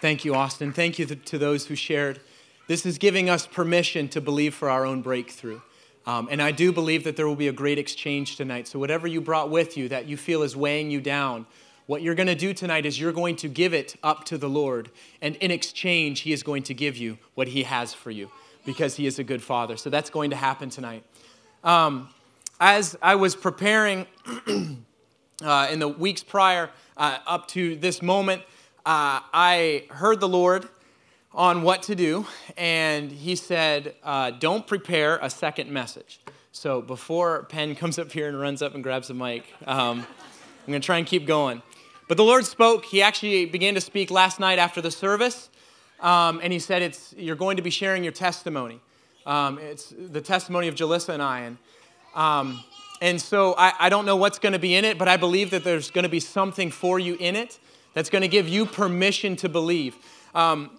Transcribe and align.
Thank 0.00 0.24
you, 0.24 0.34
Austin. 0.34 0.72
Thank 0.72 0.98
you 0.98 1.04
to 1.04 1.38
those 1.38 1.66
who 1.66 1.74
shared. 1.74 2.20
This 2.68 2.86
is 2.86 2.96
giving 2.96 3.28
us 3.28 3.46
permission 3.46 4.08
to 4.08 4.20
believe 4.20 4.54
for 4.54 4.70
our 4.70 4.86
own 4.86 5.02
breakthrough. 5.02 5.60
Um, 6.06 6.28
and 6.30 6.40
I 6.40 6.52
do 6.52 6.72
believe 6.72 7.04
that 7.04 7.16
there 7.16 7.28
will 7.28 7.36
be 7.36 7.48
a 7.48 7.52
great 7.52 7.78
exchange 7.78 8.36
tonight. 8.36 8.66
So, 8.66 8.78
whatever 8.78 9.06
you 9.06 9.20
brought 9.20 9.50
with 9.50 9.76
you 9.76 9.90
that 9.90 10.06
you 10.06 10.16
feel 10.16 10.42
is 10.42 10.56
weighing 10.56 10.90
you 10.90 11.02
down, 11.02 11.44
what 11.86 12.00
you're 12.00 12.14
going 12.14 12.28
to 12.28 12.34
do 12.34 12.54
tonight 12.54 12.86
is 12.86 12.98
you're 12.98 13.12
going 13.12 13.36
to 13.36 13.48
give 13.48 13.74
it 13.74 13.96
up 14.02 14.24
to 14.26 14.38
the 14.38 14.48
Lord. 14.48 14.90
And 15.20 15.36
in 15.36 15.50
exchange, 15.50 16.20
He 16.20 16.32
is 16.32 16.42
going 16.42 16.62
to 16.64 16.74
give 16.74 16.96
you 16.96 17.18
what 17.34 17.48
He 17.48 17.64
has 17.64 17.92
for 17.92 18.10
you 18.10 18.30
because 18.64 18.96
He 18.96 19.06
is 19.06 19.18
a 19.18 19.24
good 19.24 19.42
Father. 19.42 19.76
So, 19.76 19.90
that's 19.90 20.08
going 20.08 20.30
to 20.30 20.36
happen 20.36 20.70
tonight. 20.70 21.04
Um, 21.62 22.08
as 22.58 22.96
I 23.02 23.16
was 23.16 23.36
preparing 23.36 24.06
uh, 25.44 25.68
in 25.70 25.78
the 25.78 25.88
weeks 25.88 26.22
prior 26.22 26.70
uh, 26.96 27.18
up 27.26 27.48
to 27.48 27.76
this 27.76 28.00
moment, 28.00 28.42
uh, 28.86 29.20
I 29.34 29.84
heard 29.90 30.20
the 30.20 30.28
Lord 30.28 30.66
on 31.34 31.60
what 31.60 31.82
to 31.84 31.94
do, 31.94 32.26
and 32.56 33.12
He 33.12 33.36
said, 33.36 33.94
uh, 34.02 34.30
Don't 34.30 34.66
prepare 34.66 35.18
a 35.20 35.28
second 35.28 35.70
message. 35.70 36.18
So 36.52 36.80
before 36.80 37.42
Penn 37.44 37.74
comes 37.76 37.98
up 37.98 38.10
here 38.10 38.26
and 38.26 38.40
runs 38.40 38.62
up 38.62 38.74
and 38.74 38.82
grabs 38.82 39.08
the 39.08 39.14
mic, 39.14 39.44
um, 39.66 39.98
I'm 40.00 40.66
going 40.66 40.80
to 40.80 40.86
try 40.86 40.96
and 40.96 41.06
keep 41.06 41.26
going. 41.26 41.60
But 42.08 42.16
the 42.16 42.24
Lord 42.24 42.46
spoke. 42.46 42.86
He 42.86 43.02
actually 43.02 43.44
began 43.44 43.74
to 43.74 43.82
speak 43.82 44.10
last 44.10 44.40
night 44.40 44.58
after 44.58 44.80
the 44.80 44.90
service, 44.90 45.50
um, 46.00 46.40
and 46.42 46.50
He 46.50 46.58
said, 46.58 46.80
it's, 46.80 47.14
You're 47.18 47.36
going 47.36 47.58
to 47.58 47.62
be 47.62 47.70
sharing 47.70 48.02
your 48.02 48.14
testimony. 48.14 48.80
Um, 49.26 49.58
it's 49.58 49.92
the 49.96 50.22
testimony 50.22 50.68
of 50.68 50.74
Jalissa 50.74 51.10
and 51.10 51.22
I. 51.22 51.40
And, 51.40 51.58
um, 52.14 52.64
and 53.02 53.20
so 53.20 53.54
I, 53.58 53.74
I 53.78 53.88
don't 53.90 54.06
know 54.06 54.16
what's 54.16 54.38
going 54.38 54.54
to 54.54 54.58
be 54.58 54.74
in 54.74 54.86
it, 54.86 54.96
but 54.96 55.06
I 55.06 55.18
believe 55.18 55.50
that 55.50 55.64
there's 55.64 55.90
going 55.90 56.04
to 56.04 56.08
be 56.08 56.20
something 56.20 56.70
for 56.70 56.98
you 56.98 57.18
in 57.20 57.36
it 57.36 57.58
that's 57.94 58.10
going 58.10 58.22
to 58.22 58.28
give 58.28 58.48
you 58.48 58.66
permission 58.66 59.36
to 59.36 59.48
believe. 59.48 59.96
Um, 60.34 60.70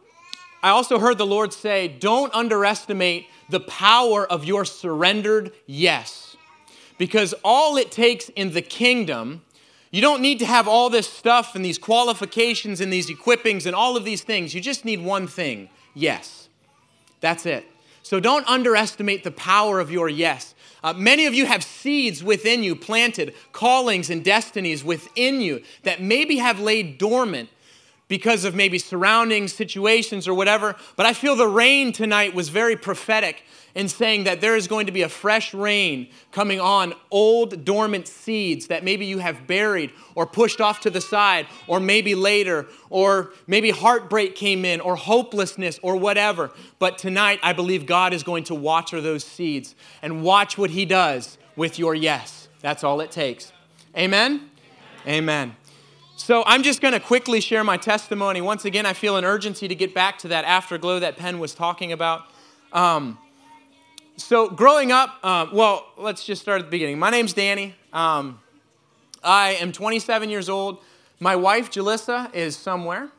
I 0.63 0.69
also 0.69 0.99
heard 0.99 1.17
the 1.17 1.25
Lord 1.25 1.53
say, 1.53 1.87
don't 1.87 2.33
underestimate 2.33 3.27
the 3.49 3.59
power 3.59 4.25
of 4.25 4.45
your 4.45 4.63
surrendered 4.63 5.51
yes. 5.65 6.37
Because 6.97 7.33
all 7.43 7.77
it 7.77 7.91
takes 7.91 8.29
in 8.29 8.53
the 8.53 8.61
kingdom, 8.61 9.41
you 9.89 10.01
don't 10.01 10.21
need 10.21 10.39
to 10.39 10.45
have 10.45 10.67
all 10.67 10.89
this 10.89 11.09
stuff 11.09 11.55
and 11.55 11.65
these 11.65 11.77
qualifications 11.77 12.79
and 12.79 12.93
these 12.93 13.09
equippings 13.09 13.65
and 13.65 13.75
all 13.75 13.97
of 13.97 14.05
these 14.05 14.21
things. 14.23 14.53
You 14.53 14.61
just 14.61 14.85
need 14.85 15.03
one 15.03 15.27
thing 15.27 15.69
yes. 15.93 16.47
That's 17.19 17.45
it. 17.45 17.65
So 18.03 18.19
don't 18.19 18.47
underestimate 18.47 19.23
the 19.23 19.31
power 19.31 19.79
of 19.79 19.91
your 19.91 20.09
yes. 20.09 20.55
Uh, 20.83 20.93
many 20.93 21.25
of 21.25 21.33
you 21.33 21.45
have 21.45 21.63
seeds 21.63 22.23
within 22.23 22.63
you 22.63 22.75
planted, 22.75 23.35
callings 23.53 24.09
and 24.09 24.23
destinies 24.23 24.83
within 24.83 25.41
you 25.41 25.61
that 25.83 26.01
maybe 26.01 26.37
have 26.37 26.59
laid 26.59 26.97
dormant 26.97 27.49
because 28.11 28.43
of 28.43 28.53
maybe 28.53 28.77
surrounding 28.77 29.47
situations 29.47 30.27
or 30.27 30.33
whatever. 30.33 30.75
But 30.97 31.05
I 31.05 31.13
feel 31.13 31.33
the 31.33 31.47
rain 31.47 31.93
tonight 31.93 32.33
was 32.33 32.49
very 32.49 32.75
prophetic 32.75 33.45
in 33.73 33.87
saying 33.87 34.25
that 34.25 34.41
there 34.41 34.57
is 34.57 34.67
going 34.67 34.87
to 34.87 34.91
be 34.91 35.03
a 35.03 35.07
fresh 35.07 35.53
rain 35.53 36.09
coming 36.33 36.59
on 36.59 36.93
old 37.09 37.63
dormant 37.63 38.09
seeds 38.09 38.67
that 38.67 38.83
maybe 38.83 39.05
you 39.05 39.19
have 39.19 39.47
buried 39.47 39.91
or 40.13 40.27
pushed 40.27 40.59
off 40.59 40.81
to 40.81 40.89
the 40.89 40.99
side, 40.99 41.47
or 41.67 41.79
maybe 41.79 42.13
later, 42.13 42.67
or 42.89 43.31
maybe 43.47 43.69
heartbreak 43.69 44.35
came 44.35 44.65
in, 44.65 44.81
or 44.81 44.97
hopelessness, 44.97 45.79
or 45.81 45.95
whatever. 45.95 46.51
But 46.79 46.97
tonight, 46.97 47.39
I 47.41 47.53
believe 47.53 47.85
God 47.85 48.11
is 48.11 48.23
going 48.23 48.43
to 48.45 48.55
water 48.55 48.99
those 48.99 49.23
seeds 49.23 49.73
and 50.01 50.21
watch 50.21 50.57
what 50.57 50.71
He 50.71 50.83
does 50.83 51.37
with 51.55 51.79
your 51.79 51.95
yes. 51.95 52.49
That's 52.59 52.83
all 52.83 52.99
it 52.99 53.09
takes. 53.11 53.53
Amen? 53.95 54.49
Amen. 55.07 55.55
So 56.21 56.43
I'm 56.45 56.61
just 56.61 56.81
going 56.81 56.93
to 56.93 56.99
quickly 56.99 57.41
share 57.41 57.63
my 57.63 57.77
testimony. 57.77 58.41
Once 58.41 58.63
again, 58.63 58.85
I 58.85 58.93
feel 58.93 59.17
an 59.17 59.25
urgency 59.25 59.67
to 59.67 59.73
get 59.73 59.95
back 59.95 60.19
to 60.19 60.27
that 60.27 60.45
afterglow 60.45 60.99
that 60.99 61.17
Penn 61.17 61.39
was 61.39 61.55
talking 61.55 61.91
about. 61.91 62.27
Um, 62.71 63.17
so 64.17 64.47
growing 64.47 64.91
up, 64.91 65.15
uh, 65.23 65.47
well, 65.51 65.87
let's 65.97 66.23
just 66.23 66.43
start 66.43 66.59
at 66.59 66.65
the 66.65 66.69
beginning. 66.69 66.99
My 66.99 67.09
name's 67.09 67.33
Danny. 67.33 67.73
Um, 67.91 68.39
I 69.23 69.53
am 69.53 69.71
27 69.71 70.29
years 70.29 70.47
old. 70.47 70.77
My 71.19 71.35
wife, 71.35 71.71
Jalissa, 71.71 72.31
is 72.35 72.55
somewhere. 72.55 73.09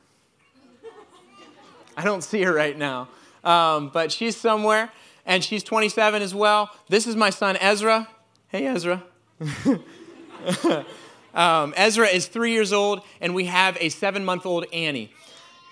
I 1.97 2.05
don't 2.05 2.23
see 2.23 2.43
her 2.43 2.53
right 2.55 2.79
now, 2.79 3.09
um, 3.43 3.91
but 3.93 4.13
she's 4.13 4.37
somewhere, 4.37 4.93
and 5.27 5.43
she's 5.43 5.65
27 5.65 6.23
as 6.23 6.37
well. 6.37 6.71
This 6.89 7.09
is 7.09 7.17
my 7.17 7.31
son, 7.31 7.57
Ezra. 7.57 8.09
Hey, 8.47 8.65
Ezra. 8.65 9.03
Um, 11.35 11.73
Ezra 11.77 12.09
is 12.09 12.27
three 12.27 12.53
years 12.53 12.73
old, 12.73 13.03
and 13.21 13.35
we 13.35 13.47
have 13.47 13.77
a 13.81 13.89
seven 13.89 14.25
month 14.25 14.47
old 14.47 14.67
Annie. 14.73 15.13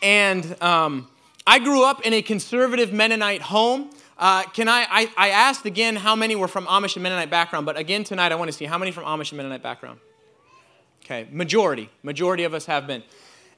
And 0.02 0.60
um, 0.62 1.08
I 1.46 1.58
grew 1.58 1.84
up 1.84 2.06
in 2.06 2.14
a 2.14 2.22
conservative 2.22 2.92
Mennonite 2.92 3.42
home. 3.42 3.90
Uh, 4.18 4.42
can 4.44 4.68
I, 4.68 4.86
I, 4.90 5.10
I 5.16 5.28
asked 5.30 5.64
again 5.66 5.96
how 5.96 6.14
many 6.14 6.36
were 6.36 6.48
from 6.48 6.66
Amish 6.66 6.96
and 6.96 7.02
Mennonite 7.02 7.30
background, 7.30 7.66
but 7.66 7.78
again 7.78 8.04
tonight 8.04 8.32
I 8.32 8.34
want 8.34 8.50
to 8.50 8.56
see 8.56 8.66
how 8.66 8.78
many 8.78 8.90
from 8.90 9.04
Amish 9.04 9.30
and 9.30 9.38
Mennonite 9.38 9.62
background. 9.62 9.98
Okay, 11.04 11.26
majority. 11.30 11.90
Majority 12.02 12.44
of 12.44 12.54
us 12.54 12.66
have 12.66 12.86
been. 12.86 13.02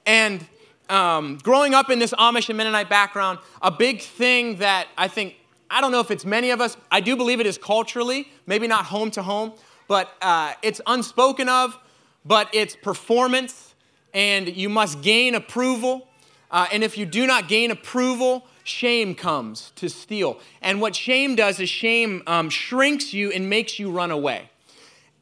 And 0.06 0.46
um, 0.88 1.38
growing 1.42 1.74
up 1.74 1.90
in 1.90 1.98
this 1.98 2.12
Amish 2.12 2.48
and 2.48 2.56
Mennonite 2.56 2.88
background, 2.88 3.38
a 3.60 3.70
big 3.70 4.00
thing 4.00 4.56
that 4.56 4.88
I 4.96 5.08
think, 5.08 5.36
I 5.70 5.80
don't 5.80 5.92
know 5.92 6.00
if 6.00 6.10
it's 6.10 6.24
many 6.24 6.50
of 6.50 6.60
us, 6.60 6.76
I 6.90 7.00
do 7.00 7.16
believe 7.16 7.40
it 7.40 7.46
is 7.46 7.58
culturally, 7.58 8.28
maybe 8.46 8.66
not 8.66 8.84
home 8.84 9.10
to 9.12 9.22
home, 9.22 9.52
but 9.88 10.12
uh, 10.22 10.54
it's 10.62 10.80
unspoken 10.86 11.48
of 11.48 11.76
but 12.24 12.48
it's 12.52 12.76
performance, 12.76 13.74
and 14.14 14.48
you 14.48 14.68
must 14.68 15.02
gain 15.02 15.34
approval. 15.34 16.08
Uh, 16.50 16.66
and 16.72 16.84
if 16.84 16.98
you 16.98 17.06
do 17.06 17.26
not 17.26 17.48
gain 17.48 17.70
approval, 17.70 18.46
shame 18.64 19.14
comes 19.14 19.72
to 19.76 19.88
steal. 19.88 20.38
And 20.60 20.80
what 20.80 20.94
shame 20.94 21.34
does 21.34 21.58
is 21.60 21.68
shame 21.68 22.22
um, 22.26 22.50
shrinks 22.50 23.12
you 23.12 23.30
and 23.32 23.48
makes 23.48 23.78
you 23.78 23.90
run 23.90 24.10
away. 24.10 24.50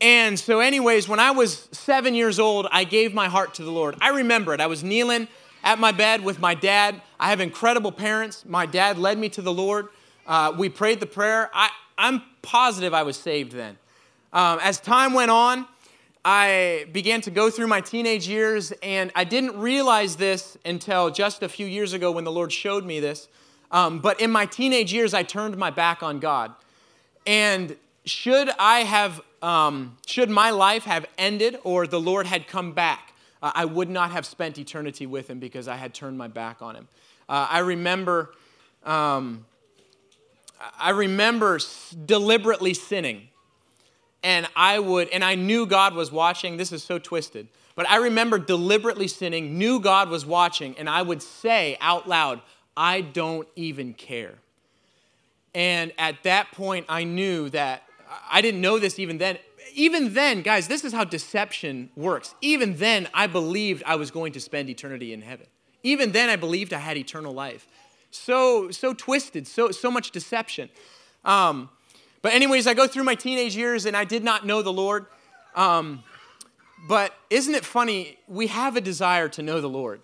And 0.00 0.38
so, 0.38 0.60
anyways, 0.60 1.08
when 1.08 1.20
I 1.20 1.30
was 1.30 1.68
seven 1.72 2.14
years 2.14 2.38
old, 2.38 2.66
I 2.72 2.84
gave 2.84 3.12
my 3.12 3.28
heart 3.28 3.54
to 3.54 3.64
the 3.64 3.70
Lord. 3.70 3.96
I 4.00 4.10
remember 4.10 4.54
it. 4.54 4.60
I 4.60 4.66
was 4.66 4.82
kneeling 4.82 5.28
at 5.62 5.78
my 5.78 5.92
bed 5.92 6.24
with 6.24 6.40
my 6.40 6.54
dad. 6.54 7.00
I 7.18 7.28
have 7.28 7.40
incredible 7.40 7.92
parents. 7.92 8.44
My 8.46 8.64
dad 8.64 8.98
led 8.98 9.18
me 9.18 9.28
to 9.30 9.42
the 9.42 9.52
Lord. 9.52 9.88
Uh, 10.26 10.54
we 10.56 10.70
prayed 10.70 11.00
the 11.00 11.06
prayer. 11.06 11.50
I, 11.52 11.68
I'm 11.98 12.22
positive 12.40 12.94
I 12.94 13.02
was 13.02 13.18
saved 13.18 13.52
then. 13.52 13.76
Um, 14.32 14.58
as 14.62 14.80
time 14.80 15.12
went 15.12 15.30
on, 15.30 15.66
I 16.24 16.86
began 16.92 17.22
to 17.22 17.30
go 17.30 17.48
through 17.48 17.68
my 17.68 17.80
teenage 17.80 18.28
years, 18.28 18.72
and 18.82 19.10
I 19.14 19.24
didn't 19.24 19.58
realize 19.58 20.16
this 20.16 20.58
until 20.66 21.10
just 21.10 21.42
a 21.42 21.48
few 21.48 21.66
years 21.66 21.94
ago 21.94 22.12
when 22.12 22.24
the 22.24 22.32
Lord 22.32 22.52
showed 22.52 22.84
me 22.84 23.00
this. 23.00 23.28
Um, 23.70 24.00
but 24.00 24.20
in 24.20 24.30
my 24.30 24.44
teenage 24.44 24.92
years, 24.92 25.14
I 25.14 25.22
turned 25.22 25.56
my 25.56 25.70
back 25.70 26.02
on 26.02 26.18
God. 26.18 26.52
And 27.26 27.76
should 28.04 28.50
I 28.58 28.80
have, 28.80 29.22
um, 29.40 29.96
should 30.06 30.28
my 30.28 30.50
life 30.50 30.84
have 30.84 31.06
ended 31.16 31.58
or 31.64 31.86
the 31.86 32.00
Lord 32.00 32.26
had 32.26 32.46
come 32.46 32.72
back, 32.72 33.14
uh, 33.42 33.52
I 33.54 33.64
would 33.64 33.88
not 33.88 34.10
have 34.10 34.26
spent 34.26 34.58
eternity 34.58 35.06
with 35.06 35.30
Him 35.30 35.38
because 35.38 35.68
I 35.68 35.76
had 35.76 35.94
turned 35.94 36.18
my 36.18 36.28
back 36.28 36.60
on 36.60 36.76
Him. 36.76 36.88
Uh, 37.30 37.46
I 37.48 37.60
remember, 37.60 38.34
um, 38.84 39.46
I 40.78 40.90
remember 40.90 41.60
deliberately 42.04 42.74
sinning 42.74 43.29
and 44.22 44.46
I 44.54 44.78
would, 44.78 45.08
and 45.08 45.24
I 45.24 45.34
knew 45.34 45.66
God 45.66 45.94
was 45.94 46.12
watching. 46.12 46.56
This 46.56 46.72
is 46.72 46.82
so 46.82 46.98
twisted. 46.98 47.48
But 47.74 47.88
I 47.88 47.96
remember 47.96 48.38
deliberately 48.38 49.08
sinning, 49.08 49.56
knew 49.56 49.80
God 49.80 50.08
was 50.08 50.26
watching, 50.26 50.76
and 50.78 50.88
I 50.88 51.02
would 51.02 51.22
say 51.22 51.78
out 51.80 52.08
loud, 52.08 52.42
I 52.76 53.00
don't 53.00 53.48
even 53.56 53.94
care. 53.94 54.34
And 55.54 55.92
at 55.98 56.22
that 56.24 56.52
point, 56.52 56.86
I 56.88 57.04
knew 57.04 57.48
that 57.50 57.84
I 58.30 58.40
didn't 58.40 58.60
know 58.60 58.78
this 58.78 58.98
even 58.98 59.18
then. 59.18 59.38
Even 59.74 60.14
then, 60.14 60.42
guys, 60.42 60.68
this 60.68 60.84
is 60.84 60.92
how 60.92 61.04
deception 61.04 61.90
works. 61.96 62.34
Even 62.40 62.76
then, 62.76 63.08
I 63.14 63.26
believed 63.26 63.82
I 63.86 63.96
was 63.96 64.10
going 64.10 64.32
to 64.32 64.40
spend 64.40 64.68
eternity 64.68 65.12
in 65.12 65.22
heaven. 65.22 65.46
Even 65.82 66.12
then, 66.12 66.28
I 66.28 66.36
believed 66.36 66.72
I 66.72 66.78
had 66.78 66.96
eternal 66.96 67.32
life. 67.32 67.66
So, 68.10 68.70
so 68.70 68.92
twisted, 68.92 69.46
so, 69.46 69.70
so 69.70 69.90
much 69.90 70.10
deception. 70.10 70.68
Um, 71.24 71.70
but, 72.22 72.32
anyways, 72.32 72.66
I 72.66 72.74
go 72.74 72.86
through 72.86 73.04
my 73.04 73.14
teenage 73.14 73.56
years 73.56 73.86
and 73.86 73.96
I 73.96 74.04
did 74.04 74.24
not 74.24 74.46
know 74.46 74.62
the 74.62 74.72
Lord. 74.72 75.06
Um, 75.54 76.02
but 76.88 77.14
isn't 77.28 77.54
it 77.54 77.64
funny? 77.64 78.18
We 78.26 78.46
have 78.48 78.76
a 78.76 78.80
desire 78.80 79.28
to 79.30 79.42
know 79.42 79.60
the 79.60 79.68
Lord. 79.68 80.00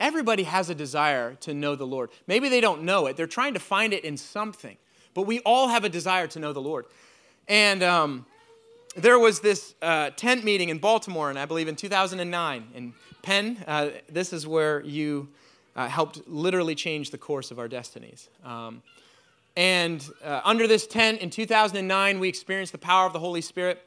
Everybody 0.00 0.42
has 0.44 0.70
a 0.70 0.74
desire 0.74 1.34
to 1.40 1.54
know 1.54 1.76
the 1.76 1.86
Lord. 1.86 2.10
Maybe 2.26 2.48
they 2.48 2.60
don't 2.60 2.82
know 2.82 3.06
it, 3.06 3.16
they're 3.16 3.26
trying 3.26 3.54
to 3.54 3.60
find 3.60 3.92
it 3.92 4.04
in 4.04 4.16
something. 4.16 4.76
But 5.14 5.22
we 5.22 5.40
all 5.40 5.68
have 5.68 5.84
a 5.84 5.88
desire 5.88 6.26
to 6.28 6.40
know 6.40 6.52
the 6.52 6.60
Lord. 6.60 6.86
And 7.46 7.82
um, 7.82 8.26
there 8.96 9.18
was 9.18 9.40
this 9.40 9.74
uh, 9.80 10.10
tent 10.10 10.44
meeting 10.44 10.70
in 10.70 10.78
Baltimore, 10.78 11.30
and 11.30 11.38
I 11.38 11.46
believe 11.46 11.68
in 11.68 11.76
2009. 11.76 12.64
And 12.74 12.92
Penn, 13.22 13.62
uh, 13.66 13.90
this 14.10 14.32
is 14.32 14.46
where 14.46 14.80
you 14.82 15.28
uh, 15.76 15.88
helped 15.88 16.26
literally 16.26 16.74
change 16.74 17.10
the 17.10 17.18
course 17.18 17.50
of 17.50 17.58
our 17.58 17.68
destinies. 17.68 18.28
Um, 18.44 18.82
and 19.56 20.04
uh, 20.24 20.40
under 20.44 20.66
this 20.66 20.86
tent 20.86 21.20
in 21.20 21.30
2009, 21.30 22.18
we 22.18 22.28
experienced 22.28 22.72
the 22.72 22.78
power 22.78 23.06
of 23.06 23.12
the 23.12 23.20
Holy 23.20 23.40
Spirit. 23.40 23.80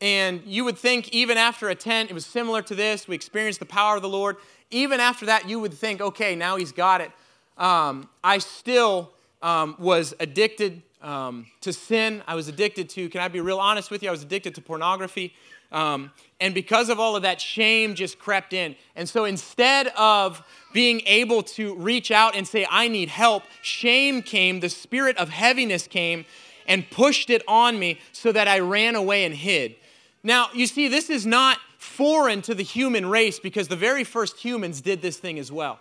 And 0.00 0.42
you 0.46 0.64
would 0.64 0.78
think, 0.78 1.10
even 1.10 1.36
after 1.36 1.68
a 1.68 1.74
tent, 1.74 2.10
it 2.10 2.14
was 2.14 2.26
similar 2.26 2.62
to 2.62 2.74
this. 2.74 3.06
We 3.06 3.14
experienced 3.14 3.60
the 3.60 3.66
power 3.66 3.96
of 3.96 4.02
the 4.02 4.08
Lord. 4.08 4.36
Even 4.70 5.00
after 5.00 5.26
that, 5.26 5.48
you 5.48 5.60
would 5.60 5.74
think, 5.74 6.00
okay, 6.00 6.34
now 6.34 6.56
he's 6.56 6.72
got 6.72 7.00
it. 7.00 7.10
Um, 7.56 8.08
I 8.22 8.38
still 8.38 9.12
um, 9.42 9.76
was 9.78 10.14
addicted 10.20 10.82
um, 11.02 11.46
to 11.60 11.72
sin. 11.72 12.22
I 12.26 12.34
was 12.34 12.48
addicted 12.48 12.88
to, 12.90 13.08
can 13.08 13.20
I 13.20 13.28
be 13.28 13.40
real 13.40 13.58
honest 13.58 13.90
with 13.90 14.02
you? 14.02 14.08
I 14.08 14.12
was 14.12 14.22
addicted 14.22 14.54
to 14.56 14.62
pornography. 14.62 15.34
Um, 15.74 16.12
and 16.40 16.54
because 16.54 16.88
of 16.88 17.00
all 17.00 17.16
of 17.16 17.22
that, 17.22 17.40
shame 17.40 17.96
just 17.96 18.18
crept 18.18 18.52
in. 18.52 18.76
And 18.94 19.08
so 19.08 19.24
instead 19.24 19.88
of 19.96 20.42
being 20.72 21.02
able 21.04 21.42
to 21.42 21.74
reach 21.74 22.10
out 22.10 22.36
and 22.36 22.46
say, 22.46 22.66
I 22.70 22.86
need 22.86 23.08
help, 23.08 23.42
shame 23.60 24.22
came, 24.22 24.60
the 24.60 24.68
spirit 24.68 25.16
of 25.18 25.30
heaviness 25.30 25.88
came 25.88 26.26
and 26.66 26.88
pushed 26.90 27.28
it 27.28 27.42
on 27.48 27.78
me 27.78 27.98
so 28.12 28.30
that 28.30 28.46
I 28.46 28.60
ran 28.60 28.94
away 28.94 29.24
and 29.24 29.34
hid. 29.34 29.74
Now, 30.22 30.48
you 30.54 30.66
see, 30.66 30.86
this 30.86 31.10
is 31.10 31.26
not 31.26 31.58
foreign 31.76 32.40
to 32.42 32.54
the 32.54 32.62
human 32.62 33.06
race 33.06 33.40
because 33.40 33.68
the 33.68 33.76
very 33.76 34.04
first 34.04 34.38
humans 34.38 34.80
did 34.80 35.02
this 35.02 35.18
thing 35.18 35.38
as 35.40 35.50
well. 35.50 35.80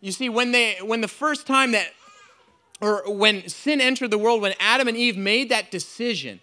You 0.00 0.12
see, 0.12 0.28
when, 0.28 0.52
they, 0.52 0.76
when 0.80 1.00
the 1.00 1.08
first 1.08 1.46
time 1.46 1.72
that, 1.72 1.88
or 2.80 3.02
when 3.06 3.48
sin 3.48 3.80
entered 3.80 4.10
the 4.10 4.18
world, 4.18 4.42
when 4.42 4.54
Adam 4.60 4.86
and 4.86 4.96
Eve 4.96 5.16
made 5.16 5.48
that 5.48 5.70
decision, 5.70 6.40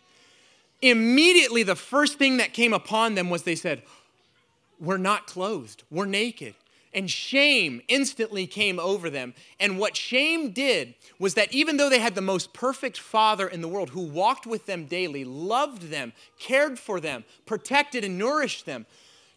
immediately 0.81 1.63
the 1.63 1.75
first 1.75 2.18
thing 2.18 2.38
that 2.38 2.54
came 2.54 2.74
upon 2.74 3.16
them 3.16 3.30
was 3.30 3.44
they 3.44 3.56
said, 3.56 3.83
We're 4.80 4.98
not 4.98 5.28
clothed, 5.28 5.83
we're 5.89 6.06
naked. 6.06 6.56
And 6.94 7.10
shame 7.10 7.81
instantly 7.88 8.45
came 8.45 8.78
over 8.78 9.10
them. 9.10 9.33
And 9.62 9.80
what 9.80 9.95
shame 9.95 10.51
did 10.51 10.94
was 11.19 11.36
that 11.36 11.54
even 11.54 11.78
though 11.78 11.89
they 11.89 12.00
had 12.00 12.16
the 12.16 12.22
most 12.22 12.51
perfect 12.51 13.00
father 13.00 13.48
in 13.48 13.62
the 13.62 13.69
world 13.69 13.92
who 13.92 14.01
walked 14.01 14.45
with 14.45 14.66
them 14.66 14.88
daily, 14.88 15.24
loved 15.24 15.83
them, 15.83 16.12
cared 16.38 16.78
for 16.78 17.00
them, 17.00 17.24
protected 17.45 18.04
and 18.04 18.18
nourished 18.18 18.66
them, 18.66 18.86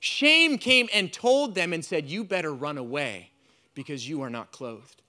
shame 0.00 0.58
came 0.58 0.88
and 0.92 1.12
told 1.12 1.54
them 1.54 1.72
and 1.72 1.84
said, 1.84 2.06
You 2.06 2.24
better 2.24 2.52
run 2.52 2.76
away 2.76 3.30
because 3.74 4.08
you 4.08 4.20
are 4.22 4.30
not 4.30 4.50
clothed. 4.50 5.02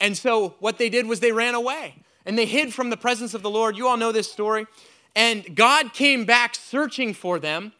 And 0.00 0.16
so 0.16 0.56
what 0.58 0.78
they 0.78 0.88
did 0.88 1.06
was 1.06 1.20
they 1.20 1.32
ran 1.32 1.54
away 1.54 1.94
and 2.26 2.36
they 2.36 2.46
hid 2.46 2.74
from 2.74 2.90
the 2.90 2.96
presence 2.96 3.34
of 3.34 3.42
the 3.42 3.50
Lord. 3.50 3.76
You 3.76 3.86
all 3.88 3.96
know 3.96 4.12
this 4.12 4.30
story. 4.30 4.66
And 5.14 5.56
God 5.56 5.92
came 5.92 6.24
back 6.24 6.54
searching 6.54 7.14
for 7.14 7.38
them, 7.38 7.72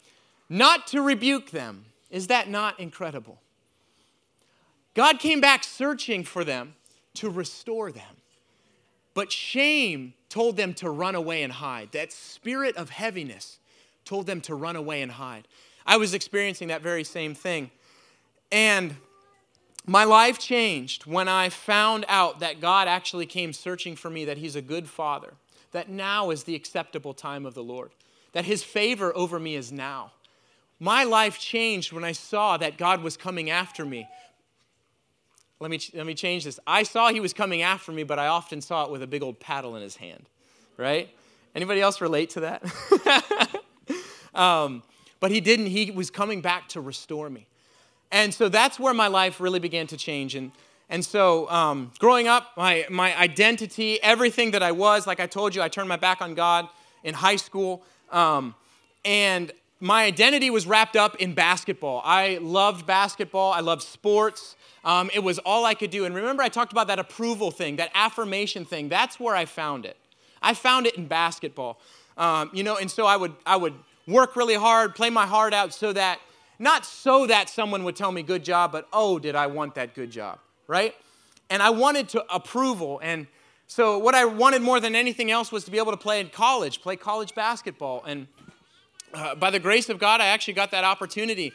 not 0.49 0.87
to 0.89 1.03
rebuke 1.03 1.51
them. 1.51 1.85
Is 2.11 2.27
that 2.29 2.49
not 2.49 2.81
incredible? 2.81 3.41
God 4.95 5.19
came 5.19 5.41
back 5.41 5.63
searching 5.63 6.25
for 6.25 6.43
them 6.43 6.75
to 7.15 7.31
restore 7.31 7.93
them. 7.93 8.17
But 9.15 9.33
shame 9.33 10.15
told 10.29 10.57
them 10.57 10.75
to 10.75 10.91
run 10.91 11.15
away 11.15 11.43
and 11.43 11.53
hide. 11.53 11.93
That 11.93 12.13
spirit 12.13 12.77
of 12.77 12.91
heaviness 12.91 13.59
told 14.05 14.27
them 14.27 14.41
to 14.43 14.55
run 14.55 14.77
away 14.77 15.03
and 15.03 15.13
hide. 15.13 15.47
I 15.87 15.97
was 15.97 16.15
experiencing 16.15 16.69
that 16.69 16.83
very 16.83 17.05
same 17.05 17.35
thing. 17.35 17.71
And 18.51 18.97
my 19.87 20.05
life 20.05 20.39
changed 20.39 21.07
when 21.07 21.29
I 21.29 21.49
found 21.49 22.05
out 22.09 22.41
that 22.41 22.61
God 22.61 22.89
actually 22.89 23.27
came 23.27 23.53
searching 23.53 23.97
for 23.97 24.11
me, 24.11 24.25
that 24.27 24.39
He's 24.39 24.55
a 24.55 24.63
good 24.63 24.89
Father, 24.89 25.33
that 25.73 25.89
now 25.89 26.31
is 26.31 26.45
the 26.45 26.55
acceptable 26.55 27.15
time 27.15 27.47
of 27.47 27.55
the 27.55 27.63
Lord, 27.63 27.91
that 28.33 28.45
His 28.45 28.63
favor 28.63 29.17
over 29.17 29.39
me 29.39 29.55
is 29.55 29.73
now. 29.73 30.13
My 30.81 31.05
life 31.05 31.39
changed 31.39 31.93
when 31.93 32.05
I 32.05 32.13
saw 32.13 32.57
that 32.57 32.79
God 32.79 33.03
was 33.03 33.17
coming 33.17 33.51
after 33.51 33.85
me 33.85 34.09
let 35.61 35.71
me, 35.71 35.81
let 35.95 36.07
me 36.07 36.15
change 36.15 36.45
this. 36.45 36.61
I 36.67 36.85
saw 36.85 37.11
he 37.11 37.21
was 37.21 37.33
coming 37.33 37.63
after 37.63 37.91
me, 37.91 38.05
but 38.05 38.19
I 38.19 38.29
often 38.29 38.61
saw 38.61 38.85
it 38.85 38.91
with 38.91 39.03
a 39.03 39.07
big 39.07 39.23
old 39.23 39.41
paddle 39.41 39.75
in 39.75 39.83
his 39.83 39.97
hand, 39.97 40.29
right? 40.77 41.09
Anybody 41.55 41.81
else 41.81 42.01
relate 42.01 42.31
to 42.31 42.41
that? 42.41 43.63
um, 44.35 44.83
but 45.19 45.33
he 45.33 45.41
didn't. 45.41 45.67
He 45.67 45.91
was 45.91 46.11
coming 46.11 46.41
back 46.41 46.69
to 46.71 46.81
restore 46.81 47.29
me. 47.29 47.47
And 48.13 48.33
so 48.33 48.49
that's 48.49 48.79
where 48.79 48.95
my 48.95 49.09
life 49.09 49.41
really 49.41 49.59
began 49.59 49.89
to 49.89 49.97
change. 49.97 50.37
And, 50.37 50.53
and 50.91 51.05
so 51.05 51.49
um, 51.51 51.93
growing 51.99 52.29
up, 52.29 52.57
my, 52.57 52.87
my 52.89 53.17
identity, 53.19 54.03
everything 54.03 54.53
that 54.53 54.63
I 54.63 54.73
was, 54.73 55.07
like 55.07 55.21
I 55.21 55.27
told 55.27 55.55
you, 55.55 55.63
I 55.63 55.69
turned 55.69 55.89
my 55.89 55.97
back 55.97 56.23
on 56.23 56.35
God 56.35 56.69
in 57.05 57.15
high 57.15 57.37
school. 57.37 57.83
Um, 58.11 58.55
and 59.05 59.53
my 59.81 60.05
identity 60.05 60.51
was 60.51 60.67
wrapped 60.67 60.97
up 60.97 61.17
in 61.17 61.35
basketball. 61.35 62.03
I 62.05 62.39
loved 62.41 62.87
basketball, 62.87 63.53
I 63.53 63.61
loved 63.61 63.83
sports. 63.83 64.57
Um, 64.85 65.11
it 65.15 65.21
was 65.21 65.39
all 65.41 65.65
I 65.65 65.75
could 65.75 65.91
do. 65.91 66.05
And 66.05 66.15
remember, 66.15 66.43
I 66.43 66.49
talked 66.49 66.73
about 66.73 66.87
that 66.87 66.99
approval 66.99 67.51
thing, 67.51 67.77
that 67.77 67.91
affirmation 67.95 68.65
thing. 68.65 68.89
That's 68.89 69.21
where 69.21 69.37
I 69.37 69.45
found 69.45 69.85
it. 69.85 69.97
I 70.41 70.55
found 70.55 70.87
it 70.87 70.95
in 70.95 71.07
basketball. 71.07 71.79
Um, 72.17 72.51
you 72.55 72.63
know, 72.63 72.77
and 72.77 72.91
so 72.91 73.05
I 73.05 73.17
would, 73.17 73.35
I 73.45 73.57
would 73.57 73.75
work 74.07 74.35
really 74.37 74.55
hard, 74.55 74.95
play 74.95 75.11
my 75.11 75.27
heart 75.27 75.53
out 75.53 75.75
so 75.75 75.93
that, 75.93 76.21
not 76.59 76.85
so 76.85 77.27
that 77.27 77.49
someone 77.49 77.85
would 77.85 77.97
tell 77.97 78.11
me 78.11 78.23
good 78.23 78.45
job, 78.45 78.73
but 78.73 78.89
oh, 78.93 79.19
did 79.19 79.37
I 79.37 79.47
want 79.47 79.75
that 79.75 79.95
good 79.95 80.11
job, 80.11 80.39
right? 80.69 80.95
And 81.51 81.61
I 81.63 81.71
wanted 81.71 82.09
to 82.11 82.25
approval. 82.33 83.01
And 83.03 83.27
so 83.67 83.99
what 83.99 84.15
I 84.15 84.25
wanted 84.27 84.63
more 84.63 84.79
than 84.79 84.95
anything 84.95 85.33
else 85.33 85.51
was 85.51 85.65
to 85.65 85.73
be 85.73 85.79
able 85.79 85.91
to 85.91 85.99
play 85.99 86.21
in 86.21 86.29
college, 86.29 86.81
play 86.81 86.95
college 86.95 87.35
basketball. 87.35 88.05
And 88.05 88.29
uh, 89.13 89.35
by 89.35 89.51
the 89.51 89.59
grace 89.59 89.89
of 89.89 89.99
God, 89.99 90.21
I 90.21 90.27
actually 90.27 90.55
got 90.55 90.71
that 90.71 90.85
opportunity. 90.85 91.53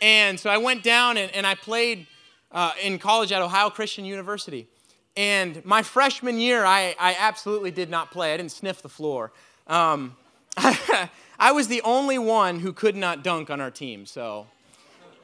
And 0.00 0.38
so 0.38 0.48
I 0.50 0.58
went 0.58 0.82
down 0.82 1.16
and, 1.16 1.34
and 1.34 1.46
I 1.46 1.54
played 1.56 2.06
uh, 2.52 2.72
in 2.82 2.98
college 2.98 3.32
at 3.32 3.42
Ohio 3.42 3.70
Christian 3.70 4.04
University. 4.04 4.68
And 5.16 5.64
my 5.64 5.82
freshman 5.82 6.38
year, 6.38 6.64
I, 6.64 6.94
I 6.98 7.16
absolutely 7.18 7.70
did 7.70 7.90
not 7.90 8.10
play. 8.10 8.32
I 8.32 8.36
didn't 8.36 8.52
sniff 8.52 8.80
the 8.80 8.88
floor. 8.88 9.32
Um, 9.66 10.16
I 10.56 11.52
was 11.52 11.68
the 11.68 11.82
only 11.82 12.18
one 12.18 12.60
who 12.60 12.72
could 12.72 12.96
not 12.96 13.22
dunk 13.22 13.50
on 13.50 13.60
our 13.60 13.70
team, 13.70 14.06
so 14.06 14.46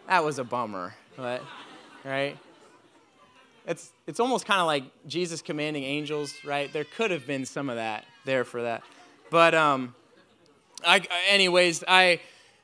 that 0.08 0.24
was 0.24 0.38
a 0.38 0.44
bummer. 0.44 0.94
But, 1.16 1.42
right? 2.04 2.36
It's, 3.66 3.90
it's 4.06 4.20
almost 4.20 4.46
kind 4.46 4.60
of 4.60 4.66
like 4.66 4.84
Jesus 5.06 5.42
commanding 5.42 5.82
angels, 5.82 6.34
right? 6.44 6.72
There 6.72 6.84
could 6.84 7.10
have 7.10 7.26
been 7.26 7.44
some 7.44 7.68
of 7.68 7.76
that 7.76 8.04
there 8.24 8.44
for 8.44 8.62
that. 8.62 8.82
But, 9.30 9.54
um, 9.54 9.94
I, 10.86 11.02
anyways, 11.28 11.82
I, 11.88 12.20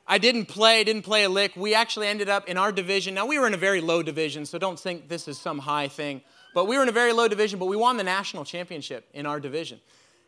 I 0.07 0.19
didn't 0.19 0.47
play, 0.47 0.85
didn't 0.85 1.03
play 1.03 1.25
a 1.25 1.29
lick. 1.29 1.57
We 1.57 1.75
actually 1.75 2.07
ended 2.07 2.29
up 2.29 2.49
in 2.49 2.57
our 2.57 2.71
division. 2.71 3.15
Now, 3.15 3.27
we 3.27 3.39
were 3.39 3.47
in 3.47 3.55
a 3.55 3.59
very 3.59 3.81
low 3.81 4.03
division, 4.03 4.47
so 4.47 4.59
don't 4.59 4.79
think 4.79 5.09
this 5.09 5.27
is 5.27 5.39
some 5.39 5.59
high 5.59 5.89
thing. 5.89 6.23
But 6.55 6.67
we 6.67 6.77
were 6.77 6.83
in 6.83 6.89
a 6.89 6.93
very 6.93 7.13
low 7.13 7.29
division, 7.29 7.59
but 7.59 7.67
we 7.67 7.77
won 7.77 7.97
the 7.97 8.05
national 8.05 8.45
championship 8.45 9.09
in 9.15 9.27
our 9.27 9.41
division. 9.41 9.81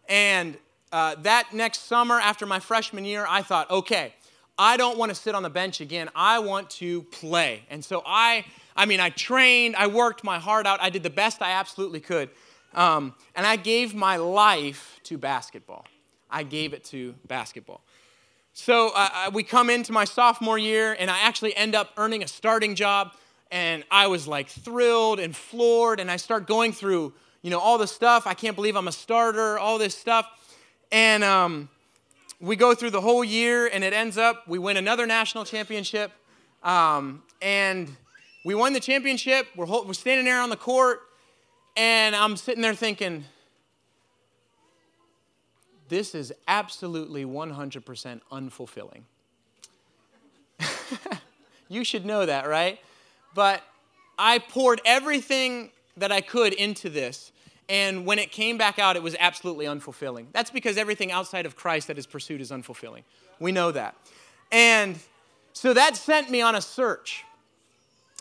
And 0.08 0.56
uh, 0.90 1.16
that 1.22 1.52
next 1.52 1.86
summer, 1.86 2.18
after 2.18 2.46
my 2.46 2.60
freshman 2.60 3.04
year, 3.04 3.26
I 3.28 3.42
thought, 3.42 3.70
okay, 3.70 4.14
I 4.58 4.76
don't 4.76 4.96
want 4.96 5.10
to 5.10 5.14
sit 5.14 5.34
on 5.34 5.42
the 5.42 5.50
bench 5.50 5.80
again. 5.80 6.08
I 6.14 6.38
want 6.38 6.70
to 6.70 7.02
play. 7.02 7.62
And 7.70 7.84
so 7.84 8.02
I, 8.06 8.44
I 8.76 8.86
mean, 8.86 9.00
I 9.00 9.10
trained, 9.10 9.74
I 9.76 9.88
worked 9.88 10.22
my 10.22 10.38
heart 10.38 10.66
out, 10.66 10.80
I 10.80 10.90
did 10.90 11.02
the 11.02 11.10
best 11.10 11.42
I 11.42 11.52
absolutely 11.52 12.00
could. 12.00 12.30
Um, 12.74 13.14
and 13.34 13.46
I 13.46 13.56
gave 13.56 13.94
my 13.94 14.16
life 14.16 15.00
to 15.04 15.18
basketball. 15.18 15.86
I 16.30 16.42
gave 16.42 16.72
it 16.72 16.84
to 16.86 17.14
basketball. 17.26 17.82
So 18.52 18.92
uh, 18.94 19.30
we 19.32 19.42
come 19.42 19.70
into 19.70 19.92
my 19.92 20.04
sophomore 20.04 20.58
year, 20.58 20.96
and 20.98 21.10
I 21.10 21.20
actually 21.20 21.56
end 21.56 21.74
up 21.74 21.90
earning 21.96 22.22
a 22.22 22.28
starting 22.28 22.76
job. 22.76 23.12
And 23.50 23.84
I 23.90 24.06
was 24.06 24.26
like 24.28 24.48
thrilled 24.48 25.18
and 25.18 25.34
floored. 25.34 26.00
And 26.00 26.10
I 26.10 26.16
start 26.16 26.46
going 26.46 26.72
through, 26.72 27.12
you 27.42 27.50
know, 27.50 27.58
all 27.58 27.78
the 27.78 27.86
stuff. 27.86 28.26
I 28.26 28.34
can't 28.34 28.56
believe 28.56 28.76
I'm 28.76 28.88
a 28.88 28.92
starter, 28.92 29.58
all 29.58 29.78
this 29.78 29.96
stuff. 29.96 30.26
And 30.90 31.24
um, 31.24 31.68
we 32.44 32.56
go 32.56 32.74
through 32.74 32.90
the 32.90 33.00
whole 33.00 33.24
year, 33.24 33.66
and 33.66 33.82
it 33.82 33.92
ends 33.92 34.18
up 34.18 34.46
we 34.46 34.58
win 34.58 34.76
another 34.76 35.06
national 35.06 35.44
championship. 35.44 36.12
Um, 36.62 37.22
and 37.40 37.90
we 38.44 38.54
won 38.54 38.74
the 38.74 38.80
championship. 38.80 39.46
We're, 39.56 39.66
we're 39.66 39.92
standing 39.94 40.26
there 40.26 40.40
on 40.40 40.50
the 40.50 40.56
court, 40.56 41.00
and 41.76 42.14
I'm 42.14 42.36
sitting 42.36 42.62
there 42.62 42.74
thinking, 42.74 43.24
this 45.88 46.14
is 46.14 46.32
absolutely 46.46 47.24
100% 47.24 48.20
unfulfilling. 48.32 49.02
you 51.68 51.84
should 51.84 52.04
know 52.04 52.26
that, 52.26 52.48
right? 52.48 52.78
But 53.34 53.62
I 54.18 54.38
poured 54.38 54.80
everything 54.84 55.70
that 55.96 56.12
I 56.12 56.20
could 56.20 56.52
into 56.52 56.88
this. 56.90 57.32
And 57.68 58.04
when 58.04 58.18
it 58.18 58.30
came 58.30 58.58
back 58.58 58.78
out, 58.78 58.96
it 58.96 59.02
was 59.02 59.16
absolutely 59.18 59.66
unfulfilling. 59.66 60.26
That's 60.32 60.50
because 60.50 60.76
everything 60.76 61.10
outside 61.10 61.46
of 61.46 61.56
Christ 61.56 61.88
that 61.88 61.96
is 61.96 62.06
pursued 62.06 62.40
is 62.40 62.50
unfulfilling. 62.50 63.04
We 63.40 63.52
know 63.52 63.72
that. 63.72 63.94
And 64.52 64.98
so 65.52 65.72
that 65.72 65.96
sent 65.96 66.30
me 66.30 66.42
on 66.42 66.54
a 66.54 66.60
search. 66.60 67.24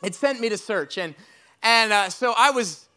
It 0.01 0.15
sent 0.15 0.39
me 0.39 0.49
to 0.49 0.57
search. 0.57 0.97
And, 0.97 1.15
and 1.61 1.91
uh, 1.91 2.09
so 2.09 2.33
I 2.37 2.51
was, 2.51 2.87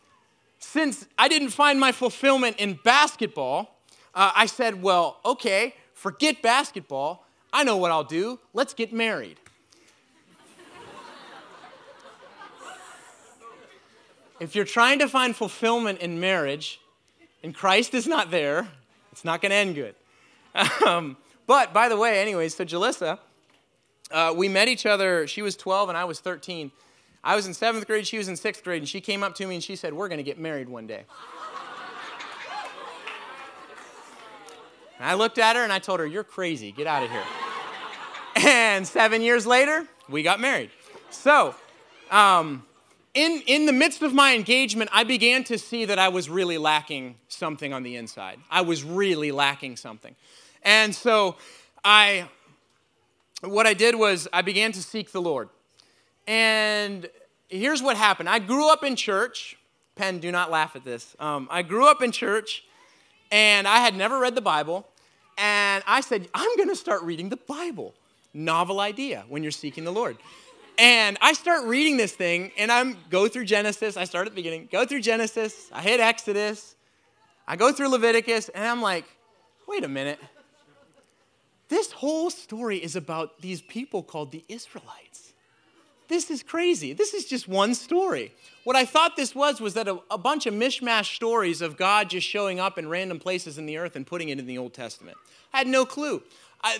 since 0.59 1.07
I 1.19 1.29
didn't 1.29 1.51
find 1.51 1.81
my 1.81 1.93
fulfillment 1.93 2.57
in 2.59 2.79
basketball, 2.85 3.81
uh, 4.15 4.33
I 4.35 4.47
said, 4.47 4.83
well, 4.83 5.21
okay, 5.25 5.75
forget 5.95 6.43
basketball. 6.43 7.27
I 7.53 7.65
know 7.65 7.77
what 7.77 7.91
I'll 7.91 8.05
do. 8.05 8.39
Let's 8.53 8.75
get 8.75 8.93
married. 8.93 9.39
If 14.41 14.55
you're 14.55 14.65
trying 14.65 14.99
to 15.01 15.09
find 15.09 15.35
fulfillment 15.35 16.01
in 16.01 16.21
marriage 16.21 16.81
and 17.43 17.55
Christ 17.55 17.95
is 17.95 18.07
not 18.07 18.31
there, 18.31 18.69
it's 19.13 19.25
not 19.25 19.41
going 19.41 19.51
to 19.51 19.57
end 19.57 19.75
good. 19.75 19.95
Um, 20.87 21.17
But 21.47 21.73
by 21.73 21.89
the 21.89 21.97
way, 21.97 22.21
anyways, 22.21 22.57
so 22.57 22.65
Jalissa, 22.65 23.19
uh, 24.11 24.35
we 24.37 24.49
met 24.49 24.69
each 24.69 24.85
other. 24.85 25.27
She 25.27 25.43
was 25.43 25.57
12 25.57 25.91
and 25.91 25.97
I 25.97 26.05
was 26.05 26.19
13. 26.21 26.73
I 27.23 27.37
was 27.37 27.47
in 27.47 27.55
seventh 27.55 27.87
grade, 27.87 28.07
she 28.07 28.19
was 28.19 28.29
in 28.29 28.37
sixth 28.37 28.63
grade, 28.63 28.83
and 28.83 28.89
she 28.89 29.01
came 29.01 29.23
up 29.23 29.35
to 29.37 29.47
me 29.47 29.57
and 29.57 29.65
she 29.65 29.75
said, 29.77 29.93
We're 29.93 30.09
going 30.09 30.19
to 30.19 30.25
get 30.25 30.39
married 30.39 30.69
one 30.69 30.87
day. 30.87 31.05
And 34.99 35.09
I 35.09 35.15
looked 35.15 35.39
at 35.39 35.57
her 35.57 35.63
and 35.63 35.73
I 35.73 35.79
told 35.79 36.01
her, 36.01 36.07
You're 36.07 36.25
crazy. 36.25 36.73
Get 36.73 36.87
out 36.87 37.03
of 37.03 37.11
here. 37.11 37.25
and 38.37 38.87
seven 38.87 39.23
years 39.23 39.47
later, 39.47 39.87
we 40.09 40.23
got 40.23 40.41
married. 40.41 40.71
So, 41.11 41.55
um, 42.11 42.65
in, 43.17 43.43
in 43.47 43.65
the 43.65 43.73
midst 43.73 44.03
of 44.03 44.13
my 44.13 44.35
engagement, 44.35 44.91
I 44.93 45.03
began 45.03 45.43
to 45.45 45.59
see 45.59 45.87
that 45.87 45.99
I 45.99 46.09
was 46.09 46.29
really 46.29 46.59
lacking 46.59 47.17
something 47.29 47.73
on 47.73 47.83
the 47.83 47.97
inside. 47.97 48.39
I 48.51 48.61
was 48.61 48.85
really 48.85 49.33
lacking 49.33 49.77
something. 49.77 50.15
And 50.63 50.95
so, 50.95 51.37
I, 51.83 52.29
what 53.41 53.67
I 53.67 53.73
did 53.73 53.95
was 53.95 54.29
I 54.35 54.43
began 54.43 54.71
to 54.73 54.83
seek 54.83 55.13
the 55.13 55.23
Lord. 55.23 55.49
And 56.27 57.09
here's 57.49 57.83
what 57.83 57.97
happened 57.97 58.29
I 58.29 58.39
grew 58.39 58.71
up 58.71 58.85
in 58.85 58.97
church. 58.97 59.57
Penn, 59.95 60.19
do 60.19 60.31
not 60.31 60.51
laugh 60.51 60.77
at 60.77 60.85
this. 60.85 61.17
Um, 61.19 61.49
I 61.51 61.63
grew 61.63 61.91
up 61.91 62.03
in 62.03 62.13
church 62.13 62.65
and 63.33 63.67
I 63.67 63.79
had 63.79 63.97
never 63.97 64.19
read 64.19 64.35
the 64.35 64.43
Bible. 64.43 64.87
And 65.39 65.83
I 65.87 66.03
said, 66.03 66.29
I'm 66.35 66.55
going 66.57 66.69
to 66.69 66.77
start 66.77 67.03
reading 67.03 67.31
the 67.31 67.39
Bible. 67.39 67.95
Novel 68.35 68.81
idea 68.81 69.25
when 69.29 69.43
you're 69.43 69.53
seeking 69.53 69.85
the 69.85 69.93
Lord. 69.93 70.19
And 70.79 71.17
I 71.23 71.33
start 71.33 71.65
reading 71.65 71.97
this 71.97 72.13
thing, 72.13 72.53
and 72.59 72.71
I'm 72.71 72.99
go 73.09 73.29
through 73.29 73.47
Genesis. 73.47 73.97
I 73.97 74.05
start 74.05 74.27
at 74.27 74.33
the 74.33 74.37
beginning, 74.37 74.69
go 74.71 74.85
through 74.85 75.01
Genesis. 75.01 75.71
I 75.73 75.81
hit 75.81 76.01
Exodus. 76.01 76.77
I 77.49 77.57
go 77.57 77.73
through 77.73 77.89
Leviticus, 77.89 78.49
and 78.51 78.65
I'm 78.65 78.83
like, 78.83 79.05
wait 79.67 79.85
a 79.85 79.89
minute. 79.89 80.19
This 81.69 81.93
whole 81.93 82.31
story 82.31 82.79
is 82.79 82.95
about 82.95 83.41
these 83.41 83.63
people 83.63 84.03
called 84.03 84.33
the 84.33 84.45
Israelites. 84.49 85.33
This 86.09 86.31
is 86.31 86.43
crazy. 86.43 86.93
This 86.93 87.15
is 87.15 87.25
just 87.25 87.49
one 87.49 87.75
story. 87.75 88.33
What 88.63 88.77
I 88.77 88.85
thought 88.85 89.17
this 89.17 89.35
was 89.35 89.61
was 89.61 89.75
that 89.75 89.89
a, 89.89 89.99
a, 90.11 90.19
bunch 90.19 90.47
of 90.47 90.55
mishmash 90.55 91.17
stories 91.17 91.61
of 91.61 91.77
God 91.77 92.11
just 92.11 92.27
showing 92.27 92.61
up 92.61 92.79
in 92.79 92.89
random 92.89 93.19
places 93.19 93.59
in 93.59 93.67
the 93.67 93.77
earth 93.77 93.97
and 93.97 94.07
putting 94.07 94.29
it 94.29 94.39
in 94.39 94.47
the 94.47 94.59
Old 94.59 94.73
Testament. 94.73 95.17
I 95.53 95.59
had 95.59 95.67
no 95.67 95.85
clue. 95.85 96.23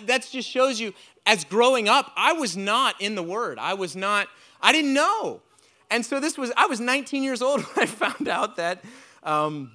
That 0.05 0.27
just 0.29 0.49
shows 0.49 0.79
you, 0.79 0.93
as 1.25 1.43
growing 1.43 1.87
up, 1.87 2.11
I 2.15 2.33
was 2.33 2.57
not 2.57 2.99
in 3.01 3.15
the 3.15 3.23
Word. 3.23 3.59
I 3.59 3.73
was 3.73 3.95
not, 3.95 4.27
I 4.61 4.71
didn't 4.71 4.93
know. 4.93 5.41
And 5.89 6.05
so 6.05 6.19
this 6.19 6.37
was, 6.37 6.51
I 6.57 6.67
was 6.67 6.79
19 6.79 7.23
years 7.23 7.41
old 7.41 7.61
when 7.73 7.83
I 7.83 7.85
found 7.85 8.27
out 8.27 8.57
that 8.57 8.83
um, 9.23 9.71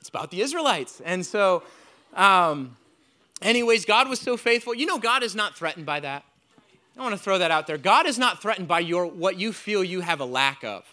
it's 0.00 0.08
about 0.08 0.30
the 0.30 0.42
Israelites. 0.42 1.00
And 1.04 1.24
so, 1.24 1.62
um, 2.14 2.76
anyways, 3.42 3.84
God 3.84 4.08
was 4.08 4.20
so 4.20 4.36
faithful. 4.36 4.74
You 4.74 4.86
know, 4.86 4.98
God 4.98 5.22
is 5.22 5.34
not 5.34 5.56
threatened 5.56 5.86
by 5.86 6.00
that. 6.00 6.24
I 6.96 7.02
want 7.02 7.14
to 7.14 7.18
throw 7.18 7.38
that 7.38 7.52
out 7.52 7.66
there. 7.66 7.78
God 7.78 8.06
is 8.06 8.18
not 8.18 8.42
threatened 8.42 8.66
by 8.66 8.80
your 8.80 9.06
what 9.06 9.38
you 9.38 9.52
feel 9.52 9.84
you 9.84 10.00
have 10.00 10.20
a 10.20 10.24
lack 10.24 10.64
of. 10.64 10.84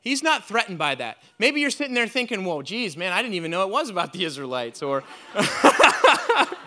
He's 0.00 0.22
not 0.22 0.46
threatened 0.46 0.78
by 0.78 0.94
that. 0.94 1.18
Maybe 1.40 1.60
you're 1.60 1.70
sitting 1.70 1.94
there 1.94 2.06
thinking, 2.06 2.44
well, 2.44 2.62
geez, 2.62 2.96
man, 2.96 3.12
I 3.12 3.22
didn't 3.22 3.34
even 3.34 3.50
know 3.50 3.62
it 3.62 3.70
was 3.70 3.90
about 3.90 4.12
the 4.12 4.24
Israelites, 4.24 4.80
or, 4.80 5.02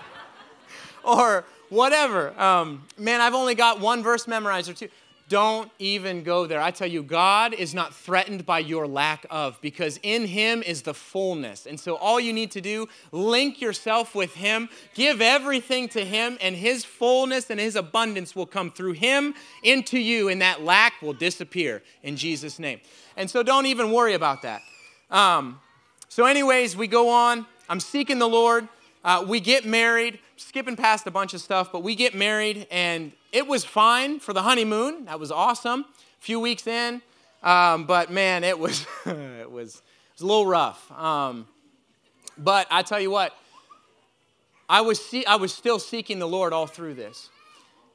or 1.04 1.46
whatever. 1.70 2.40
Um, 2.40 2.84
man, 2.98 3.22
I've 3.22 3.34
only 3.34 3.56
got 3.56 3.80
one 3.80 4.04
verse 4.04 4.28
memorized 4.28 4.70
or 4.70 4.74
two. 4.74 4.90
Don't 5.30 5.72
even 5.78 6.24
go 6.24 6.48
there. 6.48 6.60
I 6.60 6.72
tell 6.72 6.88
you, 6.88 7.04
God 7.04 7.54
is 7.54 7.76
not 7.76 7.94
threatened 7.94 8.48
by 8.48 8.58
your 8.58 8.88
lack 8.88 9.28
of 9.30 9.62
because 9.62 10.00
in 10.02 10.26
Him 10.26 10.64
is 10.64 10.82
the 10.82 10.96
fullness. 10.96 11.68
And 11.68 11.80
so 11.80 11.98
all 11.98 12.20
you 12.20 12.34
need 12.34 12.50
to 12.52 12.62
do, 12.62 12.90
link 13.12 13.62
yourself 13.62 14.16
with 14.16 14.34
Him, 14.34 14.70
give 14.96 15.22
everything 15.22 15.88
to 15.90 16.04
Him, 16.04 16.40
and 16.42 16.56
His 16.56 16.84
fullness 16.84 17.52
and 17.52 17.60
His 17.60 17.76
abundance 17.76 18.36
will 18.36 18.48
come 18.48 18.72
through 18.72 18.94
Him 18.94 19.36
into 19.62 20.00
you, 20.00 20.30
and 20.30 20.42
that 20.42 20.64
lack 20.64 21.00
will 21.00 21.14
disappear 21.14 21.84
in 22.02 22.18
Jesus' 22.18 22.58
name. 22.58 22.80
And 23.16 23.30
so 23.30 23.44
don't 23.44 23.68
even 23.68 23.92
worry 23.92 24.16
about 24.16 24.42
that. 24.42 24.64
Um, 25.12 25.60
so, 26.08 26.26
anyways, 26.26 26.76
we 26.76 26.88
go 26.88 27.10
on. 27.10 27.46
I'm 27.70 27.80
seeking 27.80 28.18
the 28.18 28.28
Lord. 28.28 28.68
Uh, 29.04 29.24
we 29.26 29.40
get 29.40 29.66
married, 29.66 30.20
skipping 30.36 30.76
past 30.76 31.08
a 31.08 31.12
bunch 31.12 31.34
of 31.34 31.40
stuff, 31.40 31.72
but 31.72 31.84
we 31.84 31.96
get 31.96 32.14
married, 32.14 32.68
and 32.70 33.14
it 33.32 33.48
was 33.48 33.64
fine 33.64 34.20
for 34.20 34.34
the 34.34 34.42
honeymoon. 34.42 35.06
That 35.06 35.20
was 35.20 35.32
awesome. 35.32 35.82
A 35.82 36.22
few 36.22 36.40
weeks 36.40 36.68
in, 36.68 37.02
um, 37.42 37.86
but 37.86 38.12
man, 38.12 38.44
it 38.44 38.60
was 38.60 38.86
it 39.06 39.50
was 39.50 39.76
it 39.76 39.82
was 40.14 40.22
a 40.22 40.26
little 40.26 40.46
rough. 40.46 40.92
Um, 40.92 41.48
but 42.38 42.68
I 42.70 42.82
tell 42.82 43.00
you 43.00 43.10
what, 43.10 43.34
I 44.68 44.82
was 44.82 45.04
see- 45.04 45.26
I 45.26 45.38
was 45.38 45.54
still 45.54 45.80
seeking 45.80 46.20
the 46.20 46.28
Lord 46.28 46.52
all 46.52 46.68
through 46.68 46.96
this, 46.96 47.30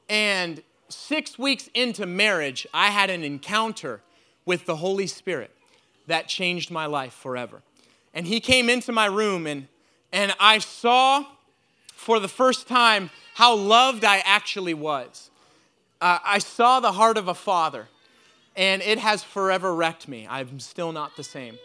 and 0.09 0.63
six 0.89 1.37
weeks 1.37 1.69
into 1.75 2.07
marriage, 2.07 2.65
I 2.73 2.89
had 2.89 3.11
an 3.11 3.23
encounter 3.23 4.01
with 4.43 4.65
the 4.65 4.77
Holy 4.77 5.07
Spirit 5.07 5.51
that 6.07 6.27
changed 6.27 6.71
my 6.71 6.87
life 6.87 7.13
forever. 7.13 7.61
And 8.13 8.25
He 8.25 8.39
came 8.39 8.69
into 8.69 8.91
my 8.91 9.05
room, 9.05 9.45
and 9.45 9.67
and 10.15 10.33
I 10.39 10.59
saw 10.59 11.25
for 11.87 12.21
the 12.21 12.29
first 12.29 12.69
time 12.69 13.09
how 13.33 13.53
loved 13.53 14.05
I 14.05 14.19
actually 14.19 14.73
was. 14.73 15.29
Uh, 15.99 16.19
I 16.23 16.39
saw 16.39 16.79
the 16.79 16.93
heart 16.93 17.17
of 17.17 17.27
a 17.27 17.33
father, 17.33 17.89
and 18.55 18.81
it 18.81 18.97
has 18.97 19.23
forever 19.23 19.75
wrecked 19.75 20.07
me. 20.07 20.25
I'm 20.29 20.61
still 20.61 20.93
not 20.93 21.17
the 21.17 21.23
same. 21.23 21.59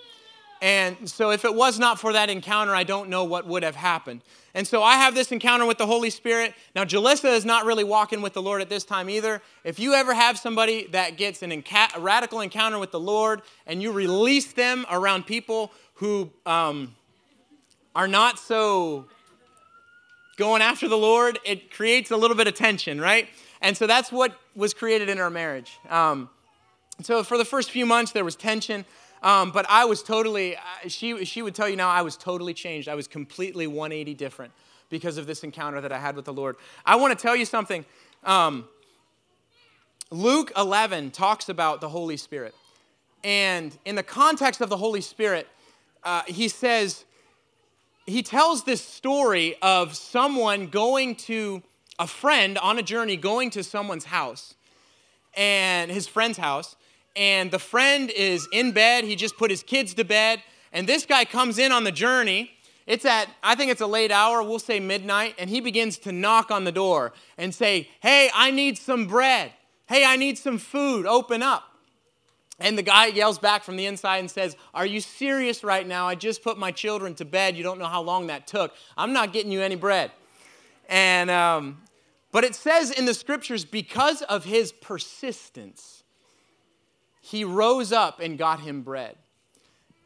And 0.61 1.09
so, 1.09 1.30
if 1.30 1.45
it 1.45 1.54
was 1.54 1.78
not 1.78 2.00
for 2.00 2.12
that 2.12 2.28
encounter, 2.28 2.75
I 2.75 2.83
don't 2.83 3.09
know 3.09 3.23
what 3.23 3.47
would 3.47 3.62
have 3.62 3.76
happened. 3.76 4.21
And 4.52 4.66
so, 4.66 4.83
I 4.83 4.97
have 4.97 5.14
this 5.14 5.30
encounter 5.30 5.64
with 5.64 5.78
the 5.78 5.87
Holy 5.87 6.11
Spirit. 6.11 6.52
Now, 6.75 6.85
Jalissa 6.85 7.33
is 7.33 7.45
not 7.45 7.64
really 7.66 7.85
walking 7.85 8.21
with 8.21 8.33
the 8.33 8.42
Lord 8.42 8.61
at 8.61 8.69
this 8.69 8.85
time 8.85 9.09
either. 9.09 9.40
If 9.62 9.78
you 9.78 9.95
ever 9.95 10.12
have 10.12 10.37
somebody 10.38 10.88
that 10.88 11.16
gets 11.16 11.42
an 11.42 11.52
a 11.52 12.00
radical 12.00 12.40
encounter 12.40 12.80
with 12.80 12.90
the 12.90 13.00
Lord 13.00 13.42
and 13.64 13.80
you 13.80 13.92
release 13.92 14.52
them 14.52 14.87
around 14.90 15.25
people 15.25 15.71
who 15.95 16.30
um, 16.45 16.97
are 17.95 18.09
not 18.09 18.39
so 18.39 19.07
going 20.37 20.63
after 20.63 20.89
the 20.89 20.97
Lord, 20.97 21.39
it 21.45 21.71
creates 21.71 22.11
a 22.11 22.17
little 22.17 22.37
bit 22.37 22.47
of 22.47 22.55
tension, 22.55 23.01
right? 23.01 23.29
And 23.61 23.77
so 23.77 23.87
that's 23.87 24.11
what 24.11 24.39
was 24.55 24.73
created 24.73 25.09
in 25.09 25.19
our 25.19 25.31
marriage. 25.31 25.79
Um, 25.89 26.31
so 27.03 27.23
for 27.23 27.37
the 27.37 27.45
first 27.45 27.71
few 27.71 27.85
months, 27.85 28.13
there 28.13 28.25
was 28.25 28.37
tension. 28.37 28.85
Um, 29.23 29.51
but 29.51 29.67
I 29.69 29.85
was 29.85 30.03
totally, 30.03 30.57
uh, 30.57 30.89
she, 30.89 31.25
she 31.25 31.43
would 31.43 31.55
tell 31.55 31.69
you 31.69 31.77
now, 31.77 31.91
I 31.91 32.03
was 32.03 32.17
totally 32.17 32.55
changed. 32.55 32.89
I 32.89 32.95
was 32.95 33.07
completely 33.07 33.67
180 33.67 34.15
different 34.15 34.53
because 34.89 35.19
of 35.19 35.27
this 35.27 35.45
encounter 35.45 35.81
that 35.81 35.93
I 35.93 35.99
had 35.99 36.17
with 36.17 36.25
the 36.25 36.33
Lord. 36.33 36.57
I 36.87 36.97
want 36.97 37.17
to 37.17 37.23
tell 37.23 37.37
you 37.37 37.45
something. 37.45 37.85
Um, 38.25 38.67
Luke 40.11 40.53
11 40.57 41.11
talks 41.11 41.49
about 41.49 41.81
the 41.81 41.89
Holy 41.89 42.17
Spirit. 42.17 42.55
And 43.23 43.77
in 43.85 43.95
the 43.95 44.03
context 44.03 44.61
of 44.61 44.71
the 44.71 44.77
Holy 44.79 45.03
Spirit, 45.03 45.47
uh, 46.03 46.23
he 46.27 46.49
says, 46.49 47.05
he 48.11 48.23
tells 48.23 48.64
this 48.64 48.85
story 48.85 49.55
of 49.62 49.95
someone 49.95 50.67
going 50.67 51.14
to 51.14 51.62
a 51.99 52.07
friend 52.07 52.59
on 52.59 52.79
a 52.79 52.83
journey 52.83 53.17
going 53.17 53.50
to 53.50 53.62
someone's 53.62 54.07
house 54.07 54.55
and 55.37 55.90
his 55.90 56.09
friend's 56.09 56.38
house 56.38 56.76
and 57.14 57.50
the 57.50 57.59
friend 57.59 58.11
is 58.11 58.49
in 58.52 58.73
bed. 58.73 59.05
He 59.05 59.17
just 59.17 59.37
put 59.37 59.50
his 59.50 59.62
kids 59.62 59.95
to 59.95 60.05
bed 60.05 60.43
and 60.73 60.87
this 60.87 61.07
guy 61.07 61.25
comes 61.25 61.59
in 61.59 61.73
on 61.73 61.85
the 61.85 61.93
journey. 61.93 62.50
It's 62.87 63.05
at 63.05 63.29
i 63.43 63.55
think 63.55 63.71
it's 63.71 63.81
a 63.81 63.87
late 63.87 64.11
hour 64.11 64.43
we'll 64.43 64.59
say 64.59 64.81
midnight 64.81 65.35
and 65.38 65.49
he 65.49 65.61
begins 65.61 65.99
to 65.99 66.12
knock 66.12 66.50
on 66.50 66.64
the 66.64 66.73
door 66.73 67.12
and 67.38 67.55
say 67.55 67.88
hey 68.00 68.31
i 68.35 68.50
need 68.50 68.76
some 68.76 69.07
bread. 69.07 69.52
Hey 69.88 70.05
i 70.05 70.17
need 70.17 70.37
some 70.37 70.59
food. 70.59 71.07
Open 71.07 71.43
up 71.43 71.70
and 72.61 72.76
the 72.76 72.83
guy 72.83 73.07
yells 73.07 73.38
back 73.38 73.64
from 73.64 73.76
the 73.76 73.87
inside 73.87 74.19
and 74.19 74.31
says, 74.31 74.57
Are 74.75 74.87
you 74.87 75.00
serious 75.00 75.64
right 75.64 75.87
now? 75.87 76.07
I 76.07 76.14
just 76.14 76.43
put 76.43 76.59
my 76.59 76.71
children 76.71 77.14
to 77.17 77.25
bed. 77.25 77.57
You 77.57 77.62
don't 77.62 77.79
know 77.79 77.87
how 77.87 78.02
long 78.02 78.26
that 78.26 78.47
took. 78.47 78.75
I'm 78.97 79.12
not 79.12 79.33
getting 79.33 79.50
you 79.50 79.62
any 79.62 79.76
bread. 79.76 80.11
And, 80.88 81.31
um, 81.31 81.83
but 82.33 82.45
it 82.45 82.55
says 82.55 82.90
in 82.90 83.07
the 83.07 83.14
scriptures, 83.14 83.64
because 83.64 84.23
of 84.23 84.45
his 84.45 84.73
persistence, 84.73 86.05
he 87.21 87.45
rose 87.45 87.93
up 87.93 88.21
and 88.21 88.37
got 88.37 88.61
him 88.61 88.83
bread. 88.83 89.17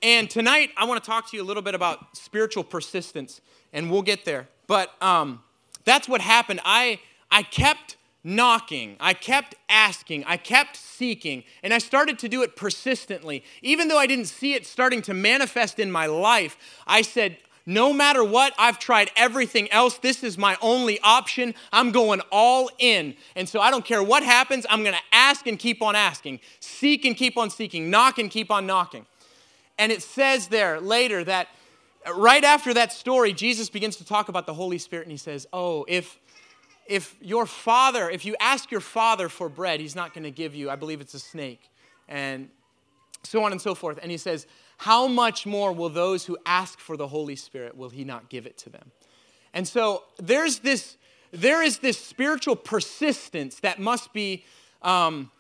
And 0.03 0.29
tonight, 0.29 0.71
I 0.77 0.85
want 0.85 1.03
to 1.03 1.07
talk 1.09 1.31
to 1.31 1.37
you 1.37 1.43
a 1.43 1.47
little 1.47 1.63
bit 1.63 1.75
about 1.75 2.17
spiritual 2.17 2.63
persistence, 2.63 3.41
and 3.73 3.91
we'll 3.91 4.03
get 4.03 4.25
there. 4.25 4.49
But 4.67 4.91
um, 5.03 5.43
that's 5.85 6.09
what 6.09 6.21
happened. 6.21 6.61
I, 6.65 7.01
I 7.31 7.43
kept 7.43 7.97
knocking. 8.25 8.97
I 8.99 9.13
kept 9.13 9.55
asking. 9.69 10.25
I 10.25 10.39
kept 10.39 10.77
seeking. 10.77 11.45
And 11.63 11.73
I 11.75 11.79
started 11.79 12.19
to 12.21 12.29
do 12.29 12.43
it 12.43 12.57
persistently. 12.57 13.45
Even 13.63 13.89
though 13.89 13.99
I 13.99 14.07
didn't 14.07 14.27
see 14.27 14.55
it 14.55 14.67
starting 14.67 15.03
to 15.03 15.15
manifest 15.15 15.79
in 15.79 15.93
my 15.93 16.07
life, 16.07 16.57
I 16.87 17.03
said, 17.03 17.37
no 17.67 17.93
matter 17.93 18.23
what, 18.23 18.53
I've 18.59 18.79
tried 18.79 19.11
everything 19.17 19.71
else. 19.71 19.99
This 19.99 20.23
is 20.23 20.37
my 20.37 20.57
only 20.61 21.01
option. 21.01 21.55
I'm 21.73 21.93
going 21.93 22.21
all 22.31 22.71
in. 22.79 23.15
And 23.37 23.49
so 23.49 23.61
I 23.61 23.71
don't 23.71 23.85
care 23.85 24.03
what 24.03 24.23
happens, 24.23 24.67
I'm 24.69 24.83
going 24.83 24.95
to 24.95 25.01
ask 25.13 25.47
and 25.47 25.59
keep 25.59 25.81
on 25.81 25.95
asking, 25.95 26.41
seek 26.61 27.05
and 27.05 27.17
keep 27.17 27.39
on 27.39 27.51
seeking, 27.51 27.89
knock 27.91 28.19
and 28.19 28.31
keep 28.31 28.51
on 28.51 28.67
knocking. 28.67 29.07
And 29.79 29.91
it 29.91 30.03
says 30.03 30.49
there 30.49 30.81
later 30.81 31.25
that 31.25 31.49
right 32.15 32.45
after 32.45 32.75
that 32.75 32.93
story, 32.93 33.33
Jesus 33.33 33.71
begins 33.71 33.97
to 33.97 34.05
talk 34.05 34.29
about 34.29 34.47
the 34.47 34.55
Holy 34.55 34.79
Spirit 34.79 35.05
and 35.05 35.11
he 35.11 35.17
says, 35.17 35.47
Oh, 35.53 35.85
if, 35.89 36.19
if 36.87 37.17
your 37.21 37.47
father, 37.47 38.11
if 38.11 38.25
you 38.25 38.37
ask 38.41 38.71
your 38.71 38.81
father 38.81 39.29
for 39.29 39.49
bread, 39.49 39.81
he's 39.81 39.97
not 39.97 40.15
going 40.15 40.25
to 40.25 40.31
give 40.31 40.55
you, 40.55 40.71
I 40.71 40.77
believe 40.77 41.01
it's 41.01 41.15
a 41.15 41.19
snake, 41.19 41.71
and 42.09 42.49
so 43.23 43.43
on 43.45 43.53
and 43.53 43.61
so 43.61 43.75
forth. 43.75 43.99
And 44.03 44.11
he 44.11 44.17
says, 44.17 44.47
How 44.79 45.07
much 45.07 45.47
more 45.47 45.73
will 45.73 45.89
those 45.89 46.27
who 46.27 46.37
ask 46.45 46.79
for 46.79 46.97
the 46.97 47.09
Holy 47.09 47.37
Spirit, 47.37 47.77
will 47.77 47.89
he 47.89 48.05
not 48.05 48.29
give 48.29 48.47
it 48.47 48.59
to 48.59 48.71
them? 48.71 48.93
And 49.53 49.67
so 49.67 50.05
there's 50.19 50.59
this, 50.59 50.97
there 51.31 51.63
is 51.63 51.79
this 51.79 51.99
spiritual 51.99 52.57
persistence 52.57 53.61
that 53.61 53.79
must 53.79 54.13
be. 54.13 54.45
Um, 54.83 55.31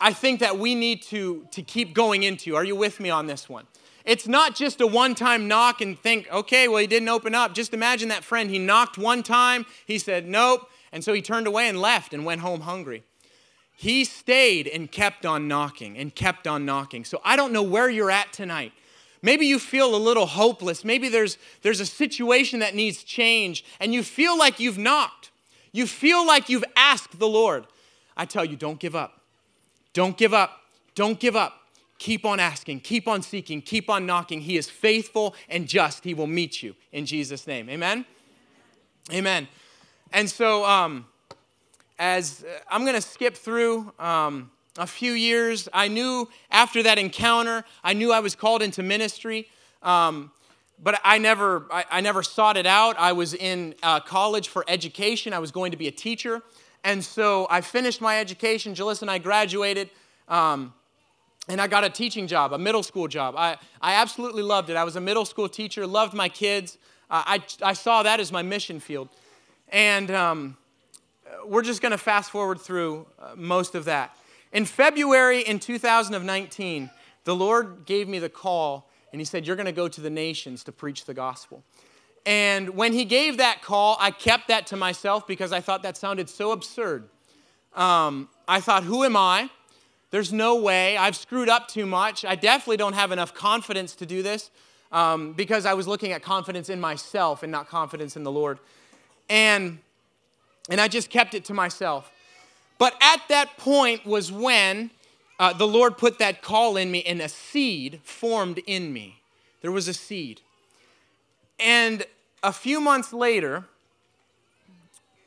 I 0.00 0.12
think 0.12 0.40
that 0.40 0.58
we 0.58 0.74
need 0.74 1.02
to, 1.04 1.46
to 1.52 1.62
keep 1.62 1.94
going 1.94 2.24
into. 2.24 2.56
Are 2.56 2.64
you 2.64 2.74
with 2.74 2.98
me 2.98 3.10
on 3.10 3.26
this 3.26 3.48
one? 3.48 3.66
It's 4.04 4.26
not 4.26 4.54
just 4.54 4.80
a 4.80 4.86
one 4.86 5.14
time 5.14 5.48
knock 5.48 5.80
and 5.80 5.98
think, 5.98 6.30
okay, 6.32 6.68
well, 6.68 6.78
he 6.78 6.86
didn't 6.86 7.08
open 7.08 7.34
up. 7.34 7.54
Just 7.54 7.72
imagine 7.72 8.08
that 8.08 8.24
friend. 8.24 8.50
He 8.50 8.58
knocked 8.58 8.98
one 8.98 9.22
time, 9.22 9.66
he 9.86 9.98
said, 9.98 10.28
nope, 10.28 10.68
and 10.92 11.02
so 11.02 11.12
he 11.12 11.22
turned 11.22 11.46
away 11.46 11.68
and 11.68 11.80
left 11.80 12.12
and 12.12 12.24
went 12.24 12.42
home 12.42 12.62
hungry. 12.62 13.02
He 13.74 14.04
stayed 14.04 14.68
and 14.68 14.90
kept 14.90 15.26
on 15.26 15.48
knocking 15.48 15.96
and 15.96 16.14
kept 16.14 16.46
on 16.46 16.64
knocking. 16.64 17.04
So 17.04 17.20
I 17.24 17.36
don't 17.36 17.52
know 17.52 17.62
where 17.62 17.88
you're 17.88 18.10
at 18.10 18.32
tonight. 18.32 18.72
Maybe 19.22 19.46
you 19.46 19.58
feel 19.58 19.94
a 19.94 19.96
little 19.96 20.26
hopeless. 20.26 20.84
Maybe 20.84 21.08
there's, 21.08 21.38
there's 21.62 21.80
a 21.80 21.86
situation 21.86 22.60
that 22.60 22.74
needs 22.74 23.02
change 23.02 23.64
and 23.80 23.94
you 23.94 24.02
feel 24.02 24.36
like 24.36 24.60
you've 24.60 24.78
knocked. 24.78 25.30
You 25.72 25.86
feel 25.86 26.26
like 26.26 26.48
you've 26.48 26.64
asked 26.76 27.18
the 27.18 27.28
Lord. 27.28 27.66
I 28.16 28.26
tell 28.26 28.44
you, 28.44 28.56
don't 28.56 28.78
give 28.78 28.94
up. 28.94 29.20
Don't 29.94 30.16
give 30.16 30.34
up. 30.34 30.60
Don't 30.94 31.18
give 31.18 31.34
up. 31.34 31.61
Keep 32.02 32.24
on 32.24 32.40
asking, 32.40 32.80
keep 32.80 33.06
on 33.06 33.22
seeking, 33.22 33.62
keep 33.62 33.88
on 33.88 34.06
knocking. 34.06 34.40
He 34.40 34.56
is 34.56 34.68
faithful 34.68 35.36
and 35.48 35.68
just. 35.68 36.02
He 36.02 36.14
will 36.14 36.26
meet 36.26 36.60
you 36.60 36.74
in 36.90 37.06
Jesus' 37.06 37.46
name. 37.46 37.70
Amen? 37.70 38.04
Amen. 39.12 39.46
And 40.12 40.28
so, 40.28 40.64
um, 40.64 41.06
as 42.00 42.42
uh, 42.42 42.58
I'm 42.68 42.80
going 42.80 42.96
to 42.96 43.00
skip 43.00 43.36
through 43.36 43.92
um, 44.00 44.50
a 44.76 44.86
few 44.88 45.12
years, 45.12 45.68
I 45.72 45.86
knew 45.86 46.28
after 46.50 46.82
that 46.82 46.98
encounter, 46.98 47.62
I 47.84 47.92
knew 47.92 48.12
I 48.12 48.18
was 48.18 48.34
called 48.34 48.62
into 48.62 48.82
ministry. 48.82 49.48
Um, 49.80 50.32
but 50.82 51.00
I 51.04 51.18
never, 51.18 51.68
I, 51.70 51.84
I, 51.88 52.00
never 52.00 52.24
sought 52.24 52.56
it 52.56 52.66
out. 52.66 52.98
I 52.98 53.12
was 53.12 53.32
in 53.32 53.76
uh, 53.80 54.00
college 54.00 54.48
for 54.48 54.64
education. 54.66 55.32
I 55.32 55.38
was 55.38 55.52
going 55.52 55.70
to 55.70 55.76
be 55.76 55.86
a 55.86 55.92
teacher. 55.92 56.42
And 56.82 57.04
so 57.04 57.46
I 57.48 57.60
finished 57.60 58.00
my 58.00 58.18
education. 58.18 58.74
Jalissa 58.74 59.02
and 59.02 59.10
I 59.12 59.18
graduated. 59.18 59.88
Um, 60.26 60.74
and 61.48 61.60
I 61.60 61.66
got 61.66 61.84
a 61.84 61.90
teaching 61.90 62.26
job, 62.26 62.52
a 62.52 62.58
middle 62.58 62.82
school 62.82 63.08
job. 63.08 63.34
I, 63.36 63.56
I 63.80 63.94
absolutely 63.94 64.42
loved 64.42 64.70
it. 64.70 64.76
I 64.76 64.84
was 64.84 64.96
a 64.96 65.00
middle 65.00 65.24
school 65.24 65.48
teacher, 65.48 65.86
loved 65.86 66.14
my 66.14 66.28
kids. 66.28 66.78
Uh, 67.10 67.22
I, 67.26 67.42
I 67.62 67.72
saw 67.72 68.02
that 68.04 68.20
as 68.20 68.30
my 68.30 68.42
mission 68.42 68.78
field. 68.78 69.08
And 69.68 70.10
um, 70.10 70.56
we're 71.44 71.62
just 71.62 71.82
going 71.82 71.92
to 71.92 71.98
fast 71.98 72.30
forward 72.30 72.60
through 72.60 73.06
uh, 73.18 73.32
most 73.36 73.74
of 73.74 73.86
that. 73.86 74.16
In 74.52 74.64
February 74.64 75.40
in 75.40 75.58
2019, 75.58 76.90
the 77.24 77.34
Lord 77.34 77.86
gave 77.86 78.08
me 78.08 78.18
the 78.18 78.28
call 78.28 78.88
and 79.10 79.20
He 79.20 79.24
said, 79.24 79.46
You're 79.46 79.56
going 79.56 79.66
to 79.66 79.72
go 79.72 79.88
to 79.88 80.00
the 80.00 80.10
nations 80.10 80.64
to 80.64 80.72
preach 80.72 81.04
the 81.06 81.14
gospel. 81.14 81.64
And 82.24 82.70
when 82.70 82.92
He 82.92 83.04
gave 83.04 83.38
that 83.38 83.62
call, 83.62 83.96
I 83.98 84.10
kept 84.10 84.48
that 84.48 84.66
to 84.68 84.76
myself 84.76 85.26
because 85.26 85.52
I 85.52 85.60
thought 85.60 85.82
that 85.82 85.96
sounded 85.96 86.28
so 86.28 86.52
absurd. 86.52 87.08
Um, 87.74 88.28
I 88.46 88.60
thought, 88.60 88.84
Who 88.84 89.04
am 89.04 89.16
I? 89.16 89.50
There's 90.12 90.30
no 90.30 90.56
way. 90.56 90.98
I've 90.98 91.16
screwed 91.16 91.48
up 91.48 91.68
too 91.68 91.86
much. 91.86 92.22
I 92.24 92.34
definitely 92.34 92.76
don't 92.76 92.92
have 92.92 93.12
enough 93.12 93.32
confidence 93.32 93.94
to 93.96 94.06
do 94.06 94.22
this 94.22 94.50
um, 94.92 95.32
because 95.32 95.64
I 95.64 95.72
was 95.72 95.88
looking 95.88 96.12
at 96.12 96.22
confidence 96.22 96.68
in 96.68 96.78
myself 96.78 97.42
and 97.42 97.50
not 97.50 97.66
confidence 97.66 98.14
in 98.14 98.22
the 98.22 98.30
Lord. 98.30 98.58
And, 99.30 99.78
and 100.68 100.82
I 100.82 100.88
just 100.88 101.08
kept 101.08 101.32
it 101.32 101.46
to 101.46 101.54
myself. 101.54 102.12
But 102.76 102.94
at 103.00 103.22
that 103.30 103.56
point 103.56 104.04
was 104.04 104.30
when 104.30 104.90
uh, 105.38 105.54
the 105.54 105.66
Lord 105.66 105.96
put 105.96 106.18
that 106.18 106.42
call 106.42 106.76
in 106.76 106.90
me 106.90 107.02
and 107.04 107.22
a 107.22 107.28
seed 107.28 108.00
formed 108.04 108.60
in 108.66 108.92
me. 108.92 109.22
There 109.62 109.72
was 109.72 109.88
a 109.88 109.94
seed. 109.94 110.42
And 111.58 112.04
a 112.42 112.52
few 112.52 112.82
months 112.82 113.14
later, 113.14 113.64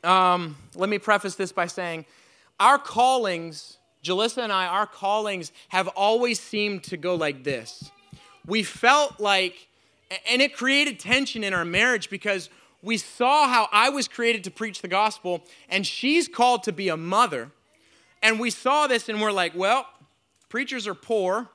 um, 0.04 0.56
let 0.76 0.88
me 0.88 0.98
preface 0.98 1.34
this 1.34 1.50
by 1.50 1.66
saying 1.66 2.04
our 2.60 2.78
callings 2.78 3.75
Jalissa 4.06 4.42
and 4.42 4.52
I, 4.52 4.66
our 4.66 4.86
callings 4.86 5.52
have 5.68 5.88
always 5.88 6.38
seemed 6.40 6.84
to 6.84 6.96
go 6.96 7.14
like 7.14 7.44
this. 7.44 7.90
We 8.46 8.62
felt 8.62 9.18
like, 9.18 9.68
and 10.30 10.40
it 10.40 10.56
created 10.56 11.00
tension 11.00 11.42
in 11.42 11.52
our 11.52 11.64
marriage 11.64 12.08
because 12.10 12.48
we 12.82 12.96
saw 12.98 13.48
how 13.48 13.68
I 13.72 13.90
was 13.90 14.06
created 14.06 14.44
to 14.44 14.50
preach 14.50 14.80
the 14.80 14.88
gospel 14.88 15.42
and 15.68 15.86
she's 15.86 16.28
called 16.28 16.62
to 16.64 16.72
be 16.72 16.88
a 16.88 16.96
mother. 16.96 17.50
And 18.22 18.38
we 18.38 18.50
saw 18.50 18.86
this 18.86 19.08
and 19.08 19.20
we're 19.20 19.32
like, 19.32 19.54
well, 19.54 19.86
preachers 20.48 20.86
are 20.86 20.94
poor. 20.94 21.48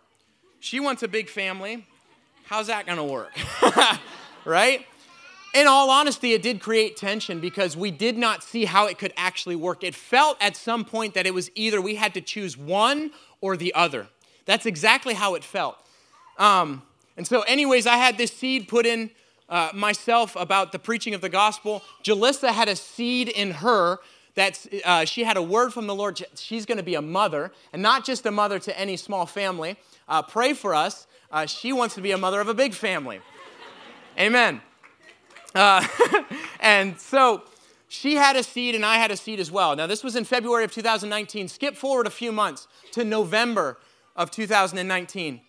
She 0.60 0.80
wants 0.80 1.04
a 1.04 1.08
big 1.08 1.30
family. 1.30 1.88
How's 2.46 2.68
that 2.68 2.86
going 2.86 2.98
to 2.98 3.04
work? 3.04 3.32
right? 4.46 4.86
In 5.54 5.68
all 5.68 5.90
honesty, 5.90 6.34
it 6.34 6.42
did 6.42 6.60
create 6.60 6.96
tension 6.96 7.40
because 7.40 7.76
we 7.76 7.92
did 7.92 8.18
not 8.18 8.44
see 8.44 8.66
how 8.66 8.88
it 8.88 8.98
could 8.98 9.14
actually 9.18 9.56
work. 9.56 9.84
It 9.84 9.96
felt 9.96 10.38
at 10.42 10.56
some 10.56 10.86
point 10.86 11.14
that 11.14 11.26
it 11.26 11.34
was 11.34 11.52
either 11.56 11.82
we 11.82 11.96
had 11.96 12.14
to 12.14 12.22
choose 12.22 12.58
one 12.58 13.12
or 13.42 13.58
the 13.58 13.74
other. 13.74 14.08
That's 14.46 14.66
exactly 14.66 15.14
how 15.14 15.36
it 15.36 15.44
felt. 15.44 15.78
Um, 16.38 16.84
and 17.18 17.28
so, 17.28 17.42
anyways, 17.42 17.86
I 17.86 17.98
had 17.98 18.18
this 18.18 18.32
seed 18.32 18.68
put 18.68 18.86
in 18.86 19.12
uh, 19.50 19.72
myself 19.74 20.36
about 20.36 20.72
the 20.72 20.80
preaching 20.80 21.14
of 21.14 21.22
the 21.22 21.30
gospel. 21.30 21.84
Jalissa 22.04 22.50
had 22.50 22.70
a 22.70 22.76
seed 22.76 23.28
in 23.28 23.52
her 23.52 24.00
that 24.36 24.66
uh, 24.86 25.04
she 25.04 25.26
had 25.26 25.36
a 25.36 25.42
word 25.42 25.74
from 25.74 25.88
the 25.88 25.96
Lord. 25.96 26.22
She's 26.36 26.66
going 26.66 26.78
to 26.78 26.84
be 26.84 26.96
a 26.96 27.02
mother, 27.02 27.52
and 27.74 27.82
not 27.82 28.06
just 28.06 28.26
a 28.26 28.32
mother 28.32 28.60
to 28.60 28.80
any 28.80 28.96
small 28.96 29.26
family. 29.26 29.76
Uh, 30.08 30.22
pray 30.22 30.54
for 30.54 30.74
us. 30.74 31.06
Uh, 31.30 31.46
she 31.46 31.74
wants 31.74 31.96
to 31.96 32.02
be 32.02 32.12
a 32.12 32.18
mother 32.18 32.40
of 32.40 32.48
a 32.48 32.54
big 32.54 32.74
family. 32.74 33.20
Amen. 34.18 34.62
Uh, 35.54 35.86
and 36.60 37.00
so 37.00 37.44
she 37.88 38.16
had 38.16 38.36
a 38.36 38.44
seed 38.44 38.76
and 38.76 38.86
I 38.86 38.96
had 38.96 39.12
a 39.12 39.18
seed 39.18 39.40
as 39.40 39.52
well. 39.52 39.76
Now, 39.76 39.88
this 39.88 40.04
was 40.04 40.16
in 40.16 40.24
February 40.24 40.64
of 40.64 40.72
2019. 40.72 41.48
Skip 41.48 41.76
forward 41.76 42.08
a 42.08 42.12
few 42.12 42.32
months 42.32 42.68
to 42.92 43.04
November 43.04 43.78
of 44.16 44.32
2019. 44.32 45.42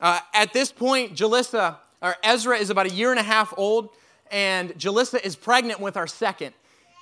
Uh, 0.00 0.20
at 0.32 0.52
this 0.52 0.70
point, 0.70 1.14
Jalissa, 1.14 1.76
or 2.00 2.14
Ezra 2.22 2.56
is 2.56 2.70
about 2.70 2.86
a 2.86 2.94
year 2.94 3.10
and 3.10 3.18
a 3.18 3.24
half 3.24 3.52
old, 3.56 3.90
and 4.30 4.70
Jalissa 4.78 5.20
is 5.24 5.34
pregnant 5.34 5.80
with 5.80 5.96
our 5.96 6.06
second. 6.06 6.54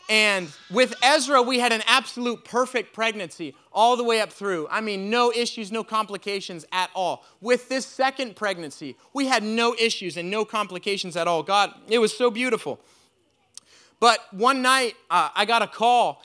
And 0.09 0.49
with 0.71 0.95
Ezra, 1.03 1.43
we 1.43 1.59
had 1.59 1.73
an 1.73 1.83
absolute 1.87 2.45
perfect 2.45 2.93
pregnancy 2.93 3.55
all 3.73 3.97
the 3.97 4.05
way 4.05 4.21
up 4.21 4.33
through. 4.33 4.69
I 4.71 4.81
mean, 4.81 5.11
no 5.11 5.33
issues, 5.33 5.73
no 5.73 5.83
complications 5.83 6.65
at 6.71 6.91
all. 6.95 7.25
With 7.41 7.69
this 7.69 7.85
second 7.85 8.37
pregnancy, 8.37 8.97
we 9.13 9.27
had 9.27 9.43
no 9.43 9.75
issues 9.75 10.17
and 10.17 10.31
no 10.31 10.45
complications 10.45 11.17
at 11.17 11.27
all. 11.27 11.43
God, 11.43 11.75
it 11.89 11.99
was 11.99 12.17
so 12.17 12.31
beautiful. 12.31 12.81
But 13.99 14.21
one 14.33 14.63
night, 14.63 14.95
uh, 15.11 15.31
I 15.35 15.45
got 15.45 15.63
a 15.63 15.67
call 15.67 16.23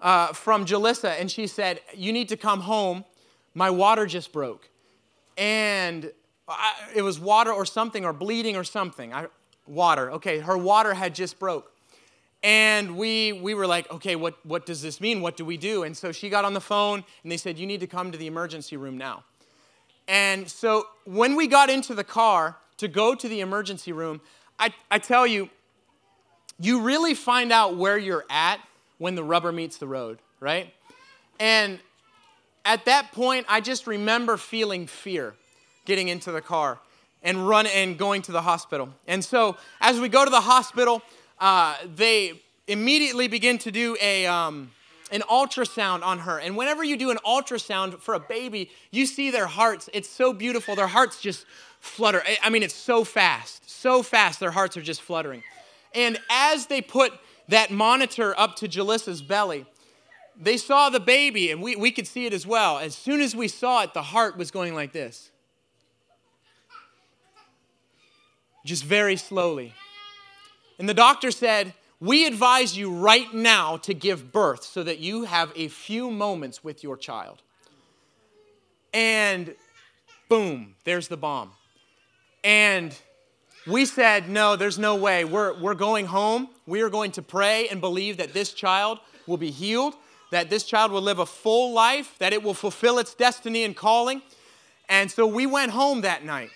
uh, 0.00 0.32
from 0.32 0.66
Jalissa, 0.66 1.20
and 1.20 1.30
she 1.30 1.46
said, 1.46 1.80
You 1.94 2.12
need 2.12 2.28
to 2.30 2.36
come 2.36 2.60
home. 2.60 3.04
My 3.54 3.70
water 3.70 4.06
just 4.06 4.32
broke. 4.32 4.68
And 5.36 6.10
I, 6.48 6.72
it 6.94 7.02
was 7.02 7.20
water 7.20 7.52
or 7.52 7.64
something, 7.64 8.04
or 8.04 8.12
bleeding 8.12 8.56
or 8.56 8.64
something. 8.64 9.12
I, 9.12 9.26
water. 9.66 10.10
Okay, 10.12 10.40
her 10.40 10.58
water 10.58 10.94
had 10.94 11.14
just 11.14 11.38
broke. 11.38 11.73
And 12.44 12.98
we, 12.98 13.32
we 13.32 13.54
were 13.54 13.66
like, 13.66 13.90
okay, 13.90 14.16
what, 14.16 14.34
what 14.44 14.66
does 14.66 14.82
this 14.82 15.00
mean? 15.00 15.22
What 15.22 15.38
do 15.38 15.46
we 15.46 15.56
do? 15.56 15.82
And 15.82 15.96
so 15.96 16.12
she 16.12 16.28
got 16.28 16.44
on 16.44 16.52
the 16.52 16.60
phone 16.60 17.02
and 17.22 17.32
they 17.32 17.38
said, 17.38 17.58
you 17.58 17.66
need 17.66 17.80
to 17.80 17.86
come 17.86 18.12
to 18.12 18.18
the 18.18 18.26
emergency 18.26 18.76
room 18.76 18.98
now. 18.98 19.24
And 20.06 20.46
so 20.46 20.86
when 21.06 21.36
we 21.36 21.46
got 21.46 21.70
into 21.70 21.94
the 21.94 22.04
car 22.04 22.56
to 22.76 22.86
go 22.86 23.14
to 23.14 23.28
the 23.28 23.40
emergency 23.40 23.92
room, 23.92 24.20
I, 24.58 24.74
I 24.90 24.98
tell 24.98 25.26
you, 25.26 25.48
you 26.60 26.82
really 26.82 27.14
find 27.14 27.50
out 27.50 27.78
where 27.78 27.96
you're 27.96 28.26
at 28.28 28.60
when 28.98 29.14
the 29.14 29.24
rubber 29.24 29.50
meets 29.50 29.78
the 29.78 29.86
road, 29.86 30.18
right? 30.38 30.72
And 31.40 31.78
at 32.66 32.84
that 32.84 33.12
point, 33.12 33.46
I 33.48 33.62
just 33.62 33.86
remember 33.86 34.36
feeling 34.36 34.86
fear 34.86 35.34
getting 35.86 36.08
into 36.08 36.30
the 36.30 36.42
car 36.42 36.78
and 37.22 37.48
run 37.48 37.66
and 37.66 37.96
going 37.96 38.20
to 38.22 38.32
the 38.32 38.42
hospital. 38.42 38.90
And 39.06 39.24
so 39.24 39.56
as 39.80 39.98
we 39.98 40.10
go 40.10 40.26
to 40.26 40.30
the 40.30 40.42
hospital, 40.42 41.02
uh, 41.38 41.76
they 41.94 42.40
immediately 42.66 43.28
begin 43.28 43.58
to 43.58 43.70
do 43.70 43.96
a, 44.00 44.26
um, 44.26 44.70
an 45.10 45.22
ultrasound 45.22 46.02
on 46.02 46.20
her. 46.20 46.38
And 46.38 46.56
whenever 46.56 46.82
you 46.84 46.96
do 46.96 47.10
an 47.10 47.18
ultrasound 47.26 48.00
for 48.00 48.14
a 48.14 48.20
baby, 48.20 48.70
you 48.90 49.06
see 49.06 49.30
their 49.30 49.46
hearts. 49.46 49.88
It's 49.92 50.08
so 50.08 50.32
beautiful. 50.32 50.74
Their 50.74 50.86
hearts 50.86 51.20
just 51.20 51.46
flutter. 51.80 52.22
I 52.42 52.50
mean, 52.50 52.62
it's 52.62 52.74
so 52.74 53.04
fast, 53.04 53.68
so 53.68 54.02
fast, 54.02 54.40
their 54.40 54.50
hearts 54.50 54.76
are 54.76 54.82
just 54.82 55.02
fluttering. 55.02 55.42
And 55.94 56.18
as 56.30 56.66
they 56.66 56.80
put 56.80 57.12
that 57.48 57.70
monitor 57.70 58.38
up 58.38 58.56
to 58.56 58.68
Jalissa's 58.68 59.20
belly, 59.20 59.66
they 60.40 60.56
saw 60.56 60.90
the 60.90 60.98
baby, 60.98 61.50
and 61.50 61.62
we, 61.62 61.76
we 61.76 61.92
could 61.92 62.08
see 62.08 62.26
it 62.26 62.32
as 62.32 62.46
well. 62.46 62.78
As 62.78 62.96
soon 62.96 63.20
as 63.20 63.36
we 63.36 63.46
saw 63.46 63.82
it, 63.82 63.94
the 63.94 64.02
heart 64.02 64.36
was 64.36 64.50
going 64.50 64.74
like 64.74 64.92
this. 64.92 65.30
just 68.64 68.84
very 68.84 69.16
slowly. 69.16 69.74
And 70.78 70.88
the 70.88 70.94
doctor 70.94 71.30
said, 71.30 71.74
We 72.00 72.26
advise 72.26 72.76
you 72.76 72.92
right 72.92 73.32
now 73.32 73.76
to 73.78 73.94
give 73.94 74.32
birth 74.32 74.64
so 74.64 74.82
that 74.82 74.98
you 74.98 75.24
have 75.24 75.52
a 75.54 75.68
few 75.68 76.10
moments 76.10 76.64
with 76.64 76.82
your 76.82 76.96
child. 76.96 77.42
And 78.92 79.54
boom, 80.28 80.74
there's 80.84 81.08
the 81.08 81.16
bomb. 81.16 81.52
And 82.42 82.96
we 83.66 83.86
said, 83.86 84.28
No, 84.28 84.56
there's 84.56 84.78
no 84.78 84.96
way. 84.96 85.24
We're, 85.24 85.58
we're 85.58 85.74
going 85.74 86.06
home. 86.06 86.48
We 86.66 86.82
are 86.82 86.90
going 86.90 87.12
to 87.12 87.22
pray 87.22 87.68
and 87.68 87.80
believe 87.80 88.18
that 88.18 88.32
this 88.32 88.52
child 88.52 88.98
will 89.26 89.36
be 89.36 89.50
healed, 89.50 89.94
that 90.30 90.50
this 90.50 90.64
child 90.64 90.92
will 90.92 91.02
live 91.02 91.18
a 91.18 91.26
full 91.26 91.72
life, 91.72 92.16
that 92.18 92.32
it 92.32 92.42
will 92.42 92.54
fulfill 92.54 92.98
its 92.98 93.14
destiny 93.14 93.64
and 93.64 93.76
calling. 93.76 94.22
And 94.88 95.10
so 95.10 95.26
we 95.26 95.46
went 95.46 95.72
home 95.72 96.02
that 96.02 96.24
night. 96.24 96.50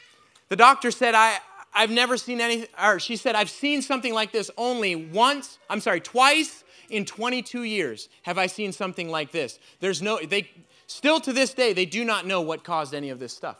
The 0.49 0.57
doctor 0.57 0.91
said, 0.91 1.15
I, 1.15 1.39
I've 1.75 1.91
never 1.91 2.17
seen 2.17 2.41
anything, 2.41 2.69
or 2.83 2.99
she 2.99 3.17
said, 3.17 3.35
I've 3.35 3.51
seen 3.51 3.83
something 3.83 4.15
like 4.15 4.33
this 4.33 4.51
only 4.57 4.97
once, 4.97 5.59
I'm 5.69 5.81
sorry, 5.81 6.01
twice 6.01 6.65
in 6.91 7.05
22 7.05 7.63
years 7.65 8.09
have 8.23 8.39
I 8.39 8.47
seen 8.47 8.73
something 8.73 9.09
like 9.09 9.31
this. 9.33 9.59
There's 9.81 10.01
no, 10.03 10.19
they, 10.19 10.51
still 10.87 11.21
to 11.21 11.33
this 11.33 11.55
day, 11.55 11.73
they 11.73 11.85
do 11.85 12.05
not 12.05 12.27
know 12.27 12.41
what 12.41 12.65
caused 12.65 12.95
any 12.95 13.11
of 13.11 13.19
this 13.19 13.33
stuff. 13.33 13.59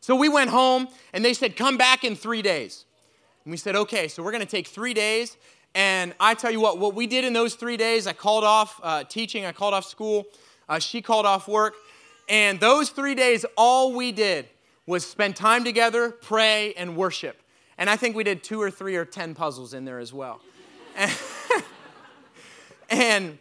So 0.00 0.16
we 0.16 0.28
went 0.28 0.50
home 0.50 0.88
and 1.12 1.24
they 1.24 1.34
said, 1.34 1.56
come 1.56 1.76
back 1.76 2.04
in 2.04 2.16
three 2.16 2.42
days. 2.42 2.84
And 3.44 3.50
we 3.50 3.56
said, 3.56 3.76
okay, 3.76 4.08
so 4.08 4.22
we're 4.22 4.32
going 4.32 4.44
to 4.44 4.50
take 4.50 4.66
three 4.66 4.94
days. 4.94 5.36
And 5.74 6.14
I 6.18 6.34
tell 6.34 6.50
you 6.50 6.60
what, 6.60 6.78
what 6.78 6.94
we 6.94 7.06
did 7.06 7.24
in 7.24 7.32
those 7.32 7.54
three 7.54 7.76
days, 7.76 8.06
I 8.06 8.12
called 8.12 8.44
off 8.44 8.80
uh, 8.82 9.04
teaching, 9.04 9.44
I 9.44 9.52
called 9.52 9.74
off 9.74 9.84
school, 9.84 10.26
uh, 10.68 10.78
she 10.78 11.02
called 11.02 11.26
off 11.26 11.46
work. 11.46 11.74
And 12.28 12.58
those 12.60 12.90
three 12.90 13.14
days, 13.14 13.44
all 13.56 13.92
we 13.92 14.12
did 14.12 14.48
was 14.90 15.06
spend 15.06 15.36
time 15.36 15.64
together, 15.64 16.10
pray, 16.10 16.74
and 16.74 16.96
worship. 16.96 17.40
And 17.78 17.88
I 17.88 17.96
think 17.96 18.16
we 18.16 18.24
did 18.24 18.42
two 18.42 18.60
or 18.60 18.70
three 18.70 18.96
or 18.96 19.04
ten 19.04 19.34
puzzles 19.34 19.72
in 19.72 19.84
there 19.84 20.00
as 20.00 20.12
well. 20.12 20.40
and, 20.96 21.18
and 22.90 23.38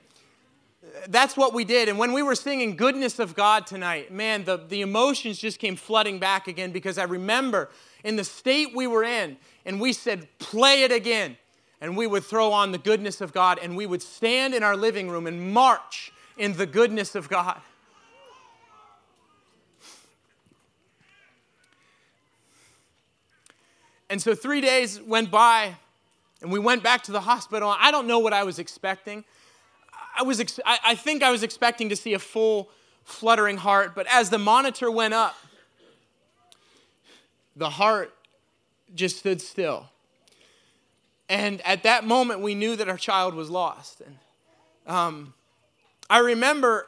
that's 1.08 1.36
what 1.36 1.54
we 1.54 1.66
did. 1.66 1.90
And 1.90 1.98
when 1.98 2.14
we 2.14 2.22
were 2.22 2.36
singing 2.36 2.76
Goodness 2.76 3.18
of 3.18 3.36
God 3.36 3.66
tonight, 3.66 4.12
man, 4.14 4.46
the, 4.46 4.58
the 4.58 4.82
emotions 4.82 5.40
just 5.40 5.60
came 5.60 5.76
flooding 5.76 6.20
back 6.20 6.48
again 6.48 6.72
because 6.72 6.98
I 7.00 7.04
remember 7.04 7.70
in 8.04 8.16
the 8.16 8.24
state 8.24 8.76
we 8.76 8.88
were 8.88 9.04
in, 9.04 9.36
and 9.66 9.82
we 9.82 9.92
said, 9.92 10.28
play 10.38 10.84
it 10.84 10.92
again. 10.92 11.36
And 11.82 11.98
we 11.98 12.08
would 12.08 12.24
throw 12.24 12.52
on 12.52 12.72
the 12.72 12.78
goodness 12.78 13.22
of 13.22 13.34
God, 13.34 13.58
and 13.62 13.76
we 13.76 13.86
would 13.86 14.02
stand 14.02 14.54
in 14.54 14.64
our 14.64 14.78
living 14.78 15.10
room 15.10 15.26
and 15.26 15.54
march 15.54 16.12
in 16.38 16.54
the 16.54 16.66
goodness 16.66 17.16
of 17.16 17.28
God. 17.28 17.60
And 24.10 24.22
so 24.22 24.34
three 24.34 24.62
days 24.62 25.00
went 25.02 25.30
by, 25.30 25.76
and 26.42 26.52
we 26.52 26.60
went 26.60 26.84
back 26.84 27.04
to 27.04 27.12
the 27.12 27.22
hospital. 27.22 27.76
I 27.78 27.92
don't 27.92 28.08
know 28.08 28.20
what 28.20 28.34
I 28.34 28.44
was 28.44 28.60
expecting. 28.60 29.24
I, 30.18 30.24
was 30.24 30.40
ex- 30.40 30.60
I, 30.66 30.80
I 30.84 30.96
think 30.96 31.22
I 31.22 31.32
was 31.32 31.44
expecting 31.44 31.90
to 31.90 31.96
see 31.96 32.14
a 32.14 32.20
full 32.20 32.70
fluttering 33.04 33.58
heart, 33.58 33.94
but 33.96 34.08
as 34.08 34.30
the 34.30 34.38
monitor 34.38 34.90
went 34.90 35.14
up, 35.14 35.36
the 37.56 37.70
heart 37.70 38.14
just 38.96 39.18
stood 39.18 39.42
still. 39.42 39.90
And 41.28 41.62
at 41.62 41.84
that 41.84 42.06
moment, 42.06 42.40
we 42.40 42.56
knew 42.56 42.76
that 42.76 42.90
our 42.90 42.98
child 42.98 43.36
was 43.36 43.50
lost. 43.50 44.02
And 44.02 44.18
um, 44.88 45.34
I 46.10 46.20
remember 46.20 46.88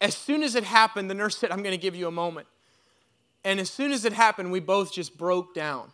as 0.00 0.16
soon 0.16 0.42
as 0.42 0.54
it 0.54 0.64
happened, 0.64 1.10
the 1.10 1.14
nurse 1.14 1.36
said, 1.36 1.50
I'm 1.50 1.62
going 1.62 1.72
to 1.72 1.82
give 1.82 1.94
you 1.94 2.08
a 2.08 2.12
moment. 2.12 2.46
And 3.44 3.60
as 3.60 3.68
soon 3.70 3.92
as 3.92 4.04
it 4.04 4.14
happened, 4.14 4.50
we 4.50 4.60
both 4.60 4.92
just 4.92 5.18
broke 5.18 5.54
down. 5.54 5.90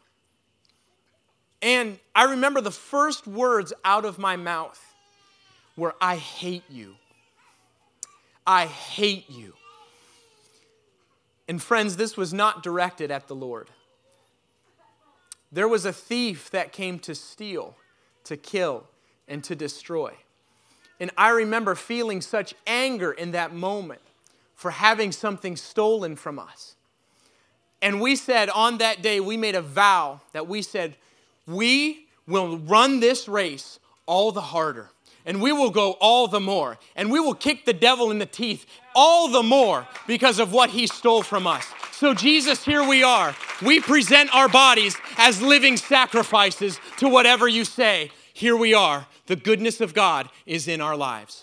And 1.62 1.98
I 2.14 2.24
remember 2.24 2.60
the 2.60 2.70
first 2.70 3.26
words 3.26 3.72
out 3.84 4.04
of 4.04 4.18
my 4.18 4.36
mouth 4.36 4.82
were, 5.76 5.94
I 6.00 6.16
hate 6.16 6.64
you. 6.68 6.94
I 8.46 8.66
hate 8.66 9.28
you. 9.28 9.54
And 11.48 11.62
friends, 11.62 11.96
this 11.96 12.16
was 12.16 12.32
not 12.34 12.62
directed 12.62 13.10
at 13.10 13.28
the 13.28 13.34
Lord. 13.34 13.70
There 15.52 15.68
was 15.68 15.84
a 15.84 15.92
thief 15.92 16.50
that 16.50 16.72
came 16.72 16.98
to 17.00 17.14
steal, 17.14 17.76
to 18.24 18.36
kill, 18.36 18.84
and 19.28 19.42
to 19.44 19.54
destroy. 19.54 20.12
And 20.98 21.10
I 21.16 21.30
remember 21.30 21.74
feeling 21.74 22.20
such 22.20 22.54
anger 22.66 23.12
in 23.12 23.32
that 23.32 23.54
moment 23.54 24.00
for 24.54 24.70
having 24.70 25.12
something 25.12 25.56
stolen 25.56 26.16
from 26.16 26.38
us. 26.38 26.74
And 27.82 28.00
we 28.00 28.16
said 28.16 28.48
on 28.48 28.78
that 28.78 29.02
day, 29.02 29.20
we 29.20 29.36
made 29.36 29.54
a 29.54 29.62
vow 29.62 30.20
that 30.32 30.48
we 30.48 30.62
said, 30.62 30.96
we 31.46 32.06
will 32.26 32.58
run 32.58 33.00
this 33.00 33.28
race 33.28 33.78
all 34.06 34.32
the 34.32 34.40
harder. 34.40 34.90
And 35.24 35.42
we 35.42 35.52
will 35.52 35.70
go 35.70 35.92
all 35.92 36.28
the 36.28 36.40
more. 36.40 36.78
And 36.94 37.10
we 37.10 37.18
will 37.18 37.34
kick 37.34 37.64
the 37.64 37.72
devil 37.72 38.12
in 38.12 38.18
the 38.18 38.26
teeth 38.26 38.64
all 38.94 39.28
the 39.28 39.42
more 39.42 39.86
because 40.06 40.38
of 40.38 40.52
what 40.52 40.70
he 40.70 40.86
stole 40.86 41.22
from 41.22 41.46
us. 41.46 41.66
So, 41.90 42.14
Jesus, 42.14 42.64
here 42.64 42.86
we 42.86 43.02
are. 43.02 43.34
We 43.60 43.80
present 43.80 44.32
our 44.34 44.48
bodies 44.48 44.96
as 45.16 45.42
living 45.42 45.76
sacrifices 45.76 46.78
to 46.98 47.08
whatever 47.08 47.48
you 47.48 47.64
say. 47.64 48.12
Here 48.34 48.56
we 48.56 48.74
are. 48.74 49.06
The 49.26 49.34
goodness 49.34 49.80
of 49.80 49.94
God 49.94 50.28
is 50.44 50.68
in 50.68 50.80
our 50.80 50.96
lives. 50.96 51.42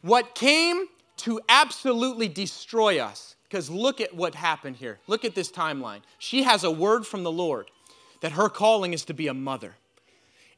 What 0.00 0.34
came 0.34 0.86
to 1.18 1.40
absolutely 1.48 2.28
destroy 2.28 2.98
us, 2.98 3.34
because 3.48 3.68
look 3.68 4.00
at 4.00 4.14
what 4.14 4.34
happened 4.34 4.76
here. 4.76 5.00
Look 5.06 5.24
at 5.24 5.34
this 5.34 5.50
timeline. 5.50 6.00
She 6.18 6.44
has 6.44 6.64
a 6.64 6.70
word 6.70 7.06
from 7.06 7.24
the 7.24 7.32
Lord 7.32 7.70
that 8.20 8.32
her 8.32 8.48
calling 8.48 8.92
is 8.92 9.04
to 9.06 9.14
be 9.14 9.28
a 9.28 9.34
mother. 9.34 9.74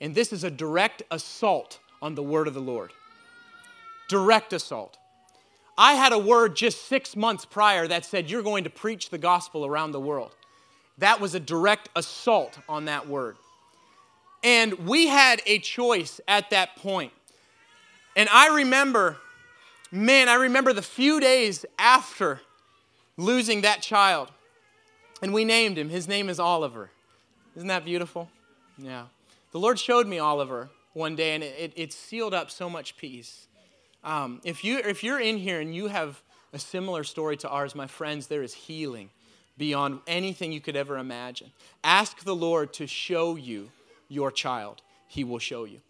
And 0.00 0.14
this 0.14 0.32
is 0.32 0.44
a 0.44 0.50
direct 0.50 1.02
assault 1.10 1.78
on 2.00 2.14
the 2.14 2.22
word 2.22 2.48
of 2.48 2.54
the 2.54 2.60
Lord. 2.60 2.92
Direct 4.08 4.52
assault. 4.52 4.96
I 5.76 5.94
had 5.94 6.12
a 6.12 6.18
word 6.18 6.56
just 6.56 6.86
six 6.86 7.16
months 7.16 7.44
prior 7.44 7.86
that 7.86 8.04
said, 8.04 8.30
You're 8.30 8.42
going 8.42 8.64
to 8.64 8.70
preach 8.70 9.10
the 9.10 9.18
gospel 9.18 9.64
around 9.64 9.92
the 9.92 10.00
world. 10.00 10.34
That 10.98 11.20
was 11.20 11.34
a 11.34 11.40
direct 11.40 11.88
assault 11.96 12.58
on 12.68 12.86
that 12.86 13.08
word. 13.08 13.36
And 14.42 14.74
we 14.86 15.06
had 15.06 15.42
a 15.46 15.58
choice 15.58 16.20
at 16.26 16.50
that 16.50 16.76
point. 16.76 17.12
And 18.16 18.28
I 18.30 18.56
remember, 18.56 19.16
man, 19.90 20.28
I 20.28 20.34
remember 20.34 20.72
the 20.72 20.82
few 20.82 21.20
days 21.20 21.64
after 21.78 22.40
losing 23.16 23.62
that 23.62 23.82
child. 23.82 24.30
And 25.22 25.32
we 25.32 25.44
named 25.44 25.78
him. 25.78 25.90
His 25.90 26.08
name 26.08 26.28
is 26.28 26.40
Oliver. 26.40 26.90
Isn't 27.56 27.68
that 27.68 27.84
beautiful? 27.84 28.28
Yeah. 28.78 29.06
The 29.52 29.58
Lord 29.58 29.78
showed 29.78 30.06
me 30.06 30.18
Oliver 30.18 30.68
one 30.92 31.16
day, 31.16 31.34
and 31.34 31.42
it, 31.42 31.72
it, 31.74 31.92
sealed 31.92 32.34
up 32.34 32.50
so 32.50 32.70
much 32.70 32.96
peace. 32.96 33.46
Um, 34.04 34.40
if, 34.44 34.64
you, 34.64 34.78
if 34.78 35.02
you're 35.02 35.20
in 35.20 35.36
here 35.36 35.60
and 35.60 35.74
you 35.74 35.88
have 35.88 36.22
a 36.52 36.58
similar 36.58 37.04
story 37.04 37.36
to 37.38 37.48
ours, 37.48 37.74
my 37.74 37.86
friends, 37.86 38.28
there 38.28 38.42
is 38.42 38.54
healing 38.54 39.10
beyond 39.58 40.00
anything 40.06 40.52
you 40.52 40.60
could 40.60 40.76
ever 40.76 40.96
imagine. 40.96 41.50
Ask 41.84 42.24
the 42.24 42.34
Lord 42.34 42.72
to 42.74 42.86
show 42.86 43.36
you 43.36 43.70
your 44.08 44.30
child, 44.30 44.82
He 45.08 45.24
will 45.24 45.38
show 45.38 45.64
you. 45.64 45.80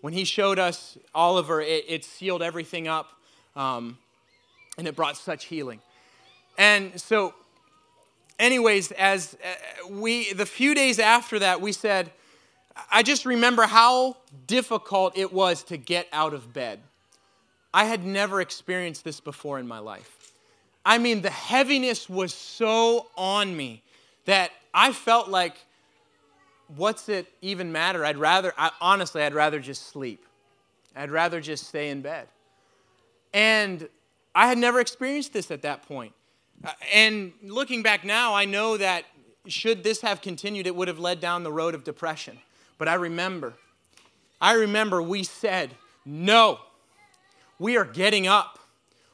When 0.00 0.12
He 0.12 0.24
showed 0.24 0.58
us 0.58 0.98
Oliver, 1.14 1.60
it, 1.60 1.84
it 1.88 2.04
sealed 2.04 2.42
everything 2.42 2.88
up 2.88 3.10
um, 3.54 3.98
and 4.78 4.88
it 4.88 4.96
brought 4.96 5.16
such 5.16 5.44
healing. 5.44 5.80
And 6.58 7.00
so 7.00 7.34
anyways, 8.42 8.90
as 8.92 9.34
uh, 9.42 9.88
we, 9.88 10.32
the 10.32 10.44
few 10.44 10.74
days 10.74 10.98
after 10.98 11.38
that, 11.38 11.62
we 11.62 11.72
said, 11.72 12.10
I 12.90 13.02
just 13.02 13.24
remember 13.24 13.62
how 13.62 14.16
difficult 14.46 15.16
it 15.16 15.32
was 15.32 15.62
to 15.64 15.76
get 15.76 16.08
out 16.12 16.34
of 16.34 16.52
bed. 16.52 16.80
I 17.72 17.84
had 17.84 18.04
never 18.04 18.40
experienced 18.40 19.04
this 19.04 19.20
before 19.20 19.58
in 19.58 19.66
my 19.66 19.78
life. 19.78 20.32
I 20.84 20.98
mean, 20.98 21.22
the 21.22 21.30
heaviness 21.30 22.08
was 22.08 22.34
so 22.34 23.06
on 23.16 23.56
me 23.56 23.82
that 24.24 24.50
I 24.74 24.92
felt 24.92 25.28
like, 25.28 25.54
what's 26.76 27.08
it 27.08 27.26
even 27.40 27.70
matter? 27.70 28.04
I'd 28.04 28.16
rather, 28.16 28.52
I, 28.58 28.72
honestly, 28.80 29.22
I'd 29.22 29.34
rather 29.34 29.60
just 29.60 29.88
sleep. 29.88 30.26
I'd 30.96 31.10
rather 31.10 31.40
just 31.40 31.68
stay 31.68 31.90
in 31.90 32.02
bed. 32.02 32.26
And 33.32 33.88
I 34.34 34.48
had 34.48 34.58
never 34.58 34.80
experienced 34.80 35.32
this 35.32 35.50
at 35.50 35.62
that 35.62 35.86
point. 35.86 36.12
Uh, 36.64 36.72
and 36.94 37.32
looking 37.42 37.82
back 37.82 38.04
now, 38.04 38.34
I 38.34 38.44
know 38.44 38.76
that 38.76 39.04
should 39.46 39.82
this 39.82 40.00
have 40.02 40.20
continued, 40.20 40.66
it 40.66 40.76
would 40.76 40.88
have 40.88 40.98
led 40.98 41.20
down 41.20 41.42
the 41.42 41.52
road 41.52 41.74
of 41.74 41.84
depression. 41.84 42.38
But 42.78 42.88
I 42.88 42.94
remember, 42.94 43.54
I 44.40 44.52
remember 44.52 45.02
we 45.02 45.24
said, 45.24 45.70
no, 46.04 46.60
we 47.58 47.76
are 47.76 47.84
getting 47.84 48.26
up. 48.26 48.58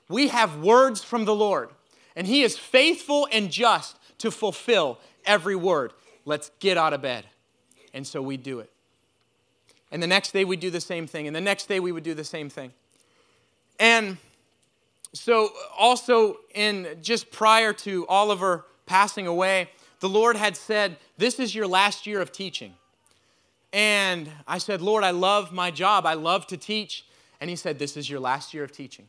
We 0.09 0.29
have 0.29 0.63
words 0.63 1.05
from 1.05 1.25
the 1.25 1.35
Lord, 1.35 1.71
and 2.17 2.27
He 2.27 2.43
is 2.43 2.57
faithful 2.57 3.29
and 3.31 3.51
just 3.51 3.97
to 4.19 4.31
fulfill 4.31 4.99
every 5.25 5.57
word. 5.57 5.93
Let's 6.25 6.51
get 6.61 6.77
out 6.77 6.93
of 6.93 7.03
bed. 7.03 7.25
And 7.95 8.07
so 8.07 8.21
we 8.21 8.37
do 8.37 8.61
it. 8.61 8.71
And 9.91 10.03
the 10.03 10.07
next 10.07 10.33
day 10.33 10.45
we 10.45 10.57
do 10.57 10.71
the 10.71 10.81
same 10.81 11.07
thing. 11.07 11.27
And 11.27 11.35
the 11.35 11.41
next 11.41 11.67
day 11.67 11.81
we 11.81 11.93
would 11.93 12.05
do 12.05 12.15
the 12.15 12.25
same 12.25 12.51
thing. 12.51 12.73
And 13.79 14.19
so, 15.15 15.51
also, 15.77 16.39
in 16.55 16.99
just 17.01 17.31
prior 17.31 17.73
to 17.73 18.07
Oliver 18.09 18.67
passing 18.87 19.27
away, 19.27 19.71
the 20.01 20.09
Lord 20.09 20.37
had 20.37 20.57
said, 20.57 20.97
This 21.17 21.39
is 21.39 21.55
your 21.55 21.67
last 21.67 22.07
year 22.07 22.21
of 22.21 22.31
teaching. 22.31 22.75
And 23.73 24.31
I 24.47 24.59
said, 24.59 24.81
Lord, 24.81 25.05
I 25.05 25.11
love 25.11 25.53
my 25.53 25.71
job. 25.71 26.07
I 26.07 26.15
love 26.15 26.47
to 26.49 26.57
teach. 26.57 27.05
And 27.41 27.49
He 27.49 27.57
said, 27.57 27.79
This 27.79 27.97
is 27.97 28.09
your 28.09 28.21
last 28.21 28.53
year 28.53 28.65
of 28.65 28.73
teaching. 28.73 29.09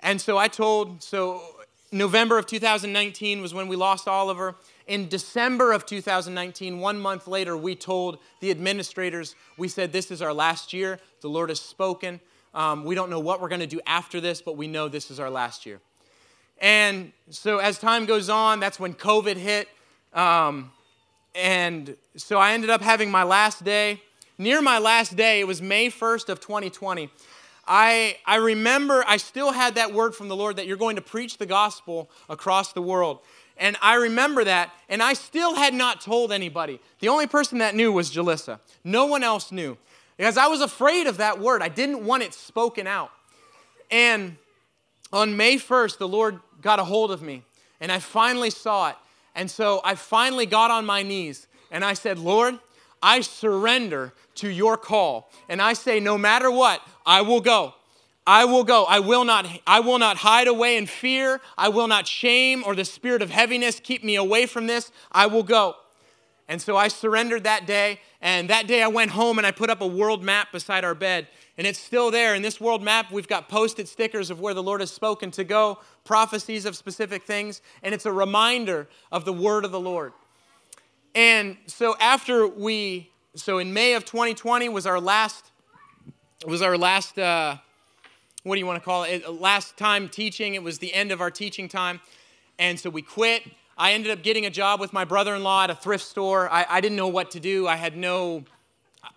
And 0.00 0.20
so 0.20 0.38
I 0.38 0.48
told, 0.48 1.02
so 1.02 1.42
November 1.90 2.38
of 2.38 2.46
2019 2.46 3.42
was 3.42 3.52
when 3.52 3.68
we 3.68 3.76
lost 3.76 4.08
Oliver. 4.08 4.54
In 4.86 5.08
December 5.08 5.72
of 5.72 5.84
2019, 5.86 6.80
one 6.80 6.98
month 6.98 7.26
later, 7.26 7.56
we 7.56 7.74
told 7.74 8.18
the 8.40 8.50
administrators, 8.50 9.34
we 9.56 9.68
said, 9.68 9.92
This 9.92 10.10
is 10.10 10.22
our 10.22 10.32
last 10.32 10.72
year. 10.72 10.98
The 11.20 11.28
Lord 11.28 11.50
has 11.50 11.60
spoken. 11.60 12.20
Um, 12.58 12.82
we 12.82 12.96
don't 12.96 13.08
know 13.08 13.20
what 13.20 13.40
we're 13.40 13.48
going 13.48 13.60
to 13.60 13.68
do 13.68 13.80
after 13.86 14.20
this, 14.20 14.42
but 14.42 14.56
we 14.56 14.66
know 14.66 14.88
this 14.88 15.12
is 15.12 15.20
our 15.20 15.30
last 15.30 15.64
year. 15.64 15.78
And 16.60 17.12
so 17.30 17.58
as 17.58 17.78
time 17.78 18.04
goes 18.04 18.28
on, 18.28 18.58
that's 18.58 18.80
when 18.80 18.94
COVID 18.94 19.36
hit. 19.36 19.68
Um, 20.12 20.72
and 21.36 21.96
so 22.16 22.36
I 22.36 22.54
ended 22.54 22.68
up 22.68 22.82
having 22.82 23.12
my 23.12 23.22
last 23.22 23.62
day. 23.62 24.02
Near 24.38 24.60
my 24.60 24.80
last 24.80 25.14
day, 25.14 25.38
it 25.38 25.46
was 25.46 25.62
May 25.62 25.88
1st 25.88 26.30
of 26.30 26.40
2020. 26.40 27.08
I, 27.68 28.16
I 28.26 28.36
remember 28.36 29.04
I 29.06 29.18
still 29.18 29.52
had 29.52 29.76
that 29.76 29.94
word 29.94 30.16
from 30.16 30.26
the 30.26 30.34
Lord 30.34 30.56
that 30.56 30.66
you're 30.66 30.76
going 30.76 30.96
to 30.96 31.02
preach 31.02 31.38
the 31.38 31.46
gospel 31.46 32.10
across 32.28 32.72
the 32.72 32.82
world. 32.82 33.20
And 33.56 33.76
I 33.80 33.94
remember 33.94 34.42
that, 34.42 34.72
and 34.88 35.00
I 35.00 35.12
still 35.12 35.54
had 35.54 35.74
not 35.74 36.00
told 36.00 36.32
anybody. 36.32 36.80
The 36.98 37.08
only 37.08 37.28
person 37.28 37.58
that 37.58 37.76
knew 37.76 37.92
was 37.92 38.10
Jalissa. 38.10 38.58
No 38.82 39.06
one 39.06 39.22
else 39.22 39.52
knew. 39.52 39.78
Because 40.18 40.36
I 40.36 40.48
was 40.48 40.60
afraid 40.60 41.06
of 41.06 41.16
that 41.16 41.40
word. 41.40 41.62
I 41.62 41.68
didn't 41.68 42.04
want 42.04 42.22
it 42.22 42.34
spoken 42.34 42.86
out. 42.86 43.10
And 43.90 44.36
on 45.10 45.38
May 45.38 45.56
1st, 45.56 45.96
the 45.96 46.08
Lord 46.08 46.40
got 46.60 46.78
a 46.78 46.84
hold 46.84 47.10
of 47.10 47.22
me, 47.22 47.42
and 47.80 47.90
I 47.90 47.98
finally 47.98 48.50
saw 48.50 48.90
it. 48.90 48.96
And 49.34 49.50
so 49.50 49.80
I 49.84 49.94
finally 49.94 50.46
got 50.46 50.70
on 50.70 50.84
my 50.84 51.02
knees 51.02 51.46
and 51.70 51.84
I 51.84 51.94
said, 51.94 52.18
Lord, 52.18 52.58
I 53.00 53.20
surrender 53.20 54.12
to 54.36 54.48
your 54.48 54.76
call. 54.76 55.30
And 55.48 55.62
I 55.62 55.74
say, 55.74 56.00
no 56.00 56.18
matter 56.18 56.50
what, 56.50 56.82
I 57.06 57.22
will 57.22 57.40
go. 57.40 57.74
I 58.26 58.44
will 58.44 58.64
go. 58.64 58.84
I 58.84 58.98
will 58.98 59.24
not 59.24 59.46
I 59.66 59.80
will 59.80 59.98
not 59.98 60.18
hide 60.18 60.48
away 60.48 60.76
in 60.76 60.86
fear. 60.86 61.40
I 61.56 61.68
will 61.68 61.86
not 61.86 62.06
shame 62.06 62.62
or 62.66 62.74
the 62.74 62.84
spirit 62.84 63.22
of 63.22 63.30
heaviness 63.30 63.80
keep 63.80 64.04
me 64.04 64.16
away 64.16 64.46
from 64.46 64.66
this. 64.66 64.90
I 65.10 65.26
will 65.26 65.44
go. 65.44 65.76
And 66.48 66.62
so 66.62 66.76
I 66.76 66.88
surrendered 66.88 67.44
that 67.44 67.66
day, 67.66 68.00
and 68.22 68.48
that 68.48 68.66
day 68.66 68.82
I 68.82 68.88
went 68.88 69.10
home 69.10 69.38
and 69.38 69.46
I 69.46 69.50
put 69.50 69.68
up 69.68 69.80
a 69.80 69.86
world 69.86 70.22
map 70.22 70.50
beside 70.52 70.82
our 70.84 70.94
bed 70.94 71.28
and 71.58 71.66
it's 71.66 71.80
still 71.80 72.12
there. 72.12 72.36
In 72.36 72.42
this 72.42 72.60
world 72.60 72.84
map, 72.84 73.10
we've 73.10 73.26
got 73.26 73.48
posted 73.48 73.88
stickers 73.88 74.30
of 74.30 74.40
where 74.40 74.54
the 74.54 74.62
Lord 74.62 74.80
has 74.80 74.92
spoken 74.92 75.32
to 75.32 75.42
go, 75.42 75.80
prophecies 76.04 76.64
of 76.64 76.76
specific 76.76 77.24
things, 77.24 77.60
and 77.82 77.92
it's 77.92 78.06
a 78.06 78.12
reminder 78.12 78.88
of 79.10 79.24
the 79.24 79.32
word 79.32 79.64
of 79.64 79.72
the 79.72 79.80
Lord. 79.80 80.12
And 81.16 81.56
so 81.66 81.96
after 81.98 82.46
we, 82.46 83.10
so 83.34 83.58
in 83.58 83.74
May 83.74 83.94
of 83.94 84.04
2020 84.04 84.68
was 84.68 84.86
our 84.86 85.00
last, 85.00 85.50
was 86.46 86.62
our 86.62 86.78
last, 86.78 87.18
uh, 87.18 87.56
what 88.44 88.54
do 88.54 88.60
you 88.60 88.66
want 88.66 88.80
to 88.80 88.84
call 88.84 89.02
it? 89.02 89.28
Last 89.28 89.76
time 89.76 90.08
teaching. 90.08 90.54
It 90.54 90.62
was 90.62 90.78
the 90.78 90.94
end 90.94 91.10
of 91.10 91.20
our 91.20 91.30
teaching 91.30 91.68
time. 91.68 92.00
And 92.60 92.78
so 92.78 92.88
we 92.88 93.02
quit. 93.02 93.42
I 93.78 93.92
ended 93.92 94.10
up 94.10 94.22
getting 94.22 94.44
a 94.44 94.50
job 94.50 94.80
with 94.80 94.92
my 94.92 95.04
brother 95.04 95.36
in 95.36 95.44
law 95.44 95.62
at 95.62 95.70
a 95.70 95.74
thrift 95.74 96.04
store. 96.04 96.50
I, 96.50 96.66
I 96.68 96.80
didn't 96.80 96.96
know 96.96 97.08
what 97.08 97.30
to 97.32 97.40
do. 97.40 97.68
I 97.68 97.76
had 97.76 97.96
no, 97.96 98.44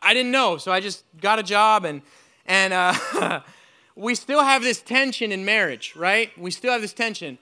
I 0.01 0.13
didn't 0.13 0.31
know. 0.31 0.57
So 0.57 0.71
I 0.71 0.79
just 0.79 1.03
got 1.19 1.39
a 1.39 1.43
job 1.43 1.83
and 1.83 2.01
and 2.45 2.73
uh, 2.73 3.41
we 3.95 4.13
still 4.15 4.43
have 4.43 4.61
this 4.61 4.81
tension 4.81 5.31
in 5.31 5.45
marriage, 5.45 5.95
right? 5.95 6.37
We 6.37 6.51
still 6.51 6.71
have 6.71 6.81
this 6.81 6.93
tension. 6.93 7.37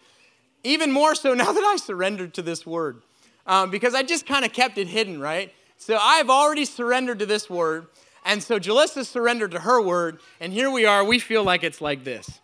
Even 0.63 0.91
more 0.91 1.15
so 1.15 1.34
now 1.36 1.51
that 1.51 1.63
I 1.63 1.75
surrendered 1.77 2.34
to 2.36 2.41
this 2.41 2.65
word, 2.65 3.01
um, 3.45 3.69
because 3.69 3.95
I 3.95 4.03
just 4.03 4.25
kind 4.25 4.45
of 4.45 4.53
kept 4.53 4.77
it 4.77 4.88
hidden, 4.88 5.19
right? 5.19 5.53
So 5.77 5.97
I've 5.99 6.29
already 6.29 6.65
surrendered 6.65 7.19
to 7.19 7.25
this 7.25 7.49
word, 7.49 7.88
and 8.25 8.43
so 8.43 8.60
Jalissa 8.60 9.05
surrendered 9.05 9.51
to 9.51 9.60
her 9.60 9.82
word, 9.82 10.19
and 10.39 10.51
here 10.53 10.69
we 10.69 10.86
are. 10.86 11.03
We 11.03 11.19
feel 11.19 11.43
like 11.43 11.63
it's 11.63 11.82
like 11.82 12.03
this. 12.03 12.39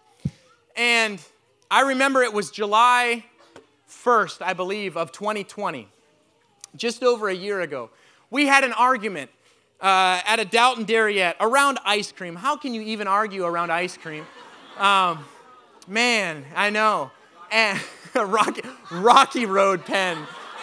And 0.75 1.21
I 1.69 1.81
remember 1.81 2.23
it 2.23 2.33
was 2.33 2.49
July 2.49 3.25
1st, 4.03 4.41
I 4.41 4.53
believe, 4.53 4.97
of 4.97 5.12
2020, 5.12 5.88
just 6.75 7.03
over 7.03 7.29
a 7.29 7.34
year 7.34 7.62
ago. 7.62 7.89
We 8.29 8.47
had 8.47 8.63
an 8.63 8.73
argument 8.73 9.31
uh, 9.81 10.21
at 10.25 10.39
a 10.39 10.45
Dalton 10.45 10.86
Darriette 10.86 11.36
around 11.39 11.79
ice 11.86 12.12
cream. 12.12 12.36
How 12.36 12.58
can 12.58 12.73
you 12.73 12.81
even 12.81 13.08
argue 13.08 13.45
around 13.45 13.71
ice 13.71 13.97
cream? 13.97 14.25
Um, 14.77 15.25
man, 15.88 16.45
I 16.55 16.69
know. 16.69 17.12
And 17.51 17.79
Rocky, 18.15 18.62
Rocky 18.91 19.45
Road 19.45 19.86
Penn. 19.86 20.17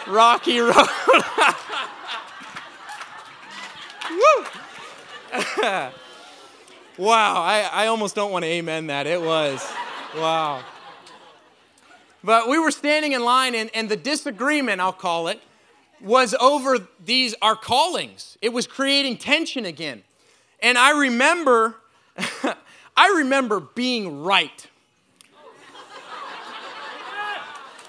Rocky 0.07 0.59
Road. 0.59 0.75
Woo! 4.11 4.45
wow, 6.97 7.41
I, 7.41 7.69
I 7.71 7.87
almost 7.87 8.15
don't 8.15 8.31
want 8.31 8.43
to 8.43 8.49
amen 8.49 8.87
that. 8.87 9.07
It 9.07 9.21
was. 9.21 9.65
Wow. 10.15 10.63
But 12.23 12.47
we 12.47 12.57
were 12.57 12.71
standing 12.71 13.11
in 13.11 13.23
line, 13.23 13.53
and, 13.55 13.69
and 13.75 13.89
the 13.89 13.97
disagreement, 13.97 14.79
I'll 14.79 14.93
call 14.93 15.27
it, 15.27 15.41
was 16.01 16.33
over 16.35 16.77
these 17.03 17.35
our 17.41 17.55
callings. 17.55 18.37
It 18.41 18.53
was 18.53 18.67
creating 18.67 19.17
tension 19.17 19.65
again. 19.65 20.03
And 20.61 20.77
I 20.77 20.91
remember 20.91 21.77
I 22.95 23.15
remember 23.17 23.59
being 23.59 24.23
right. 24.23 24.67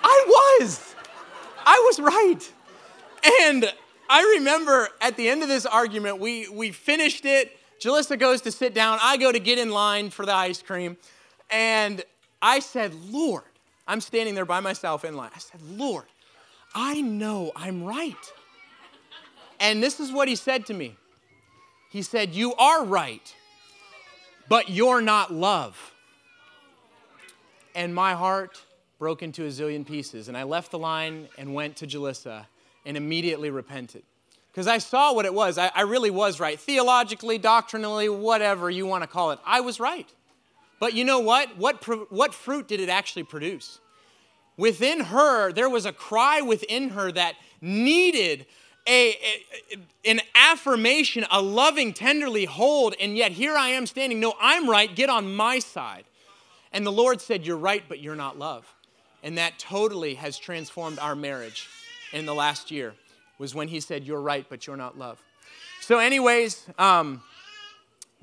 I 0.03 0.25
was. 0.61 0.95
I 1.65 1.83
was 1.87 2.01
right. 2.01 2.53
And 3.43 3.73
I 4.09 4.37
remember 4.39 4.89
at 5.01 5.17
the 5.17 5.29
end 5.29 5.43
of 5.43 5.49
this 5.49 5.67
argument, 5.67 6.21
we, 6.21 6.49
we 6.49 6.73
finished 6.73 7.25
it. 7.25 7.57
Jalissa 7.81 8.19
goes 8.19 8.43
to 8.43 8.53
sit 8.53 8.75
down. 8.75 8.99
I 9.03 9.17
go 9.17 9.33
to 9.33 9.39
get 9.39 9.59
in 9.59 9.71
line 9.71 10.11
for 10.11 10.27
the 10.27 10.35
ice 10.35 10.63
cream. 10.63 10.97
And 11.51 12.03
I 12.41 12.61
said, 12.61 12.95
Lord, 12.95 13.45
I'm 13.87 14.01
standing 14.01 14.35
there 14.35 14.45
by 14.45 14.61
myself 14.61 15.05
in 15.05 15.17
line. 15.17 15.31
I 15.35 15.39
said, 15.39 15.61
Lord, 15.63 16.07
I 16.75 17.01
know 17.01 17.53
I'm 17.55 17.85
right. 17.85 18.15
And 19.61 19.83
this 19.83 20.01
is 20.01 20.11
what 20.13 20.29
he 20.29 20.37
said 20.37 20.67
to 20.67 20.75
me 20.75 20.97
He 21.91 22.03
said, 22.03 22.35
You 22.35 22.55
are 22.55 22.85
right, 22.85 23.35
but 24.49 24.69
you're 24.69 25.01
not 25.01 25.33
love. 25.33 25.93
And 27.75 27.95
my 27.95 28.15
heart 28.15 28.63
broke 28.99 29.23
into 29.23 29.45
a 29.45 29.49
zillion 29.49 29.87
pieces. 29.87 30.29
And 30.29 30.37
I 30.37 30.45
left 30.45 30.71
the 30.71 30.79
line 30.79 31.29
and 31.37 31.55
went 31.55 31.77
to 31.79 31.87
Jalissa 31.87 32.47
and 32.87 32.97
immediately 32.97 33.51
repented. 33.51 34.03
Because 34.51 34.69
I 34.69 34.79
saw 34.79 35.13
what 35.13 35.25
it 35.25 35.35
was. 35.35 35.59
I, 35.59 35.71
I, 35.75 35.83
really 35.83 36.11
was 36.11 36.39
right. 36.39 36.59
Theologically, 36.59 37.39
doctrinally, 37.39 38.09
whatever 38.09 38.71
you 38.71 38.87
want 38.87 39.03
to 39.03 39.09
call 39.09 39.33
it, 39.33 39.41
I 39.45 39.61
was 39.61 39.81
right. 39.81 40.09
But 40.81 40.95
you 40.95 41.05
know 41.05 41.21
what? 41.21 41.57
What, 41.57 41.85
what 42.13 42.35
fruit 42.35 42.69
did 42.69 42.81
it 42.81 42.89
actually 42.89 43.25
produce? 43.25 43.81
within 44.57 45.01
her, 45.01 45.53
there 45.53 45.69
was 45.69 45.87
a 45.87 45.93
cry 45.93 46.41
within 46.41 46.91
her 46.91 47.11
that 47.13 47.35
needed 47.61 48.47
a, 48.87 49.11
a, 49.11 49.77
an 50.05 50.21
affirmation, 50.35 51.25
a 51.31 51.41
loving, 51.41 51.95
tenderly 51.95 52.45
hold, 52.45 52.95
and 53.01 53.17
yet 53.17 53.33
here 53.33 53.57
I 53.57 53.69
am 53.69 53.87
standing. 53.87 54.21
No, 54.21 54.35
I'm 54.41 54.69
right. 54.69 54.95
Get 54.95 55.09
on 55.09 55.35
my 55.35 55.59
side. 55.59 56.05
And 56.73 56.85
the 56.85 56.93
Lord 56.93 57.21
said, 57.21 57.47
You're 57.47 57.57
right, 57.57 57.83
but 57.89 58.01
you're 58.01 58.17
not 58.17 58.39
love. 58.39 58.67
And 59.23 59.39
that 59.39 59.59
totally 59.59 60.15
has 60.15 60.37
transformed 60.37 60.99
our 60.99 61.17
marriage 61.17 61.69
in 62.13 62.27
the 62.27 62.35
last 62.35 62.71
year, 62.71 62.95
was 63.39 63.55
when 63.55 63.69
He 63.69 63.81
said, 63.81 64.05
You're 64.05 64.21
right, 64.21 64.45
but 64.49 64.67
you're 64.67 64.77
not 64.77 64.99
love. 64.99 65.23
So, 65.81 65.99
anyways, 65.99 66.67
um, 66.79 67.23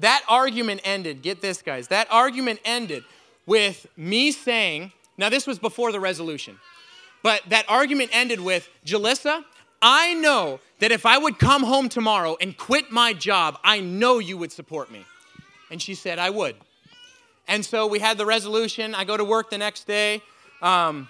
that 0.01 0.23
argument 0.27 0.81
ended. 0.83 1.21
Get 1.21 1.41
this, 1.41 1.61
guys. 1.61 1.87
That 1.87 2.07
argument 2.11 2.59
ended 2.65 3.03
with 3.45 3.87
me 3.97 4.31
saying, 4.31 4.91
now, 5.17 5.29
this 5.29 5.45
was 5.45 5.59
before 5.59 5.91
the 5.91 5.99
resolution. 5.99 6.59
But 7.23 7.43
that 7.49 7.65
argument 7.69 8.09
ended 8.13 8.39
with 8.39 8.69
Jalissa, 8.85 9.43
I 9.81 10.13
know 10.15 10.59
that 10.79 10.91
if 10.91 11.05
I 11.05 11.17
would 11.17 11.37
come 11.37 11.63
home 11.63 11.89
tomorrow 11.89 12.37
and 12.41 12.57
quit 12.57 12.91
my 12.91 13.13
job, 13.13 13.59
I 13.63 13.79
know 13.79 14.19
you 14.19 14.37
would 14.37 14.51
support 14.51 14.91
me. 14.91 15.05
And 15.69 15.81
she 15.81 15.95
said, 15.95 16.19
I 16.19 16.29
would. 16.29 16.55
And 17.47 17.63
so 17.63 17.87
we 17.87 17.99
had 17.99 18.17
the 18.17 18.25
resolution. 18.25 18.95
I 18.95 19.03
go 19.03 19.17
to 19.17 19.25
work 19.25 19.49
the 19.49 19.57
next 19.57 19.85
day. 19.85 20.21
Um, 20.61 21.07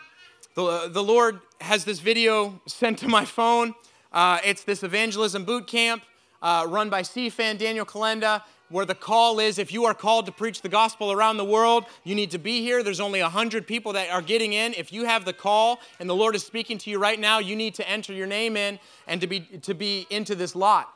the, 0.55 0.89
the 0.91 1.03
Lord 1.03 1.39
has 1.61 1.85
this 1.85 1.99
video 1.99 2.59
sent 2.65 2.99
to 2.99 3.07
my 3.07 3.25
phone. 3.25 3.75
Uh, 4.11 4.39
it's 4.43 4.63
this 4.63 4.83
evangelism 4.83 5.45
boot 5.45 5.67
camp 5.67 6.03
uh, 6.41 6.65
run 6.67 6.89
by 6.89 7.01
CFAN 7.01 7.57
Daniel 7.57 7.85
Kolenda 7.85 8.41
where 8.71 8.85
the 8.85 8.95
call 8.95 9.39
is 9.39 9.59
if 9.59 9.71
you 9.71 9.85
are 9.85 9.93
called 9.93 10.25
to 10.25 10.31
preach 10.31 10.61
the 10.61 10.69
gospel 10.69 11.11
around 11.11 11.37
the 11.37 11.45
world, 11.45 11.85
you 12.03 12.15
need 12.15 12.31
to 12.31 12.37
be 12.37 12.61
here. 12.61 12.83
There's 12.83 12.99
only 12.99 13.21
100 13.21 13.67
people 13.67 13.93
that 13.93 14.09
are 14.09 14.21
getting 14.21 14.53
in. 14.53 14.73
If 14.73 14.91
you 14.91 15.05
have 15.05 15.25
the 15.25 15.33
call 15.33 15.79
and 15.99 16.09
the 16.09 16.15
Lord 16.15 16.35
is 16.35 16.43
speaking 16.43 16.77
to 16.79 16.89
you 16.89 16.99
right 16.99 17.19
now, 17.19 17.39
you 17.39 17.55
need 17.55 17.75
to 17.75 17.89
enter 17.89 18.13
your 18.13 18.27
name 18.27 18.57
in 18.57 18.79
and 19.07 19.21
to 19.21 19.27
be, 19.27 19.41
to 19.41 19.73
be 19.73 20.07
into 20.09 20.35
this 20.35 20.55
lot. 20.55 20.89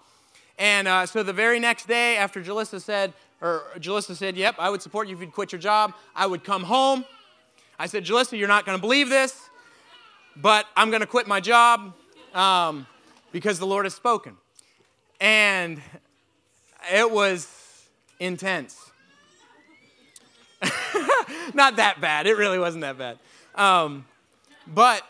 And 0.58 0.88
uh, 0.88 1.06
so 1.06 1.22
the 1.22 1.34
very 1.34 1.60
next 1.60 1.88
day, 1.88 2.18
after 2.18 2.42
Jalissa 2.42 2.82
said, 2.82 3.14
or 3.42 3.64
Jalissa 3.78 4.16
said, 4.16 4.38
Yep, 4.38 4.56
I 4.58 4.70
would 4.70 4.82
support 4.82 5.08
you 5.08 5.16
if 5.16 5.22
you'd 5.22 5.34
quit 5.34 5.52
your 5.52 5.60
job, 5.60 5.94
I 6.16 6.26
would 6.26 6.44
come 6.44 6.64
home. 6.64 7.04
I 7.78 7.88
said, 7.88 8.06
Jalissa, 8.06 8.38
you're 8.40 8.48
not 8.48 8.66
going 8.66 8.78
to 8.78 8.82
believe 8.82 9.10
this, 9.10 9.50
but 10.38 10.66
I'm 10.78 10.90
going 10.90 11.02
to 11.02 11.08
quit 11.08 11.28
my 11.28 11.42
job. 11.42 11.94
um, 12.34 12.86
because 13.32 13.60
the 13.60 13.66
Lord 13.66 13.86
has 13.86 13.94
spoken. 13.94 14.38
And 15.20 15.82
it 16.94 17.12
was 17.12 17.46
intense. 18.20 18.92
Not 21.54 21.76
that 21.78 22.02
bad. 22.02 22.28
It 22.28 22.38
really 22.38 22.60
wasn't 22.60 22.82
that 22.82 22.98
bad. 22.98 23.20
Um, 23.56 24.06
but 24.68 25.04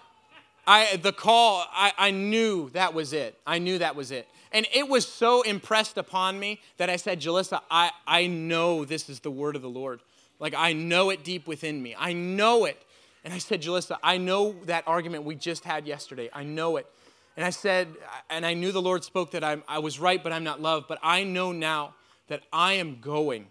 I, 0.68 0.98
the 0.98 1.12
call, 1.12 1.65
I, 1.72 1.94
I 1.98 2.12
knew 2.12 2.70
that 2.72 2.94
was 2.94 3.13
it. 3.13 3.38
I 3.46 3.60
knew 3.60 3.78
that 3.80 3.96
was 3.96 4.12
it. 4.12 4.28
And 4.52 4.65
it 4.74 4.88
was 4.88 5.08
so 5.08 5.41
impressed 5.41 5.98
upon 5.98 6.39
me 6.39 6.62
that 6.78 6.89
I 6.89 6.96
said, 6.96 7.20
Jalissa, 7.20 7.62
I, 7.70 7.91
I 8.08 8.28
know 8.28 8.86
this 8.86 9.10
is 9.10 9.20
the 9.20 9.32
word 9.32 9.56
of 9.56 9.62
the 9.62 9.70
Lord. 9.70 10.00
Like, 10.39 10.54
I 10.56 10.74
know 10.74 11.10
it 11.10 11.24
deep 11.24 11.48
within 11.48 11.82
me. 11.82 11.96
I 11.98 12.13
know 12.13 12.65
it. 12.65 12.82
And 13.24 13.34
I 13.34 13.38
said, 13.38 13.62
Jalissa, 13.62 13.98
I 14.04 14.18
know 14.18 14.56
that 14.65 14.84
argument 14.88 15.24
we 15.24 15.36
just 15.36 15.63
had 15.63 15.88
yesterday. 15.88 16.30
I 16.32 16.44
know 16.44 16.78
it. 16.78 16.88
And 17.38 17.46
I 17.46 17.50
said, 17.50 17.88
and 18.30 18.46
I 18.46 18.54
knew 18.54 18.72
the 18.72 18.82
Lord 18.82 19.04
spoke 19.04 19.32
that 19.32 19.44
I'm, 19.44 19.63
I 19.68 19.80
was 19.80 20.00
right, 20.00 20.24
but 20.24 20.32
I'm 20.32 20.44
not 20.44 20.62
loved. 20.62 20.88
But 20.88 21.00
I 21.04 21.24
know 21.24 21.52
now 21.52 21.96
that 22.28 22.44
I 22.52 22.74
am 22.74 23.00
going. 23.02 23.48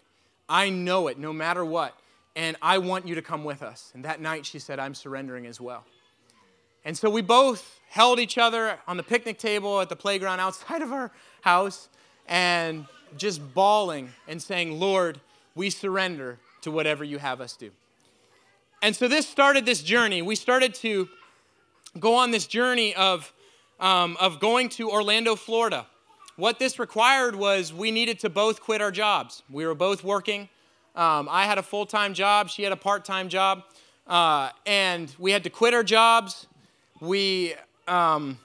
I 0.47 0.69
know 0.69 1.07
it 1.07 1.17
no 1.17 1.33
matter 1.33 1.63
what. 1.63 1.97
And 2.35 2.57
I 2.61 2.79
want 2.79 3.07
you 3.07 3.15
to 3.15 3.21
come 3.21 3.43
with 3.43 3.63
us. 3.63 3.91
And 3.93 4.03
that 4.03 4.19
night 4.19 4.45
she 4.45 4.59
said, 4.59 4.79
I'm 4.79 4.93
surrendering 4.93 5.45
as 5.45 5.61
well. 5.61 5.85
And 6.83 6.97
so 6.97 7.09
we 7.09 7.21
both 7.21 7.79
held 7.89 8.19
each 8.19 8.37
other 8.37 8.77
on 8.87 8.97
the 8.97 9.03
picnic 9.03 9.39
table 9.39 9.81
at 9.81 9.89
the 9.89 9.95
playground 9.95 10.39
outside 10.39 10.81
of 10.81 10.91
our 10.91 11.11
house 11.41 11.89
and 12.27 12.85
just 13.17 13.53
bawling 13.53 14.09
and 14.27 14.41
saying, 14.41 14.79
Lord, 14.79 15.19
we 15.55 15.69
surrender 15.69 16.37
to 16.61 16.71
whatever 16.71 17.03
you 17.03 17.17
have 17.17 17.41
us 17.41 17.55
do. 17.55 17.71
And 18.81 18.95
so 18.95 19.07
this 19.07 19.27
started 19.27 19.65
this 19.65 19.81
journey. 19.81 20.21
We 20.21 20.35
started 20.35 20.75
to 20.75 21.07
go 21.99 22.15
on 22.15 22.31
this 22.31 22.45
journey 22.45 22.93
of, 22.95 23.33
um, 23.79 24.17
of 24.19 24.39
going 24.39 24.69
to 24.69 24.91
Orlando, 24.91 25.35
Florida. 25.35 25.87
What 26.37 26.59
this 26.59 26.79
required 26.79 27.33
was 27.35 27.73
we 27.73 27.91
needed 27.91 28.19
to 28.19 28.29
both 28.29 28.59
quit 28.59 28.81
our 28.81 28.91
jobs. 28.91 29.41
We 29.49 29.65
were 29.65 29.75
both 29.75 30.03
working. 30.03 30.49
Um, 30.93 31.29
I 31.31 31.45
had 31.45 31.57
a 31.57 31.63
full 31.63 31.85
time 31.85 32.13
job, 32.13 32.49
she 32.49 32.63
had 32.63 32.73
a 32.73 32.77
part 32.77 33.05
time 33.05 33.29
job. 33.29 33.63
Uh, 34.05 34.49
and 34.65 35.15
we 35.17 35.31
had 35.31 35.43
to 35.45 35.49
quit 35.49 35.73
our 35.73 35.83
jobs. 35.83 36.47
We, 36.99 37.55
um, 37.87 38.37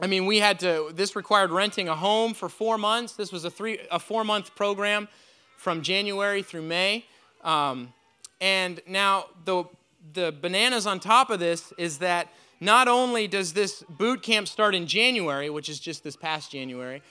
I 0.00 0.08
mean, 0.08 0.26
we 0.26 0.38
had 0.38 0.58
to, 0.60 0.90
this 0.92 1.14
required 1.14 1.50
renting 1.50 1.88
a 1.88 1.94
home 1.94 2.34
for 2.34 2.48
four 2.48 2.76
months. 2.76 3.14
This 3.14 3.30
was 3.30 3.44
a, 3.44 3.50
three, 3.50 3.78
a 3.90 4.00
four 4.00 4.24
month 4.24 4.54
program 4.56 5.08
from 5.56 5.82
January 5.82 6.42
through 6.42 6.62
May. 6.62 7.06
Um, 7.44 7.92
and 8.40 8.80
now 8.88 9.26
the, 9.44 9.64
the 10.12 10.34
bananas 10.40 10.88
on 10.88 10.98
top 10.98 11.30
of 11.30 11.38
this 11.38 11.72
is 11.78 11.98
that 11.98 12.28
not 12.62 12.86
only 12.86 13.26
does 13.26 13.54
this 13.54 13.82
boot 13.88 14.22
camp 14.22 14.46
start 14.46 14.72
in 14.72 14.86
January, 14.86 15.50
which 15.50 15.68
is 15.68 15.80
just 15.80 16.04
this 16.04 16.14
past 16.14 16.52
January, 16.52 17.02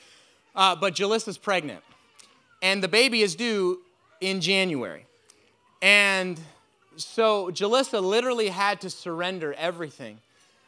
uh, 0.55 0.77
but 0.77 0.95
Jalissa's 0.95 1.37
pregnant. 1.37 1.83
And 2.61 2.81
the 2.81 2.87
baby 2.87 3.21
is 3.21 3.35
due 3.35 3.81
in 4.21 4.39
January. 4.39 5.05
And 5.81 6.39
so 6.95 7.51
Jalissa 7.51 8.01
literally 8.01 8.47
had 8.47 8.79
to 8.81 8.89
surrender 8.89 9.53
everything 9.55 10.19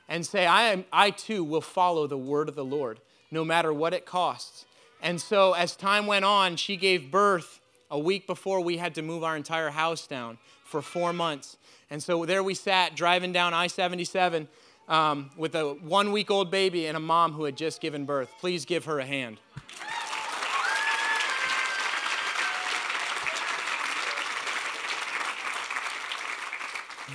and 0.09 0.25
say, 0.25 0.45
I, 0.45 0.63
am, 0.73 0.83
I 0.91 1.11
too 1.11 1.45
will 1.45 1.61
follow 1.61 2.05
the 2.05 2.17
word 2.17 2.49
of 2.49 2.55
the 2.55 2.65
Lord, 2.65 2.99
no 3.31 3.45
matter 3.45 3.71
what 3.71 3.93
it 3.93 4.05
costs. 4.05 4.65
And 5.01 5.21
so 5.21 5.53
as 5.53 5.77
time 5.77 6.07
went 6.07 6.25
on, 6.25 6.57
she 6.57 6.75
gave 6.75 7.09
birth 7.09 7.61
a 7.89 7.97
week 7.97 8.27
before 8.27 8.59
we 8.59 8.75
had 8.75 8.95
to 8.95 9.01
move 9.01 9.23
our 9.23 9.37
entire 9.37 9.69
house 9.69 10.07
down 10.07 10.39
for 10.65 10.81
four 10.81 11.13
months. 11.13 11.55
And 11.89 12.03
so 12.03 12.25
there 12.25 12.43
we 12.43 12.53
sat 12.53 12.97
driving 12.97 13.31
down 13.31 13.53
I 13.53 13.67
77 13.67 14.49
um, 14.87 15.31
with 15.37 15.55
a 15.55 15.73
one 15.73 16.11
week 16.11 16.29
old 16.29 16.51
baby 16.51 16.87
and 16.87 16.97
a 16.97 16.99
mom 16.99 17.33
who 17.33 17.43
had 17.45 17.55
just 17.55 17.81
given 17.81 18.05
birth. 18.05 18.33
Please 18.39 18.65
give 18.65 18.85
her 18.85 18.99
a 18.99 19.05
hand. 19.05 19.39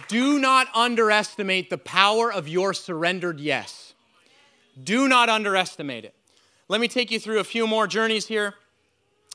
Do 0.08 0.38
not 0.38 0.68
underestimate 0.74 1.68
the 1.68 1.78
power 1.78 2.32
of 2.32 2.48
your 2.48 2.72
surrendered 2.72 3.40
yes. 3.40 3.92
Do 4.82 5.08
not 5.08 5.28
underestimate 5.28 6.04
it. 6.04 6.14
Let 6.68 6.80
me 6.80 6.88
take 6.88 7.10
you 7.10 7.18
through 7.18 7.40
a 7.40 7.44
few 7.44 7.66
more 7.66 7.86
journeys 7.86 8.26
here. 8.26 8.54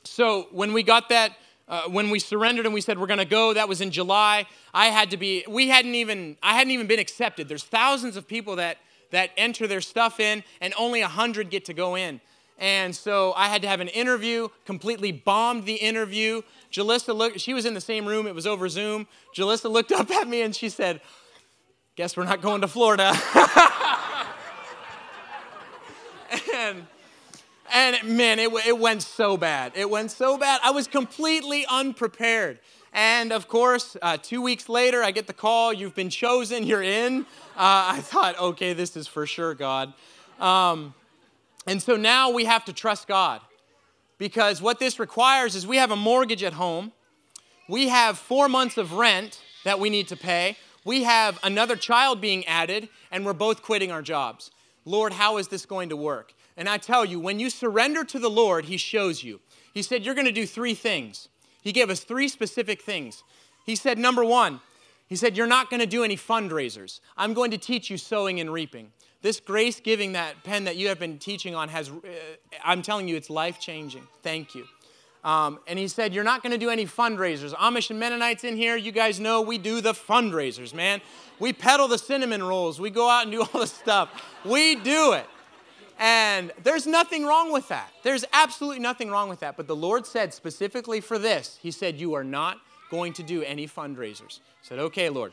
So, 0.02 0.48
when 0.50 0.72
we 0.72 0.82
got 0.82 1.08
that 1.08 1.36
uh, 1.68 1.82
when 1.84 2.10
we 2.10 2.18
surrendered 2.18 2.66
and 2.66 2.74
we 2.74 2.80
said 2.80 2.98
we're 2.98 3.06
going 3.06 3.18
to 3.18 3.24
go 3.24 3.54
that 3.54 3.68
was 3.68 3.80
in 3.80 3.90
july. 3.90 4.46
I 4.72 4.86
had 4.86 5.10
to 5.10 5.16
be 5.16 5.44
we 5.48 5.68
hadn't 5.68 5.94
even 5.94 6.36
i 6.42 6.54
hadn't 6.54 6.72
even 6.72 6.86
been 6.86 6.98
accepted. 6.98 7.48
There's 7.48 7.64
thousands 7.64 8.16
of 8.16 8.28
people 8.28 8.56
that 8.56 8.78
that 9.10 9.30
enter 9.36 9.66
their 9.66 9.80
stuff 9.80 10.20
in 10.20 10.42
and 10.60 10.74
only 10.78 11.00
100 11.00 11.50
get 11.50 11.64
to 11.66 11.74
go 11.74 11.94
in. 11.94 12.20
And 12.58 12.94
so 12.94 13.32
i 13.36 13.48
had 13.48 13.62
to 13.62 13.68
have 13.68 13.80
an 13.80 13.88
interview 13.88 14.48
completely 14.64 15.12
bombed 15.12 15.64
the 15.64 15.74
interview. 15.74 16.42
Jalissa 16.72 17.14
looked 17.14 17.40
she 17.40 17.54
was 17.54 17.64
in 17.64 17.74
the 17.74 17.80
same 17.80 18.06
room 18.06 18.26
it 18.26 18.34
was 18.34 18.46
over 18.46 18.68
zoom. 18.68 19.06
Jalissa 19.36 19.70
looked 19.70 19.92
up 19.92 20.10
at 20.10 20.28
me 20.28 20.42
and 20.42 20.54
she 20.54 20.68
said 20.68 21.00
guess 21.96 22.16
we're 22.16 22.24
not 22.24 22.42
going 22.42 22.60
to 22.60 22.68
florida 22.68 23.12
and 26.54 26.86
and 27.74 28.16
man, 28.16 28.38
it, 28.38 28.50
it 28.66 28.78
went 28.78 29.02
so 29.02 29.36
bad. 29.36 29.72
It 29.74 29.90
went 29.90 30.12
so 30.12 30.38
bad. 30.38 30.60
I 30.62 30.70
was 30.70 30.86
completely 30.86 31.66
unprepared. 31.68 32.60
And 32.92 33.32
of 33.32 33.48
course, 33.48 33.96
uh, 34.00 34.16
two 34.16 34.40
weeks 34.40 34.68
later, 34.68 35.02
I 35.02 35.10
get 35.10 35.26
the 35.26 35.32
call, 35.32 35.72
you've 35.72 35.96
been 35.96 36.08
chosen, 36.08 36.62
you're 36.62 36.84
in. 36.84 37.22
Uh, 37.56 37.96
I 37.96 38.00
thought, 38.00 38.38
okay, 38.38 38.72
this 38.72 38.96
is 38.96 39.08
for 39.08 39.26
sure 39.26 39.54
God. 39.54 39.92
Um, 40.38 40.94
and 41.66 41.82
so 41.82 41.96
now 41.96 42.30
we 42.30 42.44
have 42.44 42.64
to 42.66 42.72
trust 42.72 43.08
God 43.08 43.40
because 44.18 44.62
what 44.62 44.78
this 44.78 45.00
requires 45.00 45.56
is 45.56 45.66
we 45.66 45.78
have 45.78 45.90
a 45.90 45.96
mortgage 45.96 46.44
at 46.44 46.52
home, 46.52 46.92
we 47.68 47.88
have 47.88 48.16
four 48.18 48.48
months 48.48 48.76
of 48.76 48.92
rent 48.92 49.40
that 49.64 49.80
we 49.80 49.90
need 49.90 50.06
to 50.08 50.16
pay, 50.16 50.56
we 50.84 51.02
have 51.02 51.40
another 51.42 51.74
child 51.74 52.20
being 52.20 52.44
added, 52.46 52.88
and 53.10 53.26
we're 53.26 53.32
both 53.32 53.62
quitting 53.62 53.90
our 53.90 54.02
jobs. 54.02 54.52
Lord, 54.84 55.14
how 55.14 55.38
is 55.38 55.48
this 55.48 55.66
going 55.66 55.88
to 55.88 55.96
work? 55.96 56.34
And 56.56 56.68
I 56.68 56.78
tell 56.78 57.04
you, 57.04 57.18
when 57.18 57.40
you 57.40 57.50
surrender 57.50 58.04
to 58.04 58.18
the 58.18 58.30
Lord, 58.30 58.66
He 58.66 58.76
shows 58.76 59.22
you. 59.24 59.40
He 59.72 59.82
said, 59.82 60.04
You're 60.04 60.14
going 60.14 60.26
to 60.26 60.32
do 60.32 60.46
three 60.46 60.74
things. 60.74 61.28
He 61.62 61.72
gave 61.72 61.90
us 61.90 62.00
three 62.00 62.28
specific 62.28 62.82
things. 62.82 63.22
He 63.64 63.76
said, 63.76 63.98
Number 63.98 64.24
one, 64.24 64.60
He 65.06 65.16
said, 65.16 65.36
You're 65.36 65.46
not 65.46 65.70
going 65.70 65.80
to 65.80 65.86
do 65.86 66.04
any 66.04 66.16
fundraisers. 66.16 67.00
I'm 67.16 67.34
going 67.34 67.50
to 67.50 67.58
teach 67.58 67.90
you 67.90 67.98
sowing 67.98 68.40
and 68.40 68.52
reaping. 68.52 68.92
This 69.22 69.40
grace 69.40 69.80
giving 69.80 70.12
that 70.12 70.44
Penn 70.44 70.64
that 70.64 70.76
you 70.76 70.88
have 70.88 70.98
been 70.98 71.18
teaching 71.18 71.54
on 71.54 71.70
has, 71.70 71.88
uh, 71.88 71.94
I'm 72.62 72.82
telling 72.82 73.08
you, 73.08 73.16
it's 73.16 73.30
life 73.30 73.58
changing. 73.58 74.06
Thank 74.22 74.54
you. 74.54 74.66
Um, 75.24 75.58
and 75.66 75.78
he 75.78 75.88
said, 75.88 76.14
You're 76.14 76.24
not 76.24 76.42
going 76.42 76.52
to 76.52 76.58
do 76.58 76.68
any 76.68 76.84
fundraisers. 76.84 77.54
Amish 77.54 77.90
and 77.90 77.98
Mennonites 77.98 78.44
in 78.44 78.56
here, 78.56 78.76
you 78.76 78.92
guys 78.92 79.18
know 79.18 79.40
we 79.40 79.56
do 79.58 79.80
the 79.80 79.92
fundraisers, 79.94 80.74
man. 80.74 81.00
We 81.40 81.52
peddle 81.52 81.88
the 81.88 81.98
cinnamon 81.98 82.42
rolls. 82.42 82.78
We 82.78 82.90
go 82.90 83.08
out 83.08 83.22
and 83.22 83.32
do 83.32 83.40
all 83.40 83.60
the 83.60 83.66
stuff. 83.66 84.10
We 84.44 84.76
do 84.76 85.14
it. 85.14 85.26
And 85.98 86.52
there's 86.62 86.86
nothing 86.86 87.24
wrong 87.24 87.52
with 87.52 87.68
that. 87.68 87.90
There's 88.02 88.24
absolutely 88.32 88.80
nothing 88.80 89.10
wrong 89.10 89.28
with 89.28 89.40
that. 89.40 89.56
But 89.56 89.66
the 89.66 89.76
Lord 89.76 90.06
said 90.06 90.34
specifically 90.34 91.00
for 91.00 91.18
this, 91.18 91.58
He 91.62 91.70
said, 91.70 91.98
You 91.98 92.14
are 92.14 92.24
not 92.24 92.58
going 92.90 93.12
to 93.14 93.22
do 93.22 93.42
any 93.42 93.66
fundraisers. 93.66 94.40
I 94.40 94.68
said, 94.68 94.78
Okay, 94.78 95.08
Lord. 95.08 95.32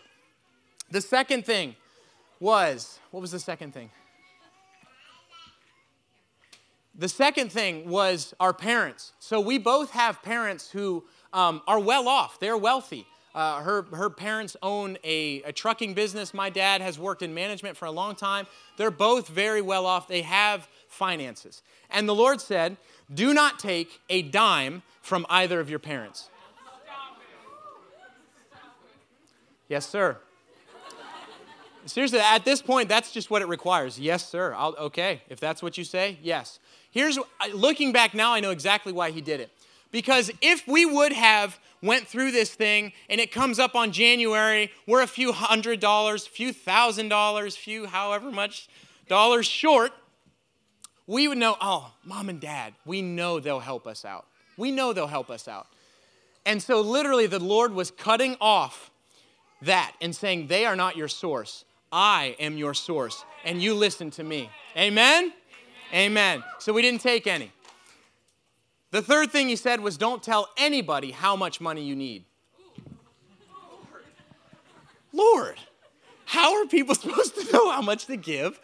The 0.91 1.02
second 1.02 1.45
thing 1.45 1.76
was, 2.39 3.00
what 3.12 3.21
was 3.21 3.32
the 3.32 3.39
second 3.39 3.74
thing? 3.74 3.89
The 6.95 7.08
second 7.08 7.52
thing 7.52 7.89
was 7.89 8.34
our 8.39 8.54
parents. 8.54 9.13
So 9.19 9.39
we 9.39 9.58
both 9.58 9.91
have 9.91 10.21
parents 10.21 10.69
who 10.69 11.06
um, 11.32 11.62
are 11.65 11.80
well 11.80 12.08
off, 12.10 12.39
they're 12.39 12.58
wealthy. 12.58 13.08
Uh, 13.34 13.62
her, 13.62 13.84
her 13.94 14.10
parents 14.10 14.58
own 14.62 14.98
a, 15.04 15.41
a 15.44 15.54
trucking 15.54 15.94
business. 15.94 16.34
My 16.34 16.50
dad 16.50 16.82
has 16.82 17.00
worked 17.00 17.22
in 17.22 17.34
management 17.34 17.78
for 17.78 17.86
a 17.86 17.91
long 17.91 18.15
time. 18.15 18.46
They're 18.78 18.91
both 18.91 19.30
very 19.30 19.62
well 19.62 19.86
off. 19.86 20.08
They 20.08 20.22
have 20.24 20.67
finances. 20.88 21.62
And 21.89 22.08
the 22.08 22.15
Lord 22.15 22.41
said, 22.41 22.78
Do 23.13 23.34
not 23.34 23.60
take 23.60 24.02
a 24.10 24.22
dime 24.22 24.84
from 25.02 25.25
either 25.29 25.60
of 25.60 25.69
your 25.69 25.79
parents. 25.79 26.29
Yes, 29.69 29.88
sir. 29.88 30.17
Seriously, 31.86 32.19
at 32.19 32.46
this 32.46 32.62
point, 32.62 32.90
that's 32.90 33.12
just 33.12 33.32
what 33.32 33.42
it 33.42 33.48
requires. 33.48 34.00
Yes, 34.00 34.27
sir. 34.27 34.54
I'll, 34.54 34.75
okay, 34.77 35.21
if 35.29 35.40
that's 35.40 35.63
what 35.63 35.77
you 35.77 35.84
say, 35.84 36.17
yes. 36.21 36.60
Here's 36.92 37.17
looking 37.54 37.92
back 37.92 38.13
now, 38.13 38.34
I 38.34 38.40
know 38.40 38.52
exactly 38.52 38.94
why 38.94 39.12
he 39.12 39.21
did 39.21 39.40
it. 39.40 39.50
Because 39.92 40.31
if 40.42 40.67
we 40.67 40.85
would 40.85 41.12
have 41.13 41.60
went 41.81 42.08
through 42.08 42.31
this 42.31 42.54
thing 42.54 42.94
and 43.10 43.19
it 43.19 43.31
comes 43.31 43.60
up 43.60 43.75
on 43.75 43.92
January, 43.92 44.71
we're 44.87 45.02
a 45.02 45.08
few 45.08 45.31
hundred 45.31 45.79
dollars, 45.79 46.25
a 46.25 46.29
few 46.29 46.54
thousand 46.54 47.10
dollars, 47.10 47.56
few 47.56 47.85
however 47.87 48.31
much 48.31 48.69
dollars 49.08 49.46
short, 49.46 49.92
we 51.08 51.27
would 51.27 51.37
know, 51.37 51.58
oh, 51.60 51.92
mom 52.06 52.29
and 52.29 52.39
dad, 52.39 52.73
we 52.85 53.02
know 53.02 53.39
they'll 53.39 53.60
help 53.60 53.85
us 53.85 54.06
out. 54.06 54.27
We 54.58 54.71
know 54.71 54.94
they'll 54.94 55.08
help 55.08 55.29
us 55.29 55.48
out. 55.48 55.67
And 56.46 56.62
so 56.62 56.81
literally 56.81 57.27
the 57.27 57.39
Lord 57.39 57.73
was 57.73 57.92
cutting 57.92 58.37
off 58.39 58.92
that 59.62 59.94
and 60.02 60.15
saying, 60.15 60.48
they 60.48 60.65
are 60.65 60.75
not 60.75 60.96
your 60.96 61.08
source. 61.08 61.65
I 61.92 62.35
am 62.39 62.58
your 62.58 62.73
source, 62.73 63.25
and 63.44 63.62
you 63.62 63.73
listen 63.73 64.12
to 64.12 64.23
me. 64.23 64.50
Amen? 64.77 65.33
Amen. 65.94 66.42
So 66.60 66.71
we 66.71 66.81
didn't 66.81 67.02
take 67.02 67.27
any. 67.27 67.52
The 68.92 69.02
third 69.02 69.31
thing 69.31 69.48
he 69.48 69.56
said 69.56 69.79
was 69.79 69.98
don't 69.98 70.21
tell 70.21 70.50
anybody 70.58 71.12
how 71.12 71.35
much 71.35 71.62
money 71.62 71.83
you 71.83 71.96
need. 71.96 72.25
Lord, 75.13 75.56
how 76.25 76.62
are 76.62 76.65
people 76.65 76.96
supposed 77.04 77.35
to 77.35 77.52
know 77.52 77.71
how 77.71 77.81
much 77.81 78.06
to 78.06 78.17
give 78.17 78.60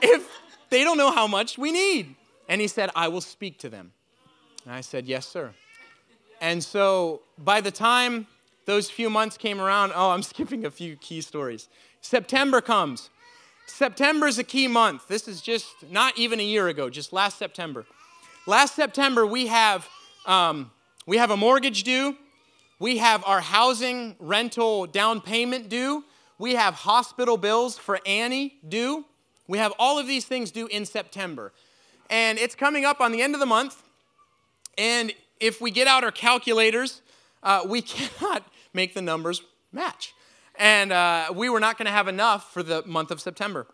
if 0.00 0.28
they 0.70 0.84
don't 0.84 0.98
know 0.98 1.10
how 1.10 1.26
much 1.26 1.58
we 1.58 1.72
need? 1.72 2.14
And 2.48 2.60
he 2.60 2.68
said, 2.68 2.90
I 2.94 3.08
will 3.08 3.20
speak 3.20 3.58
to 3.60 3.68
them. 3.68 3.92
And 4.64 4.74
I 4.74 4.82
said, 4.82 5.06
Yes, 5.06 5.26
sir. 5.26 5.52
And 6.40 6.62
so 6.62 7.22
by 7.38 7.60
the 7.60 7.70
time 7.70 8.26
those 8.64 8.90
few 8.90 9.08
months 9.08 9.36
came 9.36 9.60
around, 9.60 9.92
oh, 9.94 10.10
I'm 10.10 10.22
skipping 10.32 10.66
a 10.66 10.70
few 10.70 10.96
key 10.96 11.22
stories. 11.22 11.68
September 12.02 12.60
comes. 12.60 13.08
September 13.66 14.26
is 14.26 14.38
a 14.38 14.44
key 14.44 14.68
month. 14.68 15.08
This 15.08 15.26
is 15.26 15.40
just 15.40 15.68
not 15.90 16.18
even 16.18 16.40
a 16.40 16.42
year 16.42 16.68
ago, 16.68 16.90
just 16.90 17.12
last 17.12 17.38
September. 17.38 17.86
Last 18.46 18.74
September, 18.74 19.24
we 19.24 19.46
have, 19.46 19.88
um, 20.26 20.72
we 21.06 21.16
have 21.18 21.30
a 21.30 21.36
mortgage 21.36 21.84
due, 21.84 22.16
we 22.80 22.98
have 22.98 23.22
our 23.24 23.40
housing 23.40 24.16
rental 24.18 24.86
down 24.86 25.20
payment 25.20 25.68
due, 25.68 26.04
we 26.42 26.56
have 26.56 26.74
hospital 26.74 27.36
bills 27.36 27.78
for 27.78 28.00
Annie 28.04 28.56
due. 28.68 29.04
We 29.46 29.58
have 29.58 29.72
all 29.78 30.00
of 30.00 30.08
these 30.08 30.24
things 30.24 30.50
due 30.50 30.66
in 30.66 30.86
September. 30.86 31.52
And 32.10 32.36
it's 32.36 32.56
coming 32.56 32.84
up 32.84 33.00
on 33.00 33.12
the 33.12 33.22
end 33.22 33.34
of 33.34 33.40
the 33.40 33.46
month. 33.46 33.80
And 34.76 35.12
if 35.38 35.60
we 35.60 35.70
get 35.70 35.86
out 35.86 36.02
our 36.02 36.10
calculators, 36.10 37.00
uh, 37.44 37.62
we 37.64 37.80
cannot 37.82 38.42
make 38.74 38.92
the 38.92 39.02
numbers 39.02 39.42
match. 39.70 40.14
And 40.56 40.90
uh, 40.90 41.32
we 41.32 41.48
were 41.48 41.60
not 41.60 41.78
going 41.78 41.86
to 41.86 41.92
have 41.92 42.08
enough 42.08 42.52
for 42.52 42.64
the 42.64 42.82
month 42.86 43.12
of 43.12 43.20
September. 43.20 43.68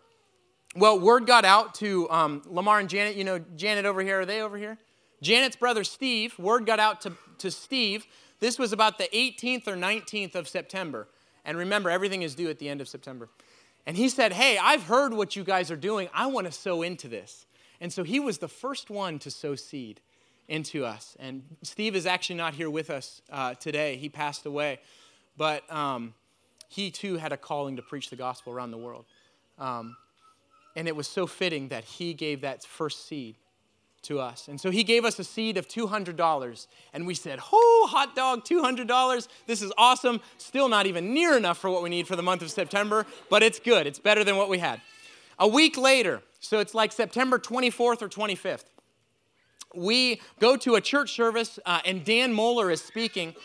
Well, 0.75 0.99
word 0.99 1.25
got 1.25 1.45
out 1.45 1.73
to 1.75 2.09
um, 2.11 2.43
Lamar 2.45 2.79
and 2.79 2.89
Janet. 2.89 3.15
You 3.15 3.23
know, 3.23 3.39
Janet 3.55 3.85
over 3.85 4.01
here. 4.01 4.21
Are 4.21 4.25
they 4.25 4.41
over 4.41 4.57
here? 4.57 4.77
Janet's 5.21 5.55
brother 5.55 5.83
Steve. 5.83 6.37
Word 6.37 6.65
got 6.65 6.79
out 6.79 7.01
to, 7.01 7.13
to 7.39 7.49
Steve. 7.49 8.05
This 8.39 8.59
was 8.59 8.71
about 8.71 8.97
the 8.97 9.09
18th 9.13 9.67
or 9.67 9.75
19th 9.75 10.35
of 10.35 10.47
September. 10.47 11.07
And 11.43 11.57
remember, 11.57 11.89
everything 11.89 12.21
is 12.21 12.35
due 12.35 12.49
at 12.49 12.59
the 12.59 12.69
end 12.69 12.81
of 12.81 12.87
September. 12.87 13.29
And 13.85 13.97
he 13.97 14.09
said, 14.09 14.33
Hey, 14.33 14.59
I've 14.61 14.83
heard 14.83 15.13
what 15.13 15.35
you 15.35 15.43
guys 15.43 15.71
are 15.71 15.75
doing. 15.75 16.07
I 16.13 16.27
want 16.27 16.45
to 16.45 16.53
sow 16.53 16.83
into 16.83 17.07
this. 17.07 17.47
And 17.81 17.91
so 17.91 18.03
he 18.03 18.19
was 18.19 18.37
the 18.37 18.47
first 18.47 18.89
one 18.89 19.17
to 19.19 19.31
sow 19.31 19.55
seed 19.55 20.01
into 20.47 20.85
us. 20.85 21.17
And 21.19 21.43
Steve 21.63 21.95
is 21.95 22.05
actually 22.05 22.35
not 22.35 22.53
here 22.53 22.69
with 22.69 22.89
us 22.89 23.21
uh, 23.31 23.55
today. 23.55 23.95
He 23.95 24.09
passed 24.09 24.45
away. 24.45 24.79
But 25.35 25.71
um, 25.73 26.13
he 26.67 26.91
too 26.91 27.17
had 27.17 27.31
a 27.31 27.37
calling 27.37 27.77
to 27.77 27.81
preach 27.81 28.09
the 28.09 28.15
gospel 28.15 28.53
around 28.53 28.71
the 28.71 28.77
world. 28.77 29.05
Um, 29.57 29.95
and 30.75 30.87
it 30.87 30.95
was 30.95 31.07
so 31.07 31.27
fitting 31.27 31.69
that 31.69 31.83
he 31.83 32.13
gave 32.13 32.41
that 32.41 32.63
first 32.63 33.07
seed 33.07 33.35
to 34.03 34.19
us. 34.19 34.47
And 34.47 34.59
so 34.59 34.71
he 34.71 34.83
gave 34.83 35.03
us 35.03 35.19
a 35.19 35.23
seed 35.23 35.57
of 35.57 35.67
$200. 35.67 36.67
And 36.93 37.05
we 37.05 37.13
said, 37.13 37.39
Oh, 37.51 37.87
hot 37.89 38.15
dog, 38.15 38.45
$200. 38.45 39.27
This 39.45 39.61
is 39.61 39.71
awesome. 39.77 40.21
Still 40.37 40.69
not 40.69 40.85
even 40.85 41.13
near 41.13 41.35
enough 41.35 41.57
for 41.57 41.69
what 41.69 41.83
we 41.83 41.89
need 41.89 42.07
for 42.07 42.15
the 42.15 42.23
month 42.23 42.41
of 42.41 42.51
September, 42.51 43.05
but 43.29 43.43
it's 43.43 43.59
good. 43.59 43.87
It's 43.87 43.99
better 43.99 44.23
than 44.23 44.37
what 44.37 44.49
we 44.49 44.59
had. 44.59 44.81
A 45.37 45.47
week 45.47 45.77
later, 45.77 46.21
so 46.39 46.59
it's 46.59 46.73
like 46.73 46.91
September 46.91 47.39
24th 47.39 48.01
or 48.01 48.09
25th, 48.09 48.65
we 49.75 50.21
go 50.39 50.57
to 50.57 50.75
a 50.75 50.81
church 50.81 51.13
service, 51.13 51.59
uh, 51.65 51.79
and 51.85 52.03
Dan 52.03 52.33
Mohler 52.33 52.71
is 52.73 52.81
speaking. 52.81 53.35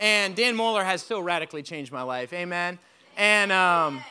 And 0.00 0.34
Dan 0.34 0.56
Mohler 0.56 0.84
has 0.84 1.02
so 1.02 1.20
radically 1.20 1.62
changed 1.62 1.92
my 1.92 2.02
life. 2.02 2.32
Amen. 2.32 2.78
And 3.16 3.52
um, 3.52 4.02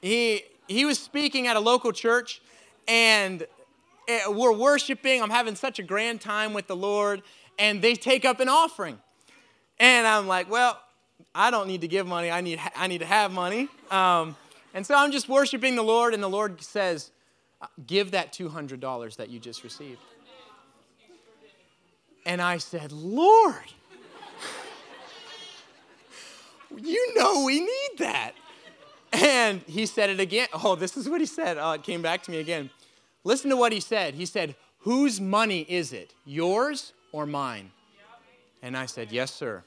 he, 0.00 0.44
he 0.68 0.84
was 0.84 0.98
speaking 0.98 1.46
at 1.46 1.56
a 1.56 1.60
local 1.60 1.92
church, 1.92 2.40
and 2.88 3.46
eh, 4.08 4.20
we're 4.28 4.52
worshiping. 4.52 5.22
I'm 5.22 5.30
having 5.30 5.54
such 5.54 5.78
a 5.78 5.82
grand 5.82 6.20
time 6.20 6.52
with 6.52 6.66
the 6.66 6.76
Lord, 6.76 7.22
and 7.58 7.82
they 7.82 7.94
take 7.94 8.24
up 8.24 8.40
an 8.40 8.48
offering. 8.48 8.98
And 9.78 10.06
I'm 10.06 10.26
like, 10.26 10.50
well, 10.50 10.80
I 11.34 11.50
don't 11.50 11.66
need 11.66 11.80
to 11.80 11.88
give 11.88 12.06
money. 12.06 12.30
I 12.30 12.40
need, 12.40 12.60
I 12.76 12.86
need 12.86 12.98
to 12.98 13.06
have 13.06 13.32
money. 13.32 13.68
Um, 13.90 14.36
and 14.74 14.86
so 14.86 14.94
I'm 14.94 15.12
just 15.12 15.28
worshiping 15.28 15.76
the 15.76 15.82
Lord, 15.82 16.14
and 16.14 16.22
the 16.22 16.28
Lord 16.28 16.62
says, 16.62 17.10
give 17.86 18.12
that 18.12 18.32
$200 18.32 19.16
that 19.16 19.28
you 19.28 19.38
just 19.38 19.64
received. 19.64 20.00
And 22.24 22.40
I 22.40 22.58
said, 22.58 22.92
Lord, 22.92 23.56
you 26.76 27.14
know 27.16 27.44
we 27.44 27.60
need 27.60 27.98
that. 27.98 28.32
And 29.12 29.60
he 29.66 29.86
said 29.86 30.10
it 30.10 30.20
again. 30.20 30.48
Oh, 30.64 30.74
this 30.74 30.96
is 30.96 31.08
what 31.08 31.20
he 31.20 31.26
said. 31.26 31.58
Oh, 31.58 31.72
it 31.72 31.82
came 31.82 32.02
back 32.02 32.22
to 32.24 32.30
me 32.30 32.38
again. 32.38 32.70
Listen 33.24 33.50
to 33.50 33.56
what 33.56 33.72
he 33.72 33.80
said. 33.80 34.14
He 34.14 34.26
said, 34.26 34.54
Whose 34.78 35.20
money 35.20 35.60
is 35.68 35.92
it? 35.92 36.14
Yours 36.24 36.92
or 37.12 37.26
mine? 37.26 37.70
And 38.62 38.76
I 38.76 38.86
said, 38.86 39.12
Yes, 39.12 39.32
sir. 39.32 39.62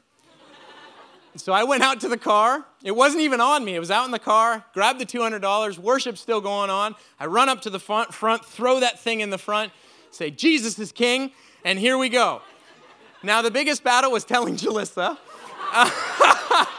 so 1.35 1.53
I 1.53 1.63
went 1.63 1.83
out 1.83 1.99
to 2.01 2.09
the 2.09 2.17
car. 2.17 2.65
It 2.83 2.95
wasn't 2.95 3.21
even 3.21 3.41
on 3.41 3.63
me. 3.63 3.75
It 3.75 3.79
was 3.79 3.91
out 3.91 4.05
in 4.05 4.11
the 4.11 4.19
car, 4.19 4.65
grabbed 4.73 4.99
the 4.99 5.05
$200, 5.05 5.77
worship 5.77 6.17
still 6.17 6.41
going 6.41 6.69
on. 6.69 6.95
I 7.19 7.27
run 7.27 7.49
up 7.49 7.61
to 7.61 7.69
the 7.69 7.79
front, 7.79 8.13
front 8.13 8.43
throw 8.43 8.79
that 8.79 8.99
thing 8.99 9.21
in 9.21 9.29
the 9.29 9.37
front, 9.37 9.71
say, 10.11 10.31
Jesus 10.31 10.79
is 10.79 10.91
king, 10.91 11.31
and 11.63 11.77
here 11.77 11.97
we 11.97 12.09
go. 12.09 12.41
Now, 13.23 13.41
the 13.41 13.51
biggest 13.51 13.83
battle 13.83 14.11
was 14.11 14.23
telling 14.23 14.55
Jalissa. 14.55 15.17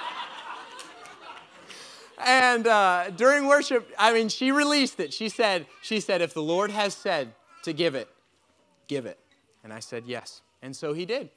and 2.24 2.66
uh, 2.66 3.10
during 3.10 3.46
worship, 3.46 3.90
I 3.98 4.12
mean, 4.12 4.28
she 4.28 4.50
released 4.50 5.00
it. 5.00 5.12
She 5.12 5.28
said, 5.28 5.66
she 5.82 6.00
said, 6.00 6.22
if 6.22 6.32
the 6.32 6.42
Lord 6.42 6.70
has 6.70 6.94
said 6.94 7.32
to 7.62 7.72
give 7.72 7.94
it, 7.94 8.08
give 8.88 9.06
it. 9.06 9.18
And 9.62 9.72
I 9.72 9.80
said, 9.80 10.04
yes. 10.06 10.40
And 10.62 10.74
so 10.74 10.92
he 10.92 11.04
did. 11.04 11.30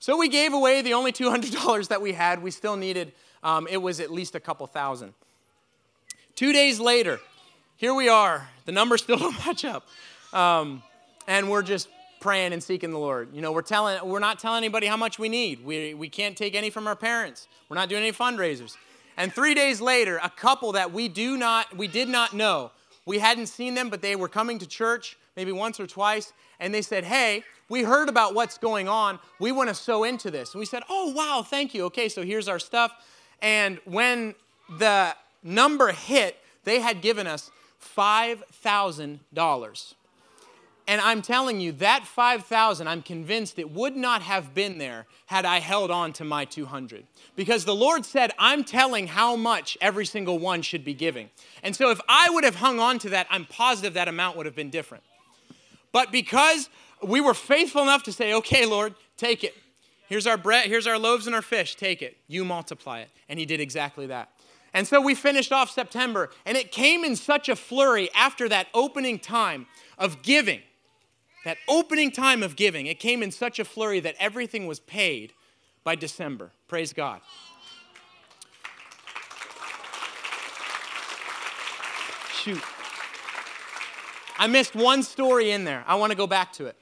So 0.00 0.16
we 0.16 0.28
gave 0.28 0.52
away 0.52 0.82
the 0.82 0.94
only 0.94 1.12
$200 1.12 1.88
that 1.88 2.02
we 2.02 2.12
had. 2.12 2.42
We 2.42 2.50
still 2.50 2.76
needed, 2.76 3.12
um, 3.42 3.66
it 3.70 3.78
was 3.78 4.00
at 4.00 4.10
least 4.10 4.34
a 4.34 4.40
couple 4.40 4.66
thousand. 4.66 5.14
Two 6.34 6.52
days 6.52 6.78
later, 6.78 7.20
here 7.76 7.94
we 7.94 8.08
are. 8.08 8.48
The 8.64 8.72
numbers 8.72 9.02
still 9.04 9.16
don't 9.16 9.34
match 9.46 9.64
up. 9.64 9.86
Um, 10.32 10.82
and 11.26 11.50
we're 11.50 11.62
just 11.62 11.88
praying 12.20 12.52
and 12.52 12.62
seeking 12.62 12.90
the 12.90 12.98
Lord. 12.98 13.28
You 13.32 13.40
know, 13.40 13.52
we're 13.52 13.62
telling, 13.62 14.06
we're 14.06 14.18
not 14.18 14.38
telling 14.38 14.58
anybody 14.58 14.86
how 14.86 14.96
much 14.96 15.18
we 15.18 15.28
need. 15.28 15.64
We, 15.64 15.94
we 15.94 16.08
can't 16.08 16.36
take 16.36 16.54
any 16.54 16.70
from 16.70 16.86
our 16.86 16.96
parents. 16.96 17.48
We're 17.68 17.76
not 17.76 17.88
doing 17.88 18.02
any 18.02 18.12
fundraisers. 18.12 18.76
And 19.18 19.32
three 19.32 19.52
days 19.52 19.80
later, 19.80 20.18
a 20.22 20.30
couple 20.30 20.72
that 20.72 20.92
we 20.92 21.08
do 21.08 21.36
not, 21.36 21.76
we 21.76 21.88
did 21.88 22.08
not 22.08 22.32
know, 22.32 22.70
we 23.04 23.18
hadn't 23.18 23.48
seen 23.48 23.74
them, 23.74 23.90
but 23.90 24.00
they 24.00 24.14
were 24.14 24.28
coming 24.28 24.60
to 24.60 24.66
church 24.66 25.18
maybe 25.34 25.50
once 25.50 25.80
or 25.80 25.88
twice, 25.88 26.32
and 26.60 26.72
they 26.72 26.82
said, 26.82 27.04
Hey, 27.04 27.42
we 27.68 27.82
heard 27.82 28.08
about 28.08 28.34
what's 28.34 28.58
going 28.58 28.88
on. 28.88 29.18
We 29.40 29.50
want 29.50 29.70
to 29.70 29.74
sow 29.74 30.04
into 30.04 30.30
this. 30.30 30.54
And 30.54 30.60
we 30.60 30.66
said, 30.66 30.84
Oh, 30.88 31.12
wow, 31.12 31.42
thank 31.44 31.74
you. 31.74 31.84
Okay, 31.86 32.08
so 32.08 32.22
here's 32.22 32.46
our 32.48 32.60
stuff. 32.60 32.92
And 33.42 33.80
when 33.84 34.36
the 34.78 35.16
number 35.42 35.90
hit, 35.92 36.36
they 36.64 36.80
had 36.80 37.00
given 37.02 37.26
us 37.26 37.50
$5,000. 37.96 39.94
And 40.88 41.02
I'm 41.02 41.20
telling 41.20 41.60
you, 41.60 41.72
that 41.72 42.06
5,000, 42.06 42.88
I'm 42.88 43.02
convinced 43.02 43.58
it 43.58 43.70
would 43.70 43.94
not 43.94 44.22
have 44.22 44.54
been 44.54 44.78
there 44.78 45.06
had 45.26 45.44
I 45.44 45.60
held 45.60 45.90
on 45.90 46.14
to 46.14 46.24
my 46.24 46.46
200. 46.46 47.06
Because 47.36 47.66
the 47.66 47.74
Lord 47.74 48.06
said, 48.06 48.32
I'm 48.38 48.64
telling 48.64 49.06
how 49.06 49.36
much 49.36 49.76
every 49.82 50.06
single 50.06 50.38
one 50.38 50.62
should 50.62 50.86
be 50.86 50.94
giving. 50.94 51.28
And 51.62 51.76
so 51.76 51.90
if 51.90 52.00
I 52.08 52.30
would 52.30 52.42
have 52.42 52.54
hung 52.54 52.80
on 52.80 52.98
to 53.00 53.10
that, 53.10 53.26
I'm 53.28 53.44
positive 53.44 53.92
that 53.94 54.08
amount 54.08 54.38
would 54.38 54.46
have 54.46 54.56
been 54.56 54.70
different. 54.70 55.04
But 55.92 56.10
because 56.10 56.70
we 57.02 57.20
were 57.20 57.34
faithful 57.34 57.82
enough 57.82 58.04
to 58.04 58.12
say, 58.12 58.32
okay, 58.32 58.64
Lord, 58.64 58.94
take 59.18 59.44
it. 59.44 59.54
Here's 60.08 60.26
our 60.26 60.38
bread, 60.38 60.68
here's 60.68 60.86
our 60.86 60.98
loaves 60.98 61.26
and 61.26 61.36
our 61.36 61.42
fish, 61.42 61.76
take 61.76 62.00
it. 62.00 62.16
You 62.28 62.46
multiply 62.46 63.00
it. 63.00 63.10
And 63.28 63.38
He 63.38 63.44
did 63.44 63.60
exactly 63.60 64.06
that. 64.06 64.30
And 64.72 64.88
so 64.88 65.02
we 65.02 65.14
finished 65.14 65.52
off 65.52 65.70
September, 65.70 66.30
and 66.46 66.56
it 66.56 66.72
came 66.72 67.04
in 67.04 67.14
such 67.14 67.50
a 67.50 67.56
flurry 67.56 68.08
after 68.14 68.48
that 68.48 68.68
opening 68.72 69.18
time 69.18 69.66
of 69.98 70.22
giving 70.22 70.62
that 71.44 71.58
opening 71.68 72.10
time 72.10 72.42
of 72.42 72.56
giving, 72.56 72.86
it 72.86 72.98
came 72.98 73.22
in 73.22 73.30
such 73.30 73.58
a 73.58 73.64
flurry 73.64 74.00
that 74.00 74.14
everything 74.18 74.66
was 74.66 74.80
paid 74.80 75.32
by 75.84 75.94
December. 75.94 76.50
Praise 76.66 76.92
God. 76.92 77.20
Shoot. 82.32 82.62
I 84.38 84.46
missed 84.46 84.74
one 84.74 85.02
story 85.02 85.50
in 85.50 85.64
there. 85.64 85.84
I 85.86 85.96
want 85.96 86.12
to 86.12 86.16
go 86.16 86.26
back 86.26 86.52
to 86.54 86.66
it. 86.66 86.76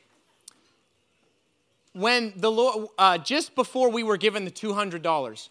When 1.93 2.35
the 2.37 2.51
Lord, 2.51 2.89
uh, 2.99 3.17
just 3.17 3.55
before 3.55 3.91
we 3.91 4.03
were 4.03 4.19
given 4.19 4.45
the 4.45 4.51
$200, 4.51 5.49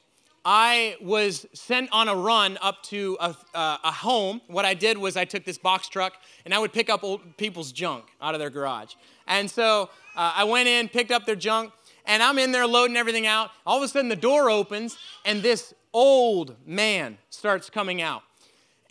I 0.48 0.96
was 1.02 1.48
sent 1.54 1.90
on 1.92 2.08
a 2.08 2.16
run 2.16 2.60
up 2.62 2.84
to 2.84 3.18
a, 3.20 3.36
uh, 3.56 3.78
a, 3.84 3.92
home. 3.92 4.42
What 4.46 4.64
I 4.64 4.76
did 4.76 4.96
was 4.96 5.18
I 5.18 5.26
took 5.26 5.44
this 5.44 5.58
box 5.58 5.90
truck 5.90 6.14
and 6.46 6.54
I 6.54 6.60
would 6.60 6.72
pick 6.72 6.88
up 6.88 7.04
old 7.04 7.36
people's 7.36 7.72
junk 7.72 8.06
out 8.22 8.36
of 8.36 8.40
their 8.40 8.52
garage. 8.52 8.94
And 9.26 9.50
so 9.50 9.90
uh, 10.16 10.34
I 10.36 10.44
went 10.44 10.68
in, 10.68 10.88
picked 10.88 11.10
up 11.10 11.26
their 11.26 11.36
junk, 11.36 11.74
and 12.06 12.22
I'm 12.22 12.38
in 12.38 12.52
there 12.52 12.68
loading 12.68 12.96
everything 12.96 13.26
out. 13.26 13.50
All 13.66 13.78
of 13.78 13.84
a 13.84 13.88
sudden, 13.88 14.08
the 14.08 14.16
door 14.16 14.52
opens 14.52 15.00
and 15.26 15.42
this 15.42 15.74
old 15.92 16.56
man 16.64 17.18
starts 17.32 17.72
coming 17.72 18.04
out. 18.04 18.22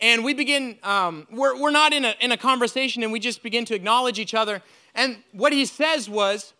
And 0.01 0.25
we 0.25 0.33
begin, 0.33 0.77
um, 0.83 1.25
we're, 1.31 1.57
we're 1.57 1.71
not 1.71 1.93
in 1.93 2.03
a, 2.03 2.15
in 2.19 2.33
a 2.33 2.37
conversation 2.37 3.01
and 3.01 3.13
we 3.13 3.19
just 3.21 3.41
begin 3.41 3.63
to 3.65 3.75
acknowledge 3.75 4.19
each 4.19 4.33
other. 4.33 4.61
And 4.93 5.23
what 5.31 5.53
he 5.53 5.65
says 5.65 6.09
was, 6.09 6.51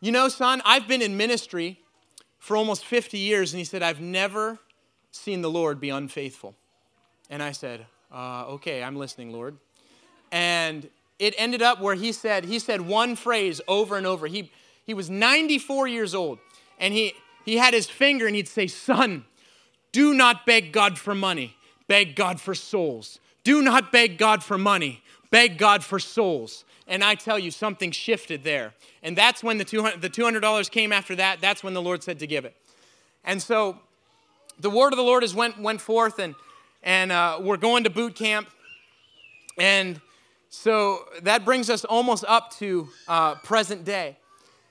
You 0.00 0.12
know, 0.12 0.28
son, 0.28 0.62
I've 0.64 0.86
been 0.86 1.02
in 1.02 1.16
ministry 1.16 1.80
for 2.44 2.58
almost 2.58 2.84
50 2.84 3.16
years. 3.16 3.54
And 3.54 3.58
he 3.58 3.64
said, 3.64 3.82
I've 3.82 4.02
never 4.02 4.58
seen 5.10 5.40
the 5.40 5.50
Lord 5.50 5.80
be 5.80 5.88
unfaithful. 5.88 6.54
And 7.30 7.42
I 7.42 7.52
said, 7.52 7.86
uh, 8.12 8.44
Okay, 8.48 8.82
I'm 8.82 8.96
listening, 8.96 9.32
Lord. 9.32 9.56
And 10.30 10.90
it 11.18 11.34
ended 11.38 11.62
up 11.62 11.80
where 11.80 11.94
he 11.94 12.12
said, 12.12 12.44
he 12.44 12.58
said 12.58 12.82
one 12.82 13.16
phrase 13.16 13.62
over 13.66 13.96
and 13.96 14.06
over. 14.06 14.26
He, 14.26 14.50
he 14.84 14.92
was 14.92 15.08
94 15.08 15.88
years 15.88 16.14
old 16.14 16.38
and 16.78 16.92
he, 16.92 17.14
he 17.46 17.56
had 17.56 17.72
his 17.72 17.88
finger 17.88 18.26
and 18.26 18.36
he'd 18.36 18.48
say, 18.48 18.66
Son, 18.66 19.24
do 19.92 20.12
not 20.12 20.44
beg 20.44 20.70
God 20.70 20.98
for 20.98 21.14
money, 21.14 21.56
beg 21.88 22.14
God 22.14 22.40
for 22.42 22.54
souls. 22.54 23.20
Do 23.42 23.62
not 23.62 23.90
beg 23.90 24.18
God 24.18 24.42
for 24.44 24.58
money, 24.58 25.02
beg 25.30 25.58
God 25.58 25.84
for 25.84 25.98
souls. 25.98 26.64
And 26.86 27.02
I 27.02 27.14
tell 27.14 27.38
you, 27.38 27.50
something 27.50 27.90
shifted 27.90 28.44
there. 28.44 28.74
And 29.02 29.16
that's 29.16 29.42
when 29.42 29.58
the 29.58 29.64
$200, 29.64 30.00
the 30.00 30.10
$200 30.10 30.70
came 30.70 30.92
after 30.92 31.16
that. 31.16 31.40
That's 31.40 31.62
when 31.62 31.74
the 31.74 31.82
Lord 31.82 32.02
said 32.02 32.18
to 32.18 32.26
give 32.26 32.44
it. 32.44 32.54
And 33.24 33.40
so 33.42 33.78
the 34.58 34.70
word 34.70 34.92
of 34.92 34.96
the 34.96 35.02
Lord 35.02 35.22
has 35.22 35.34
went, 35.34 35.58
went 35.58 35.80
forth, 35.80 36.18
and, 36.18 36.34
and 36.82 37.10
uh, 37.10 37.38
we're 37.40 37.56
going 37.56 37.84
to 37.84 37.90
boot 37.90 38.14
camp. 38.14 38.48
And 39.58 40.00
so 40.50 41.04
that 41.22 41.44
brings 41.44 41.70
us 41.70 41.84
almost 41.84 42.24
up 42.28 42.52
to 42.58 42.88
uh, 43.08 43.36
present 43.36 43.84
day. 43.84 44.16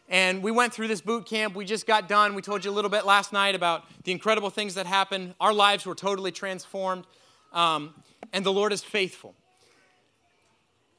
And 0.07 0.43
we 0.43 0.51
went 0.51 0.73
through 0.73 0.89
this 0.89 1.01
boot 1.01 1.25
camp. 1.25 1.55
We 1.55 1.65
just 1.65 1.87
got 1.87 2.07
done. 2.07 2.35
We 2.35 2.41
told 2.41 2.63
you 2.63 2.71
a 2.71 2.73
little 2.73 2.91
bit 2.91 3.05
last 3.05 3.33
night 3.33 3.55
about 3.55 3.85
the 4.03 4.11
incredible 4.11 4.49
things 4.49 4.75
that 4.75 4.85
happened. 4.85 5.33
Our 5.39 5.53
lives 5.53 5.85
were 5.85 5.95
totally 5.95 6.31
transformed, 6.31 7.05
um, 7.51 7.95
and 8.31 8.45
the 8.45 8.53
Lord 8.53 8.71
is 8.71 8.83
faithful. 8.83 9.33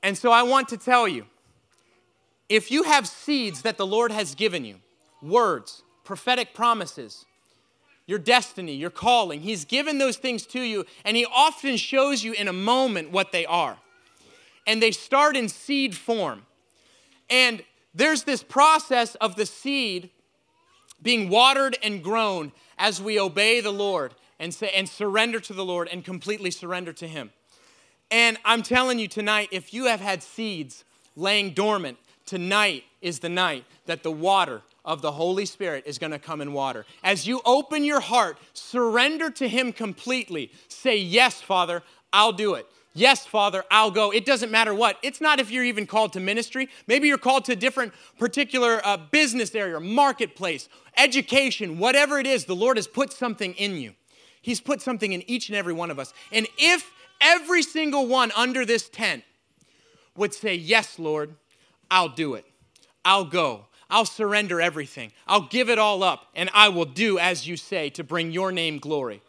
And 0.04 0.16
so 0.16 0.30
I 0.30 0.42
want 0.42 0.68
to 0.68 0.76
tell 0.76 1.08
you 1.08 1.24
if 2.48 2.70
you 2.70 2.82
have 2.84 3.08
seeds 3.08 3.62
that 3.62 3.78
the 3.78 3.86
Lord 3.86 4.12
has 4.12 4.34
given 4.34 4.64
you, 4.64 4.76
words, 5.22 5.82
prophetic 6.04 6.52
promises, 6.52 7.24
your 8.06 8.18
destiny, 8.18 8.74
your 8.74 8.90
calling, 8.90 9.40
He's 9.40 9.64
given 9.64 9.96
those 9.96 10.18
things 10.18 10.44
to 10.48 10.60
you, 10.60 10.84
and 11.06 11.16
He 11.16 11.24
often 11.24 11.78
shows 11.78 12.22
you 12.22 12.34
in 12.34 12.48
a 12.48 12.52
moment 12.52 13.10
what 13.10 13.32
they 13.32 13.46
are 13.46 13.78
and 14.66 14.82
they 14.82 14.90
start 14.90 15.36
in 15.36 15.48
seed 15.48 15.94
form. 15.94 16.44
And 17.30 17.62
there's 17.94 18.24
this 18.24 18.42
process 18.42 19.14
of 19.16 19.36
the 19.36 19.46
seed 19.46 20.10
being 21.02 21.28
watered 21.28 21.76
and 21.82 22.02
grown 22.02 22.52
as 22.78 23.00
we 23.00 23.18
obey 23.18 23.60
the 23.60 23.72
Lord 23.72 24.14
and 24.38 24.52
say 24.52 24.70
and 24.74 24.88
surrender 24.88 25.40
to 25.40 25.52
the 25.52 25.64
Lord 25.64 25.88
and 25.90 26.04
completely 26.04 26.50
surrender 26.50 26.92
to 26.94 27.08
him. 27.08 27.30
And 28.10 28.38
I'm 28.44 28.62
telling 28.62 28.98
you 28.98 29.08
tonight 29.08 29.48
if 29.50 29.74
you 29.74 29.86
have 29.86 30.00
had 30.00 30.22
seeds 30.22 30.84
laying 31.16 31.52
dormant, 31.52 31.98
tonight 32.26 32.84
is 33.00 33.18
the 33.18 33.28
night 33.28 33.64
that 33.86 34.02
the 34.02 34.12
water 34.12 34.62
of 34.84 35.02
the 35.02 35.12
Holy 35.12 35.46
Spirit 35.46 35.84
is 35.86 35.98
going 35.98 36.12
to 36.12 36.18
come 36.18 36.40
in 36.40 36.52
water. 36.52 36.84
As 37.02 37.26
you 37.26 37.40
open 37.44 37.84
your 37.84 38.00
heart, 38.00 38.38
surrender 38.52 39.30
to 39.30 39.48
him 39.48 39.72
completely. 39.72 40.52
Say, 40.68 40.96
"Yes, 40.96 41.40
Father, 41.40 41.82
I'll 42.12 42.32
do 42.32 42.54
it." 42.54 42.66
Yes, 42.96 43.26
Father, 43.26 43.64
I'll 43.72 43.90
go. 43.90 44.12
It 44.12 44.24
doesn't 44.24 44.52
matter 44.52 44.72
what. 44.72 44.98
It's 45.02 45.20
not 45.20 45.40
if 45.40 45.50
you're 45.50 45.64
even 45.64 45.84
called 45.84 46.12
to 46.12 46.20
ministry. 46.20 46.68
Maybe 46.86 47.08
you're 47.08 47.18
called 47.18 47.44
to 47.46 47.52
a 47.52 47.56
different 47.56 47.92
particular 48.20 48.80
uh, 48.84 48.98
business 49.10 49.52
area, 49.56 49.80
marketplace, 49.80 50.68
education, 50.96 51.78
whatever 51.78 52.20
it 52.20 52.26
is, 52.26 52.44
the 52.44 52.54
Lord 52.54 52.76
has 52.76 52.86
put 52.86 53.12
something 53.12 53.52
in 53.54 53.76
you. 53.78 53.94
He's 54.42 54.60
put 54.60 54.80
something 54.80 55.12
in 55.12 55.28
each 55.28 55.48
and 55.48 55.56
every 55.56 55.72
one 55.72 55.90
of 55.90 55.98
us. 55.98 56.14
And 56.30 56.46
if 56.56 56.92
every 57.24 57.62
single 57.62 58.06
one 58.06 58.30
under 58.36 58.64
this 58.64 58.88
tent 58.88 59.24
would 60.16 60.32
say, 60.32 60.54
Yes, 60.54 60.98
Lord, 60.98 61.34
I'll 61.90 62.08
do 62.08 62.34
it, 62.34 62.44
I'll 63.04 63.24
go. 63.24 63.66
I'll 63.90 64.06
surrender 64.06 64.60
everything. 64.60 65.12
I'll 65.28 65.46
give 65.46 65.68
it 65.68 65.78
all 65.78 66.02
up, 66.02 66.26
and 66.34 66.50
I 66.54 66.68
will 66.68 66.86
do 66.86 67.18
as 67.18 67.46
you 67.46 67.56
say 67.56 67.90
to 67.90 68.02
bring 68.02 68.32
your 68.32 68.50
name 68.50 68.78
glory. 68.78 69.22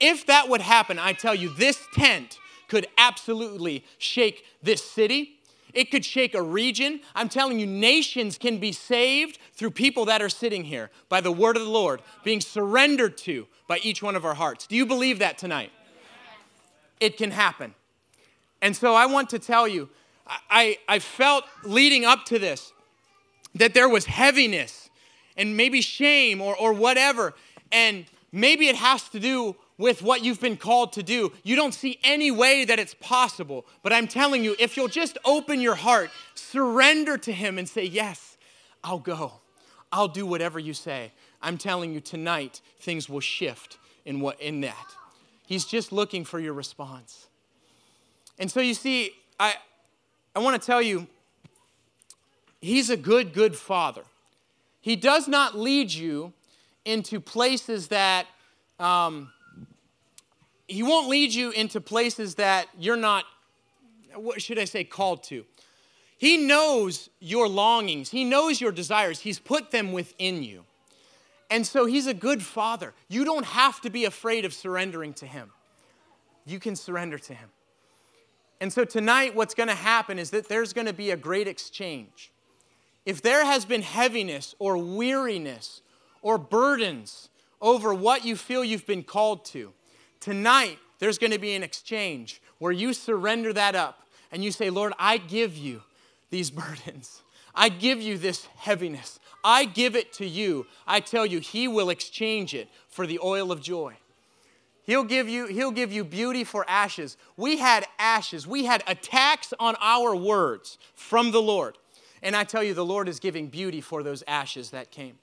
If 0.00 0.26
that 0.26 0.48
would 0.48 0.60
happen, 0.60 0.98
I 0.98 1.12
tell 1.12 1.34
you, 1.34 1.50
this 1.50 1.78
tent 1.94 2.38
could 2.68 2.86
absolutely 2.96 3.84
shake 3.98 4.44
this 4.62 4.82
city. 4.82 5.38
It 5.74 5.90
could 5.90 6.04
shake 6.04 6.34
a 6.34 6.42
region. 6.42 7.00
I'm 7.14 7.28
telling 7.28 7.60
you, 7.60 7.66
nations 7.66 8.38
can 8.38 8.58
be 8.58 8.72
saved 8.72 9.38
through 9.52 9.72
people 9.72 10.06
that 10.06 10.22
are 10.22 10.28
sitting 10.28 10.64
here 10.64 10.90
by 11.08 11.20
the 11.20 11.30
word 11.32 11.56
of 11.56 11.62
the 11.62 11.68
Lord 11.68 12.00
being 12.24 12.40
surrendered 12.40 13.18
to 13.18 13.46
by 13.68 13.78
each 13.82 14.02
one 14.02 14.16
of 14.16 14.24
our 14.24 14.34
hearts. 14.34 14.66
Do 14.66 14.76
you 14.76 14.86
believe 14.86 15.18
that 15.18 15.38
tonight? 15.38 15.70
It 17.00 17.16
can 17.16 17.30
happen. 17.30 17.74
And 18.60 18.76
so 18.76 18.94
I 18.94 19.06
want 19.06 19.30
to 19.30 19.38
tell 19.38 19.68
you, 19.68 19.88
I, 20.50 20.78
I 20.88 20.98
felt 20.98 21.44
leading 21.64 22.04
up 22.04 22.24
to 22.26 22.38
this 22.38 22.72
that 23.54 23.74
there 23.74 23.88
was 23.88 24.04
heaviness 24.04 24.90
and 25.36 25.56
maybe 25.56 25.80
shame 25.80 26.40
or, 26.40 26.56
or 26.56 26.72
whatever. 26.72 27.34
And 27.72 28.04
maybe 28.32 28.68
it 28.68 28.76
has 28.76 29.08
to 29.10 29.20
do 29.20 29.56
with 29.78 30.02
what 30.02 30.24
you've 30.24 30.40
been 30.40 30.56
called 30.56 30.92
to 30.94 31.02
do. 31.02 31.32
You 31.44 31.56
don't 31.56 31.72
see 31.72 31.98
any 32.02 32.30
way 32.30 32.64
that 32.64 32.78
it's 32.78 32.94
possible. 32.94 33.64
But 33.82 33.92
I'm 33.92 34.08
telling 34.08 34.44
you, 34.44 34.56
if 34.58 34.76
you'll 34.76 34.88
just 34.88 35.16
open 35.24 35.60
your 35.60 35.76
heart, 35.76 36.10
surrender 36.34 37.16
to 37.18 37.32
Him, 37.32 37.58
and 37.58 37.68
say, 37.68 37.84
Yes, 37.84 38.36
I'll 38.82 38.98
go. 38.98 39.34
I'll 39.90 40.08
do 40.08 40.26
whatever 40.26 40.58
you 40.58 40.74
say. 40.74 41.12
I'm 41.40 41.56
telling 41.56 41.94
you, 41.94 42.00
tonight, 42.00 42.60
things 42.80 43.08
will 43.08 43.20
shift 43.20 43.78
in, 44.04 44.20
what, 44.20 44.40
in 44.40 44.60
that. 44.62 44.94
He's 45.48 45.64
just 45.64 45.92
looking 45.92 46.26
for 46.26 46.38
your 46.38 46.52
response. 46.52 47.26
And 48.38 48.50
so 48.50 48.60
you 48.60 48.74
see, 48.74 49.12
I, 49.40 49.54
I 50.36 50.40
want 50.40 50.60
to 50.60 50.64
tell 50.64 50.82
you, 50.82 51.06
He's 52.60 52.90
a 52.90 52.98
good, 52.98 53.32
good 53.32 53.56
Father. 53.56 54.02
He 54.82 54.94
does 54.94 55.26
not 55.26 55.56
lead 55.56 55.90
you 55.90 56.34
into 56.84 57.18
places 57.18 57.88
that 57.88 58.26
um, 58.78 59.32
he 60.66 60.82
won't 60.82 61.08
lead 61.08 61.32
you 61.32 61.50
into 61.52 61.80
places 61.80 62.34
that 62.34 62.66
you're 62.78 62.96
not, 62.96 63.24
what 64.16 64.42
should 64.42 64.58
I 64.58 64.66
say, 64.66 64.84
called 64.84 65.22
to. 65.24 65.46
He 66.18 66.36
knows 66.36 67.08
your 67.20 67.48
longings, 67.48 68.10
He 68.10 68.24
knows 68.24 68.60
your 68.60 68.72
desires, 68.72 69.20
He's 69.20 69.38
put 69.38 69.70
them 69.70 69.92
within 69.92 70.42
you. 70.42 70.64
And 71.50 71.66
so 71.66 71.86
He's 71.86 72.06
a 72.06 72.14
good 72.14 72.42
Father. 72.42 72.94
You 73.08 73.24
don't 73.24 73.46
have 73.46 73.80
to 73.82 73.90
be 73.90 74.04
afraid 74.04 74.44
of 74.44 74.52
surrendering 74.52 75.14
to 75.14 75.26
Him, 75.26 75.50
you 76.46 76.58
can 76.58 76.76
surrender 76.76 77.18
to 77.18 77.34
Him. 77.34 77.50
And 78.60 78.72
so 78.72 78.84
tonight, 78.84 79.36
what's 79.36 79.54
going 79.54 79.68
to 79.68 79.74
happen 79.74 80.18
is 80.18 80.30
that 80.30 80.48
there's 80.48 80.72
going 80.72 80.88
to 80.88 80.92
be 80.92 81.12
a 81.12 81.16
great 81.16 81.46
exchange. 81.46 82.32
If 83.06 83.22
there 83.22 83.44
has 83.44 83.64
been 83.64 83.82
heaviness 83.82 84.54
or 84.58 84.76
weariness 84.76 85.80
or 86.22 86.38
burdens 86.38 87.28
over 87.60 87.94
what 87.94 88.24
you 88.24 88.34
feel 88.34 88.64
you've 88.64 88.86
been 88.86 89.04
called 89.04 89.44
to, 89.46 89.72
Tonight, 90.20 90.78
there's 90.98 91.18
going 91.18 91.30
to 91.30 91.38
be 91.38 91.54
an 91.54 91.62
exchange 91.62 92.42
where 92.58 92.72
you 92.72 92.92
surrender 92.92 93.52
that 93.52 93.74
up 93.74 94.06
and 94.32 94.42
you 94.42 94.50
say, 94.50 94.70
Lord, 94.70 94.92
I 94.98 95.18
give 95.18 95.56
you 95.56 95.82
these 96.30 96.50
burdens. 96.50 97.22
I 97.54 97.68
give 97.68 98.00
you 98.00 98.18
this 98.18 98.46
heaviness. 98.56 99.18
I 99.44 99.64
give 99.64 99.96
it 99.96 100.12
to 100.14 100.26
you. 100.26 100.66
I 100.86 101.00
tell 101.00 101.24
you, 101.24 101.38
He 101.40 101.68
will 101.68 101.90
exchange 101.90 102.54
it 102.54 102.68
for 102.88 103.06
the 103.06 103.20
oil 103.22 103.52
of 103.52 103.60
joy. 103.60 103.96
He'll 104.88 105.04
give 105.04 105.28
you, 105.28 105.46
he'll 105.46 105.70
give 105.70 105.92
you 105.92 106.02
beauty 106.02 106.44
for 106.44 106.64
ashes. 106.66 107.18
We 107.36 107.58
had 107.58 107.84
ashes. 107.98 108.46
We 108.46 108.64
had 108.64 108.82
attacks 108.86 109.52
on 109.60 109.76
our 109.82 110.16
words 110.16 110.78
from 110.94 111.30
the 111.30 111.42
Lord. 111.42 111.76
And 112.22 112.34
I 112.34 112.44
tell 112.44 112.62
you, 112.62 112.72
the 112.72 112.86
Lord 112.86 113.06
is 113.06 113.20
giving 113.20 113.48
beauty 113.48 113.82
for 113.82 114.02
those 114.02 114.24
ashes 114.26 114.70
that 114.70 114.90
came. 114.90 115.18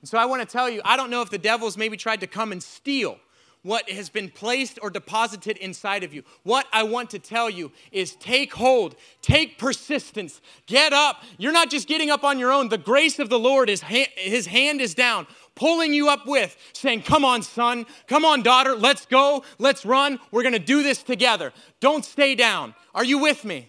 And 0.00 0.08
so 0.08 0.18
I 0.18 0.26
want 0.26 0.42
to 0.42 0.46
tell 0.46 0.68
you, 0.68 0.80
I 0.84 0.96
don't 0.96 1.08
know 1.08 1.22
if 1.22 1.30
the 1.30 1.38
devil's 1.38 1.76
maybe 1.76 1.96
tried 1.96 2.18
to 2.18 2.26
come 2.26 2.50
and 2.50 2.60
steal 2.60 3.20
what 3.66 3.90
has 3.90 4.08
been 4.08 4.30
placed 4.30 4.78
or 4.80 4.90
deposited 4.90 5.56
inside 5.56 6.04
of 6.04 6.14
you. 6.14 6.22
What 6.44 6.66
I 6.72 6.84
want 6.84 7.10
to 7.10 7.18
tell 7.18 7.50
you 7.50 7.72
is 7.90 8.14
take 8.14 8.54
hold, 8.54 8.94
take 9.22 9.58
persistence, 9.58 10.40
get 10.66 10.92
up. 10.92 11.24
You're 11.36 11.52
not 11.52 11.68
just 11.68 11.88
getting 11.88 12.08
up 12.08 12.22
on 12.22 12.38
your 12.38 12.52
own. 12.52 12.68
The 12.68 12.78
grace 12.78 13.18
of 13.18 13.28
the 13.28 13.40
Lord 13.40 13.68
is 13.68 13.82
his 13.82 14.46
hand 14.46 14.80
is 14.80 14.94
down, 14.94 15.26
pulling 15.56 15.92
you 15.92 16.08
up 16.08 16.26
with, 16.28 16.56
saying, 16.74 17.02
Come 17.02 17.24
on, 17.24 17.42
son, 17.42 17.86
come 18.06 18.24
on, 18.24 18.44
daughter, 18.44 18.76
let's 18.76 19.04
go, 19.04 19.42
let's 19.58 19.84
run. 19.84 20.20
We're 20.30 20.44
gonna 20.44 20.60
do 20.60 20.84
this 20.84 21.02
together. 21.02 21.52
Don't 21.80 22.04
stay 22.04 22.36
down. 22.36 22.72
Are 22.94 23.04
you 23.04 23.18
with 23.18 23.44
me? 23.44 23.68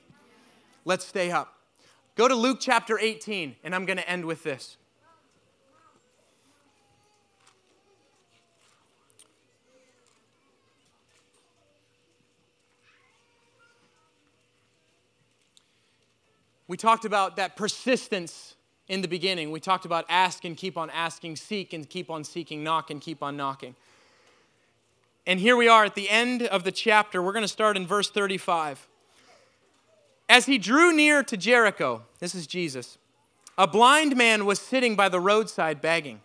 Let's 0.85 1.05
stay 1.05 1.31
up. 1.31 1.55
Go 2.13 2.27
to 2.27 2.35
Luke 2.35 2.59
chapter 2.61 2.99
18, 2.99 3.55
and 3.63 3.73
I'm 3.73 3.87
gonna 3.87 4.01
end 4.01 4.25
with 4.25 4.43
this. 4.43 4.77
We 16.67 16.77
talked 16.77 17.05
about 17.05 17.37
that 17.37 17.55
persistence 17.55 18.55
in 18.87 19.01
the 19.01 19.07
beginning. 19.07 19.51
We 19.51 19.59
talked 19.59 19.85
about 19.85 20.05
ask 20.09 20.43
and 20.45 20.55
keep 20.55 20.77
on 20.77 20.89
asking, 20.89 21.37
seek 21.37 21.73
and 21.73 21.89
keep 21.89 22.09
on 22.09 22.23
seeking, 22.23 22.63
knock 22.63 22.89
and 22.89 22.99
keep 22.99 23.23
on 23.23 23.37
knocking. 23.37 23.75
And 25.25 25.39
here 25.39 25.57
we 25.57 25.67
are 25.67 25.85
at 25.85 25.95
the 25.95 26.09
end 26.09 26.43
of 26.43 26.63
the 26.63 26.71
chapter. 26.71 27.21
We're 27.21 27.33
going 27.33 27.43
to 27.43 27.49
start 27.49 27.75
in 27.77 27.85
verse 27.85 28.09
35. 28.09 28.87
As 30.29 30.45
he 30.45 30.57
drew 30.57 30.93
near 30.93 31.23
to 31.23 31.37
Jericho, 31.37 32.03
this 32.19 32.35
is 32.35 32.47
Jesus, 32.47 32.97
a 33.57 33.67
blind 33.67 34.15
man 34.15 34.45
was 34.45 34.59
sitting 34.59 34.95
by 34.95 35.09
the 35.09 35.19
roadside 35.19 35.81
begging. 35.81 36.21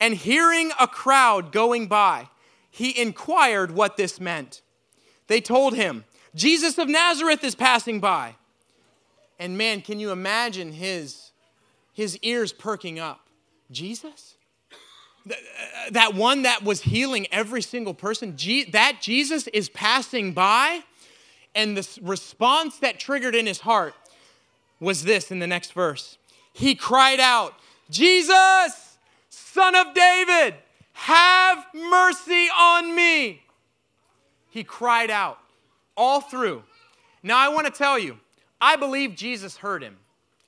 And 0.00 0.14
hearing 0.14 0.70
a 0.78 0.86
crowd 0.86 1.52
going 1.52 1.88
by, 1.88 2.28
he 2.70 2.98
inquired 2.98 3.70
what 3.70 3.96
this 3.96 4.20
meant. 4.20 4.62
They 5.26 5.40
told 5.40 5.74
him, 5.74 6.04
Jesus 6.34 6.78
of 6.78 6.88
Nazareth 6.88 7.42
is 7.44 7.54
passing 7.54 8.00
by. 8.00 8.36
And 9.38 9.56
man, 9.56 9.80
can 9.80 10.00
you 10.00 10.10
imagine 10.10 10.72
his, 10.72 11.30
his 11.92 12.18
ears 12.18 12.52
perking 12.52 12.98
up? 12.98 13.28
Jesus? 13.70 14.36
Uh, 15.30 15.34
that 15.90 16.14
one 16.14 16.42
that 16.42 16.62
was 16.64 16.82
healing 16.82 17.26
every 17.30 17.62
single 17.62 17.94
person, 17.94 18.36
that 18.72 18.98
Jesus 19.00 19.46
is 19.48 19.68
passing 19.68 20.32
by. 20.32 20.82
And 21.54 21.76
the 21.76 22.00
response 22.02 22.78
that 22.78 22.98
triggered 22.98 23.34
in 23.34 23.46
his 23.46 23.60
heart 23.60 23.94
was 24.80 25.04
this 25.04 25.30
in 25.30 25.38
the 25.38 25.46
next 25.46 25.72
verse. 25.72 26.18
He 26.52 26.74
cried 26.74 27.20
out, 27.20 27.54
Jesus, 27.90 28.98
son 29.28 29.74
of 29.74 29.94
David, 29.94 30.54
have 30.92 31.64
mercy 31.74 32.48
on 32.56 32.94
me. 32.94 33.42
He 34.50 34.64
cried 34.64 35.10
out 35.10 35.38
all 35.96 36.20
through. 36.20 36.62
Now, 37.22 37.38
I 37.38 37.48
want 37.48 37.66
to 37.66 37.72
tell 37.72 37.98
you, 37.98 38.18
I 38.60 38.76
believe 38.76 39.14
Jesus 39.14 39.56
heard 39.58 39.82
him. 39.82 39.96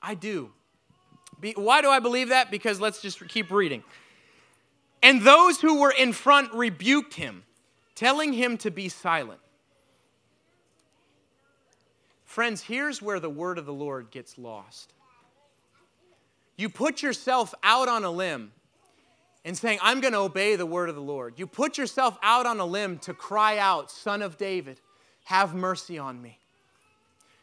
I 0.01 0.15
do. 0.15 0.51
Why 1.55 1.81
do 1.81 1.89
I 1.89 1.99
believe 1.99 2.29
that? 2.29 2.51
Because 2.51 2.79
let's 2.79 3.01
just 3.01 3.27
keep 3.27 3.51
reading. 3.51 3.83
And 5.01 5.21
those 5.21 5.59
who 5.59 5.79
were 5.79 5.91
in 5.91 6.13
front 6.13 6.53
rebuked 6.53 7.15
him, 7.15 7.43
telling 7.95 8.33
him 8.33 8.57
to 8.59 8.69
be 8.69 8.89
silent. 8.89 9.39
Friends, 12.23 12.61
here's 12.61 13.01
where 13.01 13.19
the 13.19 13.29
word 13.29 13.57
of 13.57 13.65
the 13.65 13.73
Lord 13.73 14.11
gets 14.11 14.37
lost. 14.37 14.93
You 16.55 16.69
put 16.69 17.01
yourself 17.01 17.53
out 17.63 17.87
on 17.89 18.03
a 18.03 18.11
limb 18.11 18.51
and 19.43 19.57
saying, 19.57 19.79
I'm 19.81 19.99
going 19.99 20.13
to 20.13 20.19
obey 20.19 20.55
the 20.55 20.65
word 20.65 20.89
of 20.89 20.95
the 20.95 21.01
Lord. 21.01 21.33
You 21.37 21.47
put 21.47 21.77
yourself 21.77 22.17
out 22.21 22.45
on 22.45 22.59
a 22.59 22.65
limb 22.65 22.99
to 22.99 23.13
cry 23.13 23.57
out, 23.57 23.89
Son 23.89 24.21
of 24.21 24.37
David, 24.37 24.79
have 25.23 25.55
mercy 25.55 25.97
on 25.97 26.21
me. 26.21 26.37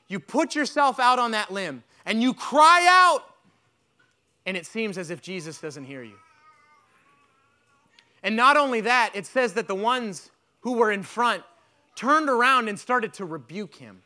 You 0.08 0.18
put 0.18 0.54
yourself 0.54 0.98
out 0.98 1.18
on 1.18 1.32
that 1.32 1.52
limb 1.52 1.84
and 2.04 2.22
you 2.22 2.32
cry 2.32 2.86
out, 2.88 3.22
and 4.46 4.56
it 4.56 4.66
seems 4.66 4.96
as 4.96 5.10
if 5.10 5.20
Jesus 5.20 5.60
doesn't 5.60 5.84
hear 5.84 6.02
you. 6.02 6.16
And 8.22 8.34
not 8.34 8.56
only 8.56 8.80
that, 8.80 9.12
it 9.14 9.26
says 9.26 9.52
that 9.52 9.68
the 9.68 9.74
ones 9.74 10.30
who 10.60 10.72
were 10.72 10.90
in 10.90 11.02
front 11.02 11.44
turned 11.94 12.28
around 12.28 12.68
and 12.68 12.78
started 12.78 13.12
to 13.14 13.24
rebuke 13.24 13.74
him, 13.74 14.02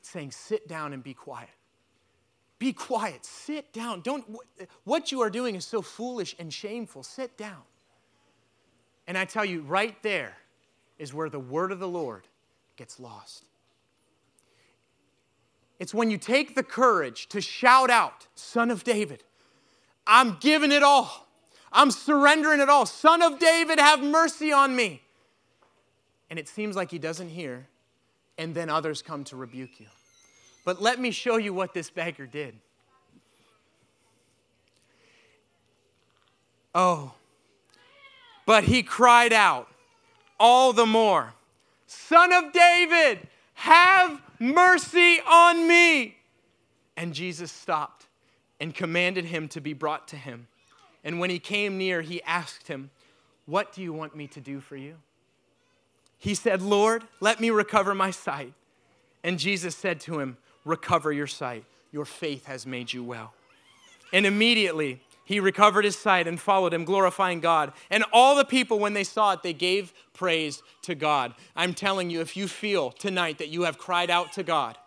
saying, 0.00 0.30
Sit 0.30 0.66
down 0.66 0.92
and 0.92 1.02
be 1.02 1.14
quiet. 1.14 1.50
Be 2.58 2.72
quiet. 2.72 3.24
Sit 3.24 3.72
down. 3.72 4.00
Don't 4.00 4.24
what 4.84 5.12
you 5.12 5.20
are 5.20 5.30
doing 5.30 5.54
is 5.54 5.64
so 5.64 5.82
foolish 5.82 6.34
and 6.38 6.52
shameful. 6.52 7.02
Sit 7.02 7.36
down. 7.36 7.62
And 9.06 9.16
I 9.16 9.24
tell 9.24 9.44
you, 9.44 9.60
right 9.62 10.02
there 10.02 10.36
is 10.98 11.12
where 11.12 11.28
the 11.28 11.38
word 11.38 11.70
of 11.70 11.78
the 11.78 11.88
Lord 11.88 12.26
gets 12.76 12.98
lost. 12.98 13.44
It's 15.78 15.92
when 15.92 16.10
you 16.10 16.18
take 16.18 16.54
the 16.54 16.62
courage 16.62 17.28
to 17.28 17.40
shout 17.40 17.90
out, 17.90 18.26
Son 18.34 18.70
of 18.70 18.84
David, 18.84 19.22
I'm 20.06 20.38
giving 20.40 20.72
it 20.72 20.82
all. 20.82 21.26
I'm 21.72 21.90
surrendering 21.90 22.60
it 22.60 22.68
all. 22.68 22.86
Son 22.86 23.22
of 23.22 23.38
David, 23.38 23.78
have 23.78 24.02
mercy 24.02 24.52
on 24.52 24.74
me. 24.74 25.02
And 26.30 26.38
it 26.38 26.48
seems 26.48 26.74
like 26.76 26.90
he 26.90 26.98
doesn't 26.98 27.28
hear, 27.28 27.66
and 28.38 28.54
then 28.54 28.70
others 28.70 29.02
come 29.02 29.24
to 29.24 29.36
rebuke 29.36 29.78
you. 29.78 29.86
But 30.64 30.80
let 30.80 30.98
me 30.98 31.10
show 31.10 31.36
you 31.36 31.52
what 31.52 31.74
this 31.74 31.90
beggar 31.90 32.26
did. 32.26 32.56
Oh, 36.74 37.14
but 38.44 38.64
he 38.64 38.82
cried 38.82 39.32
out 39.32 39.68
all 40.38 40.72
the 40.72 40.86
more, 40.86 41.32
Son 41.86 42.32
of 42.32 42.52
David, 42.52 43.26
have 43.54 44.20
mercy 44.38 45.18
on 45.20 45.68
me. 45.68 46.16
And 46.96 47.14
Jesus 47.14 47.52
stopped 47.52 48.06
and 48.60 48.74
commanded 48.74 49.26
him 49.26 49.48
to 49.48 49.60
be 49.60 49.72
brought 49.72 50.08
to 50.08 50.16
him. 50.16 50.48
And 51.04 51.20
when 51.20 51.30
he 51.30 51.38
came 51.38 51.78
near, 51.78 52.02
he 52.02 52.22
asked 52.22 52.68
him, 52.68 52.90
What 53.44 53.72
do 53.72 53.82
you 53.82 53.92
want 53.92 54.16
me 54.16 54.26
to 54.28 54.40
do 54.40 54.60
for 54.60 54.76
you? 54.76 54.96
He 56.18 56.34
said, 56.34 56.62
Lord, 56.62 57.04
let 57.20 57.40
me 57.40 57.50
recover 57.50 57.94
my 57.94 58.10
sight. 58.10 58.52
And 59.22 59.38
Jesus 59.38 59.76
said 59.76 60.00
to 60.00 60.18
him, 60.18 60.36
Recover 60.64 61.12
your 61.12 61.26
sight. 61.26 61.64
Your 61.92 62.04
faith 62.04 62.46
has 62.46 62.66
made 62.66 62.92
you 62.92 63.04
well. 63.04 63.34
And 64.12 64.26
immediately 64.26 65.00
he 65.26 65.40
recovered 65.40 65.84
his 65.84 65.98
sight 65.98 66.28
and 66.28 66.40
followed 66.40 66.72
him, 66.72 66.84
glorifying 66.84 67.40
God. 67.40 67.72
And 67.90 68.04
all 68.12 68.36
the 68.36 68.44
people, 68.44 68.78
when 68.78 68.94
they 68.94 69.04
saw 69.04 69.32
it, 69.32 69.42
they 69.42 69.52
gave 69.52 69.92
praise 70.14 70.62
to 70.82 70.94
God. 70.94 71.34
I'm 71.56 71.74
telling 71.74 72.10
you, 72.10 72.20
if 72.20 72.36
you 72.36 72.46
feel 72.46 72.92
tonight 72.92 73.38
that 73.38 73.48
you 73.48 73.62
have 73.62 73.76
cried 73.76 74.08
out 74.08 74.32
to 74.34 74.44
God, 74.44 74.78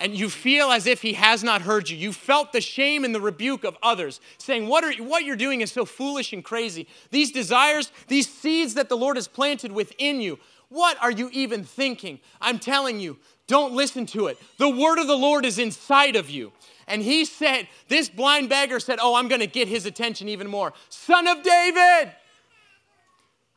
and 0.00 0.16
you 0.16 0.28
feel 0.28 0.70
as 0.70 0.86
if 0.86 1.02
he 1.02 1.12
has 1.12 1.44
not 1.44 1.62
heard 1.62 1.88
you. 1.88 1.96
You 1.96 2.12
felt 2.12 2.52
the 2.52 2.60
shame 2.60 3.04
and 3.04 3.14
the 3.14 3.20
rebuke 3.20 3.62
of 3.62 3.76
others, 3.80 4.20
saying, 4.38 4.66
What, 4.66 4.82
are, 4.82 4.92
what 4.94 5.24
you're 5.24 5.36
doing 5.36 5.60
is 5.60 5.70
so 5.70 5.84
foolish 5.84 6.32
and 6.32 6.42
crazy. 6.42 6.88
These 7.12 7.30
desires, 7.30 7.92
these 8.08 8.28
seeds 8.28 8.74
that 8.74 8.88
the 8.88 8.96
Lord 8.96 9.16
has 9.16 9.28
planted 9.28 9.70
within 9.70 10.20
you, 10.20 10.40
what 10.68 11.00
are 11.00 11.12
you 11.12 11.30
even 11.32 11.62
thinking? 11.62 12.18
I'm 12.40 12.58
telling 12.58 12.98
you, 12.98 13.18
don't 13.46 13.74
listen 13.74 14.06
to 14.06 14.26
it. 14.26 14.38
The 14.58 14.68
word 14.68 14.98
of 14.98 15.06
the 15.06 15.16
Lord 15.16 15.44
is 15.44 15.58
inside 15.58 16.16
of 16.16 16.28
you. 16.28 16.52
And 16.86 17.02
he 17.02 17.24
said, 17.24 17.68
This 17.88 18.08
blind 18.08 18.48
beggar 18.48 18.80
said, 18.80 18.98
Oh, 19.00 19.14
I'm 19.14 19.28
going 19.28 19.40
to 19.40 19.46
get 19.46 19.68
his 19.68 19.86
attention 19.86 20.28
even 20.28 20.48
more. 20.48 20.72
Son 20.88 21.26
of 21.26 21.42
David! 21.42 22.12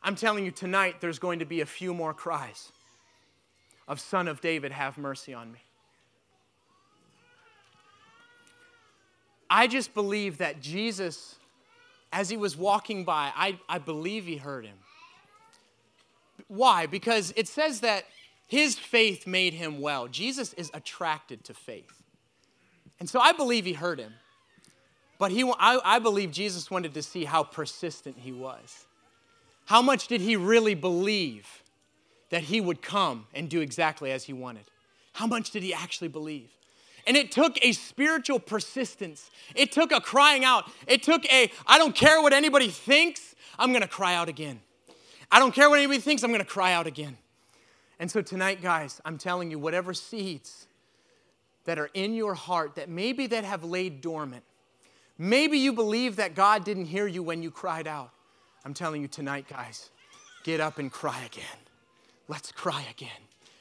I'm 0.02 0.14
telling 0.14 0.44
you, 0.44 0.50
tonight 0.50 1.00
there's 1.00 1.18
going 1.18 1.40
to 1.40 1.44
be 1.44 1.60
a 1.60 1.66
few 1.66 1.92
more 1.92 2.14
cries 2.14 2.70
of 3.88 4.00
Son 4.00 4.28
of 4.28 4.40
David, 4.40 4.70
have 4.70 4.98
mercy 4.98 5.34
on 5.34 5.50
me. 5.50 5.58
I 9.50 9.66
just 9.66 9.94
believe 9.94 10.38
that 10.38 10.60
Jesus, 10.60 11.36
as 12.12 12.28
he 12.28 12.36
was 12.36 12.56
walking 12.56 13.04
by, 13.04 13.32
I, 13.34 13.58
I 13.68 13.78
believe 13.78 14.26
he 14.26 14.36
heard 14.36 14.66
him. 14.66 14.76
Why? 16.48 16.86
Because 16.86 17.32
it 17.34 17.48
says 17.48 17.80
that 17.80 18.04
his 18.46 18.78
faith 18.78 19.26
made 19.26 19.54
him 19.54 19.80
well. 19.80 20.06
Jesus 20.06 20.52
is 20.54 20.70
attracted 20.74 21.44
to 21.44 21.54
faith. 21.54 21.97
And 23.00 23.08
so 23.08 23.20
I 23.20 23.32
believe 23.32 23.64
he 23.64 23.74
heard 23.74 23.98
him. 23.98 24.14
But 25.18 25.32
he, 25.32 25.44
I, 25.58 25.80
I 25.84 25.98
believe 25.98 26.30
Jesus 26.30 26.70
wanted 26.70 26.94
to 26.94 27.02
see 27.02 27.24
how 27.24 27.42
persistent 27.42 28.16
he 28.18 28.32
was. 28.32 28.86
How 29.66 29.82
much 29.82 30.08
did 30.08 30.20
he 30.20 30.36
really 30.36 30.74
believe 30.74 31.62
that 32.30 32.42
he 32.42 32.60
would 32.60 32.82
come 32.82 33.26
and 33.34 33.48
do 33.48 33.60
exactly 33.60 34.10
as 34.10 34.24
he 34.24 34.32
wanted? 34.32 34.64
How 35.12 35.26
much 35.26 35.50
did 35.50 35.62
he 35.62 35.74
actually 35.74 36.08
believe? 36.08 36.50
And 37.06 37.16
it 37.16 37.32
took 37.32 37.58
a 37.64 37.72
spiritual 37.72 38.38
persistence. 38.38 39.30
It 39.54 39.72
took 39.72 39.92
a 39.92 40.00
crying 40.00 40.44
out. 40.44 40.70
It 40.86 41.02
took 41.02 41.24
a, 41.32 41.50
I 41.66 41.78
don't 41.78 41.94
care 41.94 42.22
what 42.22 42.32
anybody 42.32 42.68
thinks, 42.68 43.34
I'm 43.58 43.72
gonna 43.72 43.88
cry 43.88 44.14
out 44.14 44.28
again. 44.28 44.60
I 45.30 45.38
don't 45.40 45.52
care 45.52 45.68
what 45.68 45.78
anybody 45.78 46.00
thinks, 46.00 46.22
I'm 46.22 46.30
gonna 46.30 46.44
cry 46.44 46.72
out 46.72 46.86
again. 46.86 47.16
And 47.98 48.10
so 48.10 48.22
tonight, 48.22 48.62
guys, 48.62 49.00
I'm 49.04 49.18
telling 49.18 49.50
you, 49.50 49.58
whatever 49.58 49.92
seeds 49.92 50.67
that 51.68 51.78
are 51.78 51.90
in 51.92 52.14
your 52.14 52.32
heart 52.32 52.76
that 52.76 52.88
maybe 52.88 53.26
that 53.26 53.44
have 53.44 53.62
laid 53.62 54.00
dormant, 54.00 54.42
maybe 55.18 55.58
you 55.58 55.70
believe 55.70 56.16
that 56.16 56.34
God 56.34 56.64
didn't 56.64 56.86
hear 56.86 57.06
you 57.06 57.22
when 57.22 57.42
you 57.42 57.50
cried 57.50 57.86
out. 57.86 58.10
I'm 58.64 58.72
telling 58.72 59.02
you 59.02 59.08
tonight, 59.08 59.44
guys, 59.50 59.90
get 60.44 60.60
up 60.60 60.78
and 60.78 60.90
cry 60.90 61.22
again. 61.26 61.44
Let's 62.26 62.52
cry 62.52 62.86
again 62.90 63.20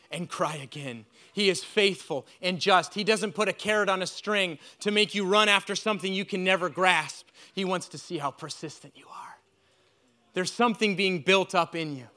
and 0.10 0.30
cry 0.30 0.56
again. 0.56 1.06
He 1.34 1.50
is 1.50 1.66
faithful 1.66 2.26
and 2.42 2.62
just. 2.62 2.94
He 2.94 3.04
doesn't 3.04 3.34
put 3.34 3.50
a 3.50 3.54
carrot 3.54 3.90
on 3.90 4.02
a 4.02 4.08
string 4.08 4.58
to 4.80 4.92
make 4.92 5.14
you 5.14 5.26
run 5.26 5.50
after 5.50 5.76
something 5.76 6.14
you 6.14 6.24
can 6.24 6.46
never 6.46 6.70
grasp. 6.70 7.28
He 7.52 7.66
wants 7.66 7.90
to 7.90 7.98
see 7.98 8.20
how 8.20 8.32
persistent 8.32 8.94
you 8.96 9.08
are. 9.10 9.36
There's 10.32 10.54
something 10.54 10.96
being 10.96 11.24
built 11.24 11.54
up 11.54 11.76
in 11.76 11.98
you. 11.98 12.08